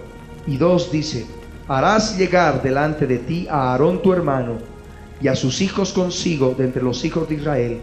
y 0.45 0.57
2 0.57 0.91
dice, 0.91 1.25
harás 1.67 2.17
llegar 2.17 2.61
delante 2.61 3.07
de 3.07 3.17
ti 3.19 3.47
a 3.49 3.71
Aarón 3.71 4.01
tu 4.01 4.13
hermano 4.13 4.57
y 5.21 5.27
a 5.27 5.35
sus 5.35 5.61
hijos 5.61 5.93
consigo 5.93 6.53
de 6.57 6.65
entre 6.65 6.83
los 6.83 7.03
hijos 7.05 7.27
de 7.27 7.35
Israel, 7.35 7.81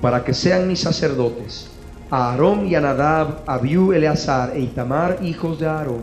para 0.00 0.24
que 0.24 0.34
sean 0.34 0.66
mis 0.66 0.80
sacerdotes, 0.80 1.70
a 2.10 2.30
Aarón 2.30 2.66
y 2.66 2.74
a 2.74 2.80
Nadab, 2.80 3.42
Abiú, 3.46 3.92
Eleazar 3.92 4.52
e 4.56 4.60
Itamar, 4.60 5.18
hijos 5.22 5.60
de 5.60 5.66
Aarón, 5.66 6.02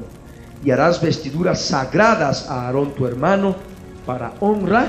y 0.64 0.72
harás 0.72 1.02
vestiduras 1.02 1.62
sagradas 1.62 2.50
a 2.50 2.68
Aarón 2.68 2.94
tu 2.94 3.06
hermano 3.06 3.56
para 4.06 4.34
honra 4.40 4.88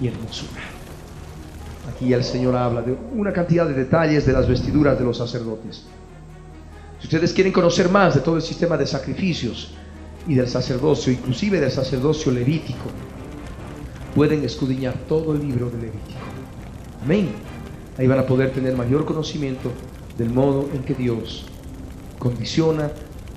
y 0.00 0.08
hermosura. 0.08 0.62
Aquí 1.90 2.12
el 2.12 2.22
Señor 2.22 2.54
habla 2.54 2.82
de 2.82 2.96
una 3.14 3.32
cantidad 3.32 3.66
de 3.66 3.74
detalles 3.74 4.26
de 4.26 4.32
las 4.32 4.46
vestiduras 4.46 4.98
de 4.98 5.04
los 5.04 5.16
sacerdotes. 5.16 5.86
Si 7.00 7.06
ustedes 7.06 7.32
quieren 7.32 7.52
conocer 7.52 7.88
más 7.88 8.14
de 8.14 8.20
todo 8.20 8.36
el 8.36 8.42
sistema 8.42 8.76
de 8.76 8.86
sacrificios 8.86 9.74
y 10.26 10.34
del 10.34 10.48
sacerdocio, 10.48 11.12
inclusive 11.12 11.60
del 11.60 11.70
sacerdocio 11.70 12.32
levítico, 12.32 12.90
pueden 14.14 14.44
escudriñar 14.44 14.94
todo 15.08 15.34
el 15.34 15.40
libro 15.40 15.70
de 15.70 15.78
Levítico. 15.78 16.18
Amén. 17.02 17.28
Ahí 17.96 18.06
van 18.06 18.18
a 18.18 18.26
poder 18.26 18.52
tener 18.52 18.76
mayor 18.76 19.04
conocimiento 19.04 19.70
del 20.16 20.30
modo 20.30 20.68
en 20.74 20.82
que 20.82 20.94
Dios 20.94 21.46
condiciona, 22.18 22.90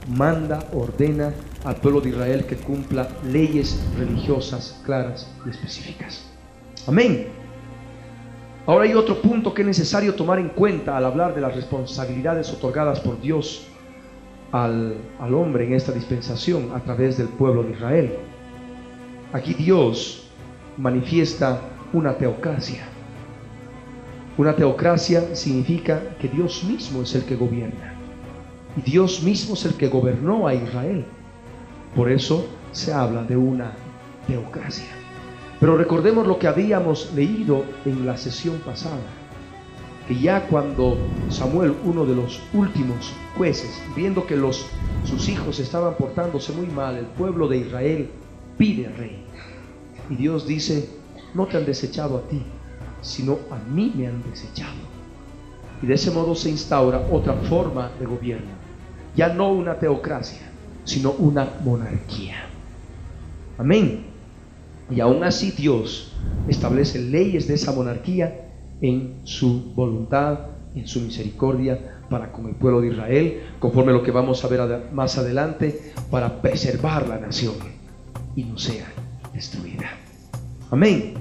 manda, 0.07 0.67
ordena 0.73 1.33
al 1.63 1.75
pueblo 1.75 2.01
de 2.01 2.09
Israel 2.09 2.45
que 2.45 2.57
cumpla 2.57 3.07
leyes 3.31 3.79
religiosas 3.97 4.79
claras 4.83 5.31
y 5.45 5.49
específicas. 5.49 6.25
Amén. 6.87 7.27
Ahora 8.65 8.85
hay 8.85 8.93
otro 8.93 9.21
punto 9.21 9.53
que 9.53 9.61
es 9.61 9.67
necesario 9.67 10.15
tomar 10.15 10.39
en 10.39 10.49
cuenta 10.49 10.97
al 10.97 11.05
hablar 11.05 11.33
de 11.35 11.41
las 11.41 11.55
responsabilidades 11.55 12.51
otorgadas 12.51 12.99
por 12.99 13.19
Dios 13.19 13.67
al, 14.51 14.97
al, 15.19 15.33
hombre 15.33 15.65
en 15.65 15.73
esta 15.73 15.91
dispensación 15.91 16.71
a 16.73 16.79
través 16.79 17.17
del 17.17 17.27
pueblo 17.27 17.63
de 17.63 17.71
Israel. 17.71 18.13
Aquí 19.33 19.53
Dios 19.53 20.29
manifiesta 20.77 21.61
una 21.93 22.13
teocracia. 22.17 22.85
Una 24.37 24.55
teocracia 24.55 25.35
significa 25.35 26.01
que 26.19 26.27
Dios 26.27 26.63
mismo 26.63 27.01
es 27.01 27.13
el 27.15 27.23
que 27.23 27.35
gobierna. 27.35 27.93
Y 28.77 28.81
Dios 28.81 29.21
mismo 29.23 29.53
es 29.53 29.65
el 29.65 29.73
que 29.75 29.89
gobernó 29.89 30.47
a 30.47 30.53
Israel. 30.53 31.05
Por 31.95 32.09
eso 32.09 32.47
se 32.71 32.93
habla 32.93 33.23
de 33.23 33.35
una 33.35 33.73
teocracia. 34.27 34.87
Pero 35.59 35.77
recordemos 35.77 36.25
lo 36.25 36.39
que 36.39 36.47
habíamos 36.47 37.13
leído 37.13 37.63
en 37.85 38.05
la 38.05 38.17
sesión 38.17 38.57
pasada, 38.65 39.01
que 40.11 40.19
ya 40.19 40.45
cuando 40.47 40.97
Samuel, 41.29 41.73
uno 41.85 42.05
de 42.05 42.13
los 42.13 42.41
últimos 42.53 43.13
jueces, 43.37 43.81
viendo 43.95 44.27
que 44.27 44.35
los, 44.35 44.65
sus 45.05 45.29
hijos 45.29 45.57
estaban 45.61 45.95
portándose 45.95 46.51
muy 46.51 46.67
mal, 46.67 46.97
el 46.97 47.05
pueblo 47.05 47.47
de 47.47 47.59
Israel 47.59 48.09
pide 48.57 48.89
rey. 48.89 49.23
Y 50.09 50.15
Dios 50.15 50.45
dice, 50.45 50.89
no 51.33 51.45
te 51.45 51.55
han 51.55 51.65
desechado 51.65 52.17
a 52.17 52.21
ti, 52.27 52.41
sino 53.01 53.39
a 53.51 53.73
mí 53.73 53.93
me 53.95 54.07
han 54.07 54.21
desechado. 54.29 54.75
Y 55.81 55.85
de 55.85 55.93
ese 55.93 56.11
modo 56.11 56.35
se 56.35 56.49
instaura 56.49 57.07
otra 57.09 57.33
forma 57.33 57.89
de 57.97 58.05
gobierno, 58.05 58.51
ya 59.15 59.29
no 59.29 59.53
una 59.53 59.79
teocracia, 59.79 60.41
sino 60.83 61.11
una 61.11 61.53
monarquía. 61.63 62.47
Amén. 63.57 64.07
Y 64.89 64.99
aún 64.99 65.23
así 65.23 65.51
Dios 65.51 66.11
establece 66.49 66.99
leyes 66.99 67.47
de 67.47 67.53
esa 67.53 67.71
monarquía 67.71 68.50
en 68.81 69.21
su 69.23 69.73
voluntad, 69.75 70.39
en 70.75 70.87
su 70.87 71.01
misericordia 71.01 71.99
para 72.09 72.31
con 72.31 72.47
el 72.47 72.55
pueblo 72.55 72.81
de 72.81 72.89
Israel, 72.89 73.41
conforme 73.59 73.91
a 73.91 73.95
lo 73.95 74.03
que 74.03 74.11
vamos 74.11 74.43
a 74.43 74.47
ver 74.47 74.89
más 74.91 75.17
adelante, 75.17 75.93
para 76.09 76.41
preservar 76.41 77.07
la 77.07 77.19
nación 77.19 77.55
y 78.35 78.43
no 78.43 78.57
sea 78.57 78.91
destruida. 79.33 79.91
Amén. 80.69 81.13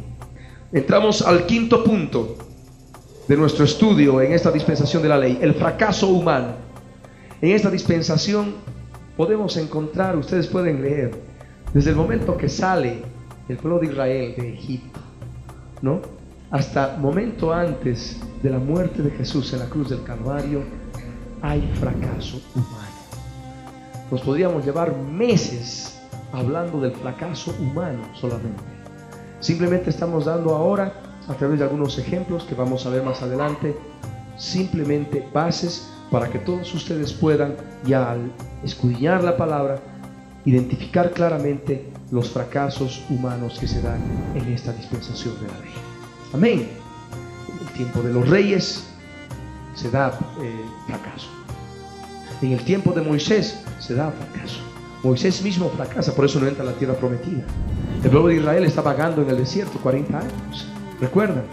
Entramos 0.73 1.23
al 1.23 1.47
quinto 1.47 1.85
punto 1.85 2.37
de 3.29 3.37
nuestro 3.37 3.65
estudio 3.65 4.21
en 4.21 4.33
esta 4.33 4.51
dispensación 4.51 5.03
de 5.03 5.09
la 5.09 5.19
ley, 5.19 5.39
el 5.41 5.55
fracaso 5.55 6.09
humano. 6.09 6.55
En 7.41 7.53
esta 7.53 7.71
dispensación 7.71 8.55
podemos 9.17 9.57
encontrar, 9.57 10.17
ustedes 10.17 10.47
pueden 10.47 10.83
leer, 10.83 11.13
desde 11.73 11.91
el 11.91 11.97
momento 11.97 12.37
que 12.37 12.49
sale 12.49 13.03
el 13.49 13.57
pueblo 13.57 13.79
de 13.79 13.87
Israel 13.87 14.35
de 14.37 14.55
Egipto, 14.55 15.01
¿no? 15.83 16.20
Hasta 16.51 16.97
momento 16.97 17.53
antes 17.53 18.19
de 18.43 18.51
la 18.51 18.59
muerte 18.59 19.03
de 19.03 19.13
Jesús 19.13 19.53
en 19.53 19.61
la 19.61 19.67
cruz 19.67 19.91
del 19.91 20.03
Calvario, 20.03 20.65
hay 21.43 21.61
fracaso 21.79 22.41
humano. 22.57 22.91
Nos 24.11 24.21
podríamos 24.23 24.65
llevar 24.65 24.97
meses 24.97 26.01
hablando 26.33 26.81
del 26.81 26.91
fracaso 26.91 27.55
humano 27.61 28.03
solamente. 28.15 28.65
Simplemente 29.39 29.91
estamos 29.91 30.25
dando 30.25 30.57
ahora, 30.57 30.93
a 31.29 31.35
través 31.35 31.61
de 31.61 31.67
algunos 31.67 31.97
ejemplos 32.01 32.43
que 32.43 32.57
vamos 32.57 32.85
a 32.85 32.91
ver 32.91 33.05
más 33.05 33.23
adelante, 33.23 33.77
simplemente 34.37 35.29
bases 35.33 35.89
para 36.11 36.29
que 36.29 36.41
todos 36.41 36.75
ustedes 36.75 37.13
puedan, 37.13 37.55
ya 37.85 38.11
al 38.11 38.33
escudriñar 38.65 39.23
la 39.23 39.37
palabra, 39.37 39.79
identificar 40.45 41.13
claramente 41.13 41.93
los 42.11 42.29
fracasos 42.29 43.05
humanos 43.09 43.57
que 43.61 43.69
se 43.69 43.81
dan 43.81 44.01
en 44.35 44.53
esta 44.53 44.73
dispensación 44.73 45.35
de 45.41 45.47
la 45.47 45.59
ley. 45.61 45.90
Amén. 46.33 46.69
En 47.49 47.67
el 47.67 47.73
tiempo 47.75 48.03
de 48.03 48.13
los 48.13 48.29
reyes 48.29 48.87
se 49.75 49.91
da 49.91 50.19
eh, 50.43 50.65
fracaso. 50.87 51.29
En 52.43 52.53
el 52.53 52.65
tiempo 52.65 52.93
de 52.93 53.03
Moisés 53.03 53.63
se 53.79 53.95
da 53.95 54.11
fracaso. 54.11 54.61
Moisés 55.03 55.43
mismo 55.43 55.71
fracasa, 55.71 56.15
por 56.15 56.27
eso 56.27 56.41
no 56.41 56.47
entra 56.47 56.63
a 56.63 56.67
la 56.67 56.73
tierra 56.73 56.95
prometida. 56.95 57.43
El 58.05 58.11
pueblo 58.11 58.29
de 58.29 58.37
Israel 58.37 58.65
está 58.65 58.83
vagando 58.83 59.23
en 59.23 59.31
el 59.31 59.39
desierto 59.39 59.79
40 59.79 60.19
años. 60.19 60.69
¿Recuerdan? 61.01 61.45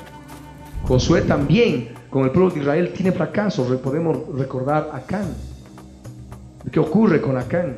Josué 0.84 1.22
también 1.22 1.90
con 2.10 2.24
el 2.24 2.32
pueblo 2.32 2.52
de 2.52 2.60
Israel 2.60 2.94
tiene 2.94 3.12
fracaso. 3.12 3.66
Podemos 3.82 4.18
recordar 4.38 4.90
a 4.94 4.98
Acán. 4.98 5.34
¿Qué 6.72 6.80
ocurre 6.80 7.22
con 7.22 7.38
Acán? 7.38 7.78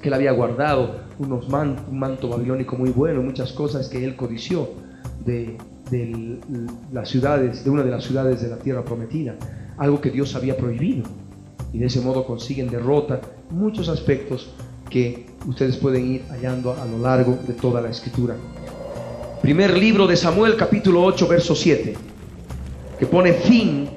Que 0.00 0.08
él 0.08 0.14
había 0.14 0.32
guardado 0.32 1.00
unos 1.18 1.48
un 1.48 1.98
manto 1.98 2.28
babilónico 2.28 2.76
muy 2.76 2.90
bueno, 2.90 3.22
muchas 3.22 3.52
cosas 3.52 3.88
que 3.88 4.04
él 4.04 4.16
codició 4.16 4.70
de, 5.24 5.56
de 5.90 6.38
las 6.92 7.08
ciudades, 7.08 7.64
de 7.64 7.70
una 7.70 7.82
de 7.82 7.90
las 7.90 8.04
ciudades 8.04 8.42
de 8.42 8.48
la 8.48 8.56
tierra 8.56 8.84
prometida, 8.84 9.34
algo 9.78 10.00
que 10.00 10.10
Dios 10.10 10.34
había 10.34 10.56
prohibido. 10.56 11.04
Y 11.72 11.78
de 11.78 11.86
ese 11.86 12.00
modo 12.00 12.24
consiguen 12.24 12.70
derrota 12.70 13.20
muchos 13.50 13.88
aspectos 13.88 14.50
que 14.90 15.26
ustedes 15.46 15.76
pueden 15.76 16.14
ir 16.14 16.22
hallando 16.30 16.72
a 16.72 16.84
lo 16.84 16.98
largo 16.98 17.38
de 17.46 17.54
toda 17.54 17.80
la 17.80 17.90
escritura. 17.90 18.34
Primer 19.42 19.76
libro 19.76 20.06
de 20.06 20.16
Samuel, 20.16 20.56
capítulo 20.56 21.02
8, 21.04 21.28
verso 21.28 21.54
7 21.54 21.96
que 22.98 23.06
pone 23.06 23.32
fin 23.32 23.88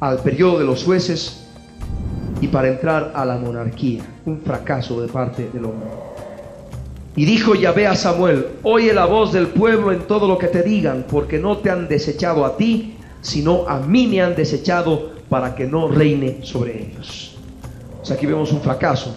al 0.00 0.18
periodo 0.20 0.58
de 0.58 0.64
los 0.64 0.84
jueces 0.84 1.46
y 2.40 2.48
para 2.48 2.68
entrar 2.68 3.12
a 3.14 3.24
la 3.24 3.38
monarquía, 3.38 4.02
un 4.26 4.40
fracaso 4.40 5.00
de 5.00 5.08
parte 5.08 5.48
del 5.52 5.64
hombre. 5.64 6.05
Y 7.16 7.24
dijo 7.24 7.54
Yahvé 7.54 7.86
a 7.86 7.96
Samuel, 7.96 8.46
oye 8.62 8.92
la 8.92 9.06
voz 9.06 9.32
del 9.32 9.46
pueblo 9.46 9.90
en 9.90 10.00
todo 10.06 10.28
lo 10.28 10.36
que 10.36 10.48
te 10.48 10.62
digan, 10.62 11.06
porque 11.10 11.38
no 11.38 11.56
te 11.56 11.70
han 11.70 11.88
desechado 11.88 12.44
a 12.44 12.58
ti, 12.58 12.94
sino 13.22 13.66
a 13.66 13.80
mí 13.80 14.06
me 14.06 14.20
han 14.20 14.36
desechado 14.36 15.12
para 15.30 15.54
que 15.54 15.64
no 15.66 15.88
reine 15.88 16.40
sobre 16.42 16.90
ellos. 16.90 17.38
O 18.02 18.04
sea, 18.04 18.16
aquí 18.16 18.26
vemos 18.26 18.52
un 18.52 18.60
fracaso. 18.60 19.16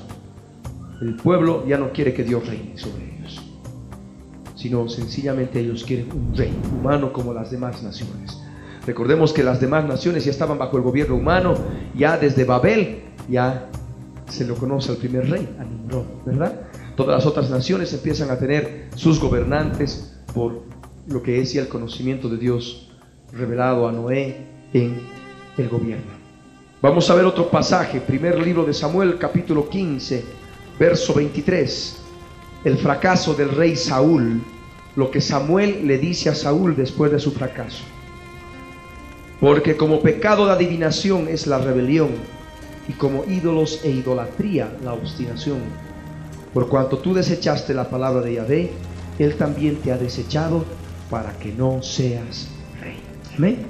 El 1.02 1.16
pueblo 1.16 1.68
ya 1.68 1.78
no 1.78 1.92
quiere 1.92 2.14
que 2.14 2.24
Dios 2.24 2.48
reine 2.48 2.78
sobre 2.78 3.18
ellos, 3.18 3.42
sino 4.56 4.88
sencillamente 4.88 5.60
ellos 5.60 5.84
quieren 5.84 6.10
un 6.14 6.36
rey 6.36 6.54
humano 6.80 7.12
como 7.12 7.34
las 7.34 7.52
demás 7.52 7.84
naciones. 7.84 8.42
Recordemos 8.88 9.34
que 9.34 9.44
las 9.44 9.60
demás 9.60 9.86
naciones 9.86 10.24
ya 10.24 10.32
estaban 10.32 10.58
bajo 10.58 10.78
el 10.78 10.84
gobierno 10.84 11.16
humano, 11.16 11.54
ya 11.96 12.18
desde 12.18 12.46
Babel, 12.46 13.02
ya 13.28 13.68
se 14.30 14.46
lo 14.46 14.56
conoce 14.56 14.92
al 14.92 14.98
primer 14.98 15.30
rey, 15.30 15.48
a 15.60 15.66
Nimrod, 15.66 16.06
¿verdad? 16.26 16.69
Todas 17.00 17.24
las 17.24 17.26
otras 17.26 17.50
naciones 17.50 17.94
empiezan 17.94 18.30
a 18.30 18.38
tener 18.38 18.90
sus 18.94 19.22
gobernantes 19.22 20.12
por 20.34 20.64
lo 21.08 21.24
que 21.24 21.40
es 21.40 21.56
el 21.56 21.70
conocimiento 21.70 22.28
de 22.28 22.36
Dios 22.36 22.90
revelado 23.32 23.88
a 23.88 23.94
Noé 23.94 24.46
en 24.74 25.00
el 25.58 25.70
gobierno. 25.70 26.12
Vamos 26.82 27.10
a 27.10 27.16
ver 27.16 27.24
otro 27.24 27.50
pasaje, 27.50 28.02
primer 28.02 28.46
libro 28.46 28.66
de 28.66 28.74
Samuel, 28.74 29.18
capítulo 29.18 29.70
15, 29.70 30.26
verso 30.78 31.14
23. 31.14 32.02
El 32.66 32.78
fracaso 32.78 33.34
del 33.34 33.52
rey 33.52 33.78
Saúl, 33.78 34.42
lo 34.98 35.10
que 35.10 35.22
Samuel 35.22 35.88
le 35.88 36.00
dice 36.00 36.28
a 36.28 36.36
Saúl 36.36 36.76
después 36.76 37.14
de 37.14 37.20
su 37.20 37.32
fracaso. 37.32 37.86
Porque 39.40 39.78
como 39.78 40.02
pecado 40.02 40.48
de 40.48 40.52
adivinación 40.52 41.30
es 41.30 41.48
la 41.48 41.60
rebelión, 41.60 42.10
y 42.90 42.92
como 42.92 43.24
ídolos 43.24 43.86
e 43.86 43.90
idolatría 43.90 44.78
la 44.84 44.92
obstinación. 44.92 45.89
Por 46.54 46.68
cuanto 46.68 46.98
tú 46.98 47.14
desechaste 47.14 47.74
la 47.74 47.90
palabra 47.90 48.22
de 48.22 48.34
Yahvé, 48.34 48.72
Él 49.20 49.36
también 49.36 49.78
te 49.78 49.92
ha 49.92 49.98
desechado 49.98 50.66
para 51.10 51.34
que 51.38 51.52
no 51.54 51.84
seas 51.84 52.48
rey. 52.82 52.98
Amén. 53.38 53.66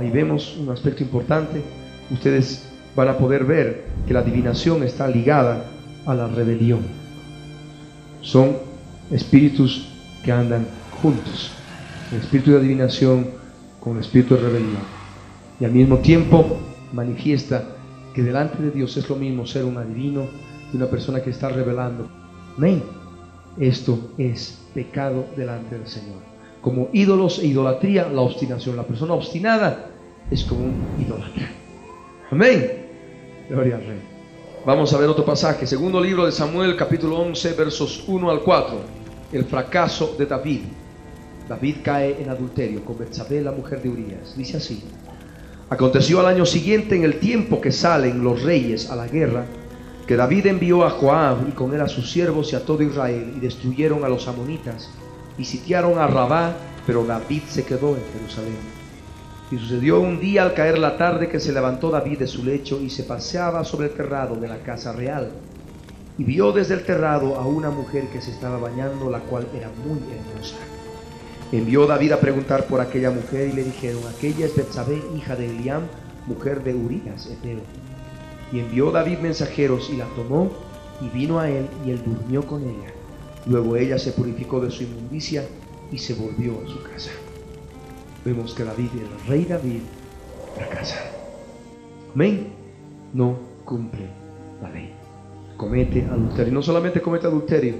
Ahí 0.00 0.10
vemos 0.10 0.56
un 0.56 0.70
aspecto 0.70 1.02
importante. 1.02 1.62
Ustedes 2.10 2.68
van 2.96 3.08
a 3.08 3.18
poder 3.18 3.44
ver 3.44 3.84
que 4.06 4.14
la 4.14 4.20
adivinación 4.20 4.82
está 4.82 5.06
ligada 5.06 5.66
a 6.06 6.14
la 6.14 6.28
rebelión. 6.28 6.80
Son 8.22 8.56
espíritus 9.10 9.88
que 10.24 10.32
andan 10.32 10.66
juntos. 11.02 11.52
El 12.10 12.20
espíritu 12.20 12.52
de 12.52 12.58
adivinación 12.58 13.28
con 13.80 13.98
espíritu 13.98 14.34
de 14.34 14.42
rebelión. 14.42 14.82
Y 15.60 15.64
al 15.64 15.72
mismo 15.72 15.98
tiempo 15.98 16.58
manifiesta 16.92 17.64
que 18.14 18.22
delante 18.22 18.62
de 18.62 18.70
Dios 18.70 18.96
es 18.96 19.08
lo 19.08 19.16
mismo 19.16 19.46
ser 19.46 19.64
un 19.64 19.76
adivino 19.76 20.26
y 20.72 20.76
una 20.76 20.86
persona 20.86 21.22
que 21.22 21.30
está 21.30 21.48
revelando. 21.48 22.08
Amén. 22.56 22.82
Esto 23.58 24.12
es 24.18 24.58
pecado 24.74 25.26
delante 25.36 25.76
del 25.76 25.86
Señor. 25.86 26.18
Como 26.60 26.88
ídolos 26.92 27.38
e 27.40 27.46
idolatría, 27.46 28.08
la 28.08 28.22
obstinación. 28.22 28.76
La 28.76 28.84
persona 28.84 29.14
obstinada 29.14 29.90
es 30.30 30.44
como 30.44 30.64
un 30.64 30.82
idólatra. 30.98 31.50
Amén. 32.30 32.86
Gloria 33.48 33.76
al 33.76 33.86
Rey. 33.86 34.00
Vamos 34.64 34.92
a 34.94 34.98
ver 34.98 35.08
otro 35.08 35.24
pasaje. 35.24 35.66
Segundo 35.66 36.00
libro 36.00 36.24
de 36.24 36.32
Samuel, 36.32 36.76
capítulo 36.76 37.18
11, 37.18 37.52
versos 37.54 38.04
1 38.06 38.30
al 38.30 38.40
4. 38.40 38.80
El 39.32 39.44
fracaso 39.44 40.14
de 40.16 40.26
David. 40.26 40.60
David 41.48 41.76
cae 41.82 42.22
en 42.22 42.30
adulterio 42.30 42.84
con 42.84 42.96
Betsabé, 42.96 43.40
la 43.40 43.50
mujer 43.50 43.82
de 43.82 43.88
Urias. 43.88 44.36
Dice 44.36 44.58
así: 44.58 44.84
Aconteció 45.68 46.20
al 46.20 46.26
año 46.26 46.46
siguiente, 46.46 46.94
en 46.94 47.02
el 47.02 47.18
tiempo 47.18 47.60
que 47.60 47.72
salen 47.72 48.22
los 48.22 48.42
reyes 48.42 48.88
a 48.88 48.96
la 48.96 49.08
guerra, 49.08 49.46
que 50.06 50.16
David 50.16 50.46
envió 50.46 50.84
a 50.84 50.90
Joab 50.90 51.48
y 51.48 51.52
con 51.52 51.72
él 51.74 51.80
a 51.80 51.88
sus 51.88 52.10
siervos 52.10 52.52
y 52.52 52.56
a 52.56 52.64
todo 52.64 52.82
Israel 52.82 53.34
y 53.36 53.40
destruyeron 53.40 54.04
a 54.04 54.08
los 54.08 54.26
amonitas 54.26 54.90
y 55.38 55.44
sitiaron 55.44 55.98
a 55.98 56.06
Rabá, 56.06 56.54
pero 56.86 57.04
David 57.04 57.42
se 57.48 57.64
quedó 57.64 57.90
en 57.90 58.02
Jerusalén. 58.12 58.56
Y 59.50 59.58
sucedió 59.58 60.00
un 60.00 60.18
día 60.18 60.42
al 60.42 60.54
caer 60.54 60.78
la 60.78 60.96
tarde 60.96 61.28
que 61.28 61.38
se 61.38 61.52
levantó 61.52 61.90
David 61.90 62.20
de 62.20 62.26
su 62.26 62.44
lecho 62.44 62.80
y 62.80 62.90
se 62.90 63.04
paseaba 63.04 63.64
sobre 63.64 63.88
el 63.88 63.94
terrado 63.94 64.36
de 64.36 64.48
la 64.48 64.58
casa 64.58 64.92
real. 64.92 65.30
Y 66.18 66.24
vio 66.24 66.52
desde 66.52 66.74
el 66.74 66.84
terrado 66.84 67.36
a 67.36 67.46
una 67.46 67.70
mujer 67.70 68.08
que 68.08 68.20
se 68.20 68.30
estaba 68.30 68.58
bañando, 68.58 69.10
la 69.10 69.20
cual 69.20 69.46
era 69.54 69.70
muy 69.86 69.98
hermosa. 70.12 70.56
Envió 71.52 71.86
David 71.86 72.12
a 72.12 72.20
preguntar 72.20 72.64
por 72.64 72.80
aquella 72.80 73.10
mujer 73.10 73.48
y 73.48 73.52
le 73.52 73.64
dijeron, 73.64 74.02
aquella 74.08 74.46
es 74.46 74.56
Betsabé, 74.56 75.02
hija 75.16 75.36
de 75.36 75.50
Eliam, 75.50 75.82
mujer 76.26 76.64
de 76.64 76.74
Urías, 76.74 77.26
Eteo. 77.26 77.60
Y 78.52 78.60
envió 78.60 78.90
David 78.90 79.18
mensajeros 79.18 79.90
y 79.90 79.96
la 79.96 80.06
tomó 80.14 80.50
y 81.00 81.08
vino 81.08 81.40
a 81.40 81.48
él 81.48 81.66
y 81.86 81.90
él 81.90 82.02
durmió 82.04 82.46
con 82.46 82.62
ella. 82.62 82.92
Luego 83.46 83.76
ella 83.76 83.98
se 83.98 84.12
purificó 84.12 84.60
de 84.60 84.70
su 84.70 84.84
inmundicia 84.84 85.44
y 85.90 85.98
se 85.98 86.14
volvió 86.14 86.60
a 86.64 86.68
su 86.68 86.82
casa. 86.82 87.10
Vemos 88.24 88.54
que 88.54 88.64
David, 88.64 88.90
el 88.94 89.28
rey 89.28 89.44
David, 89.44 89.80
fracasa. 90.54 90.96
Amén. 92.14 92.52
No 93.12 93.36
cumple 93.64 94.08
la 94.62 94.70
ley. 94.70 94.92
Comete 95.56 96.04
adulterio. 96.04 96.52
No 96.52 96.62
solamente 96.62 97.00
comete 97.00 97.26
adulterio. 97.26 97.74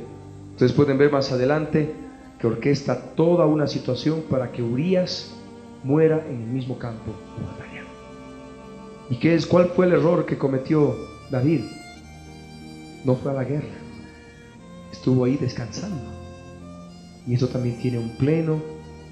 Ustedes 0.53 0.73
pueden 0.73 0.99
ver 0.99 1.13
más 1.13 1.31
adelante 1.33 1.95
que 2.39 2.47
orquesta 2.47 3.15
toda 3.15 3.47
una 3.47 3.67
situación 3.67 4.23
para 4.29 4.51
que 4.51 4.63
Urias 4.63 5.33
muera 5.85 6.25
en 6.29 6.43
el 6.43 6.49
mismo 6.49 6.79
campo. 6.79 7.13
¿Y 9.13 9.17
qué 9.17 9.35
es? 9.35 9.47
¿Cuál 9.47 9.69
fue 9.69 9.85
el 9.85 9.93
error 9.93 10.25
que 10.25 10.39
cometió 10.39 10.97
David? 11.31 11.61
No 13.05 13.15
fue 13.15 13.33
a 13.33 13.35
la 13.35 13.45
guerra, 13.45 13.77
estuvo 14.91 15.27
ahí 15.27 15.37
descansando. 15.37 16.03
Y 17.27 17.35
eso 17.35 17.47
también 17.47 17.77
tiene 17.77 17.99
un 17.99 18.17
pleno 18.17 18.63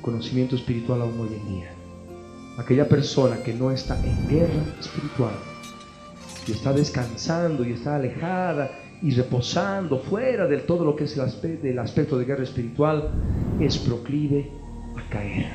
conocimiento 0.01 0.57
espiritual 0.57 1.03
aún 1.03 1.21
hoy 1.21 1.35
en 1.35 1.55
día. 1.55 1.71
Aquella 2.57 2.89
persona 2.89 3.43
que 3.43 3.53
no 3.53 3.71
está 3.71 4.03
en 4.03 4.27
guerra 4.27 4.75
espiritual 4.81 5.35
y 6.47 6.53
está 6.53 6.73
descansando 6.73 7.63
y 7.63 7.73
está 7.73 7.97
alejada 7.97 8.71
y 9.03 9.11
reposando 9.11 9.99
fuera 9.99 10.47
de 10.47 10.61
todo 10.61 10.83
lo 10.83 10.97
que 10.97 11.05
es 11.05 11.15
el 11.15 11.25
aspecto, 11.25 11.67
del 11.67 11.79
aspecto 11.79 12.17
de 12.17 12.25
guerra 12.25 12.45
espiritual, 12.45 13.11
es 13.61 13.77
proclive 13.77 14.51
a 14.97 15.11
caer. 15.11 15.47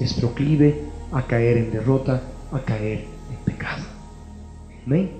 Es 0.00 0.14
proclive 0.14 0.82
a 1.12 1.22
caer 1.22 1.58
en 1.58 1.70
derrota, 1.70 2.20
a 2.50 2.58
caer 2.64 3.19
en 3.30 3.44
pecado. 3.44 3.82
Amén. 4.86 5.12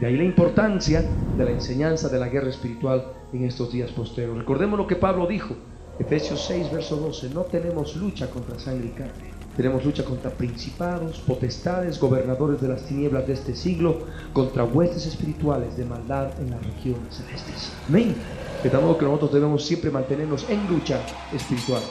De 0.00 0.06
ahí 0.06 0.16
la 0.16 0.24
importancia 0.24 1.04
de 1.36 1.44
la 1.44 1.50
enseñanza 1.50 2.08
de 2.08 2.18
la 2.18 2.28
guerra 2.28 2.48
espiritual 2.48 3.12
en 3.32 3.44
estos 3.44 3.72
días 3.72 3.90
posteriores. 3.90 4.38
Recordemos 4.38 4.78
lo 4.78 4.86
que 4.86 4.96
Pablo 4.96 5.26
dijo, 5.26 5.54
Efesios 5.98 6.44
6, 6.46 6.72
verso 6.72 6.96
12, 6.96 7.30
no 7.30 7.42
tenemos 7.42 7.96
lucha 7.96 8.30
contra 8.30 8.58
sangre 8.58 8.86
y 8.86 8.90
carne 8.90 9.40
tenemos 9.60 9.84
lucha 9.84 10.04
contra 10.04 10.30
principados, 10.30 11.18
potestades, 11.18 12.00
gobernadores 12.00 12.62
de 12.62 12.68
las 12.68 12.82
tinieblas 12.86 13.26
de 13.26 13.34
este 13.34 13.54
siglo, 13.54 14.06
contra 14.32 14.64
huestes 14.64 15.06
espirituales 15.06 15.76
de 15.76 15.84
maldad 15.84 16.30
en 16.40 16.50
las 16.50 16.64
regiones 16.64 17.14
celestes. 17.14 17.72
Amén. 17.88 18.14
De 18.62 18.70
tal 18.70 18.82
modo 18.82 18.96
que 18.96 19.04
nosotros 19.04 19.34
debemos 19.34 19.66
siempre 19.66 19.90
mantenernos 19.90 20.48
en 20.48 20.66
lucha 20.66 21.00
espiritual. 21.34 21.82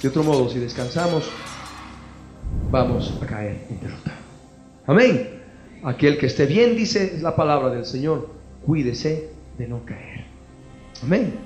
De 0.00 0.08
otro 0.08 0.22
modo, 0.22 0.48
si 0.48 0.58
descansamos, 0.58 1.28
vamos 2.70 3.12
a 3.20 3.26
caer 3.26 3.66
en 3.70 3.80
derrota. 3.80 4.25
Amén. 4.86 5.40
Aquel 5.82 6.18
que 6.18 6.26
esté 6.26 6.46
bien, 6.46 6.76
dice 6.76 7.18
la 7.20 7.36
palabra 7.36 7.70
del 7.70 7.84
Señor, 7.84 8.28
cuídese 8.64 9.28
de 9.58 9.68
no 9.68 9.84
caer. 9.84 10.24
Amén. 11.02 11.45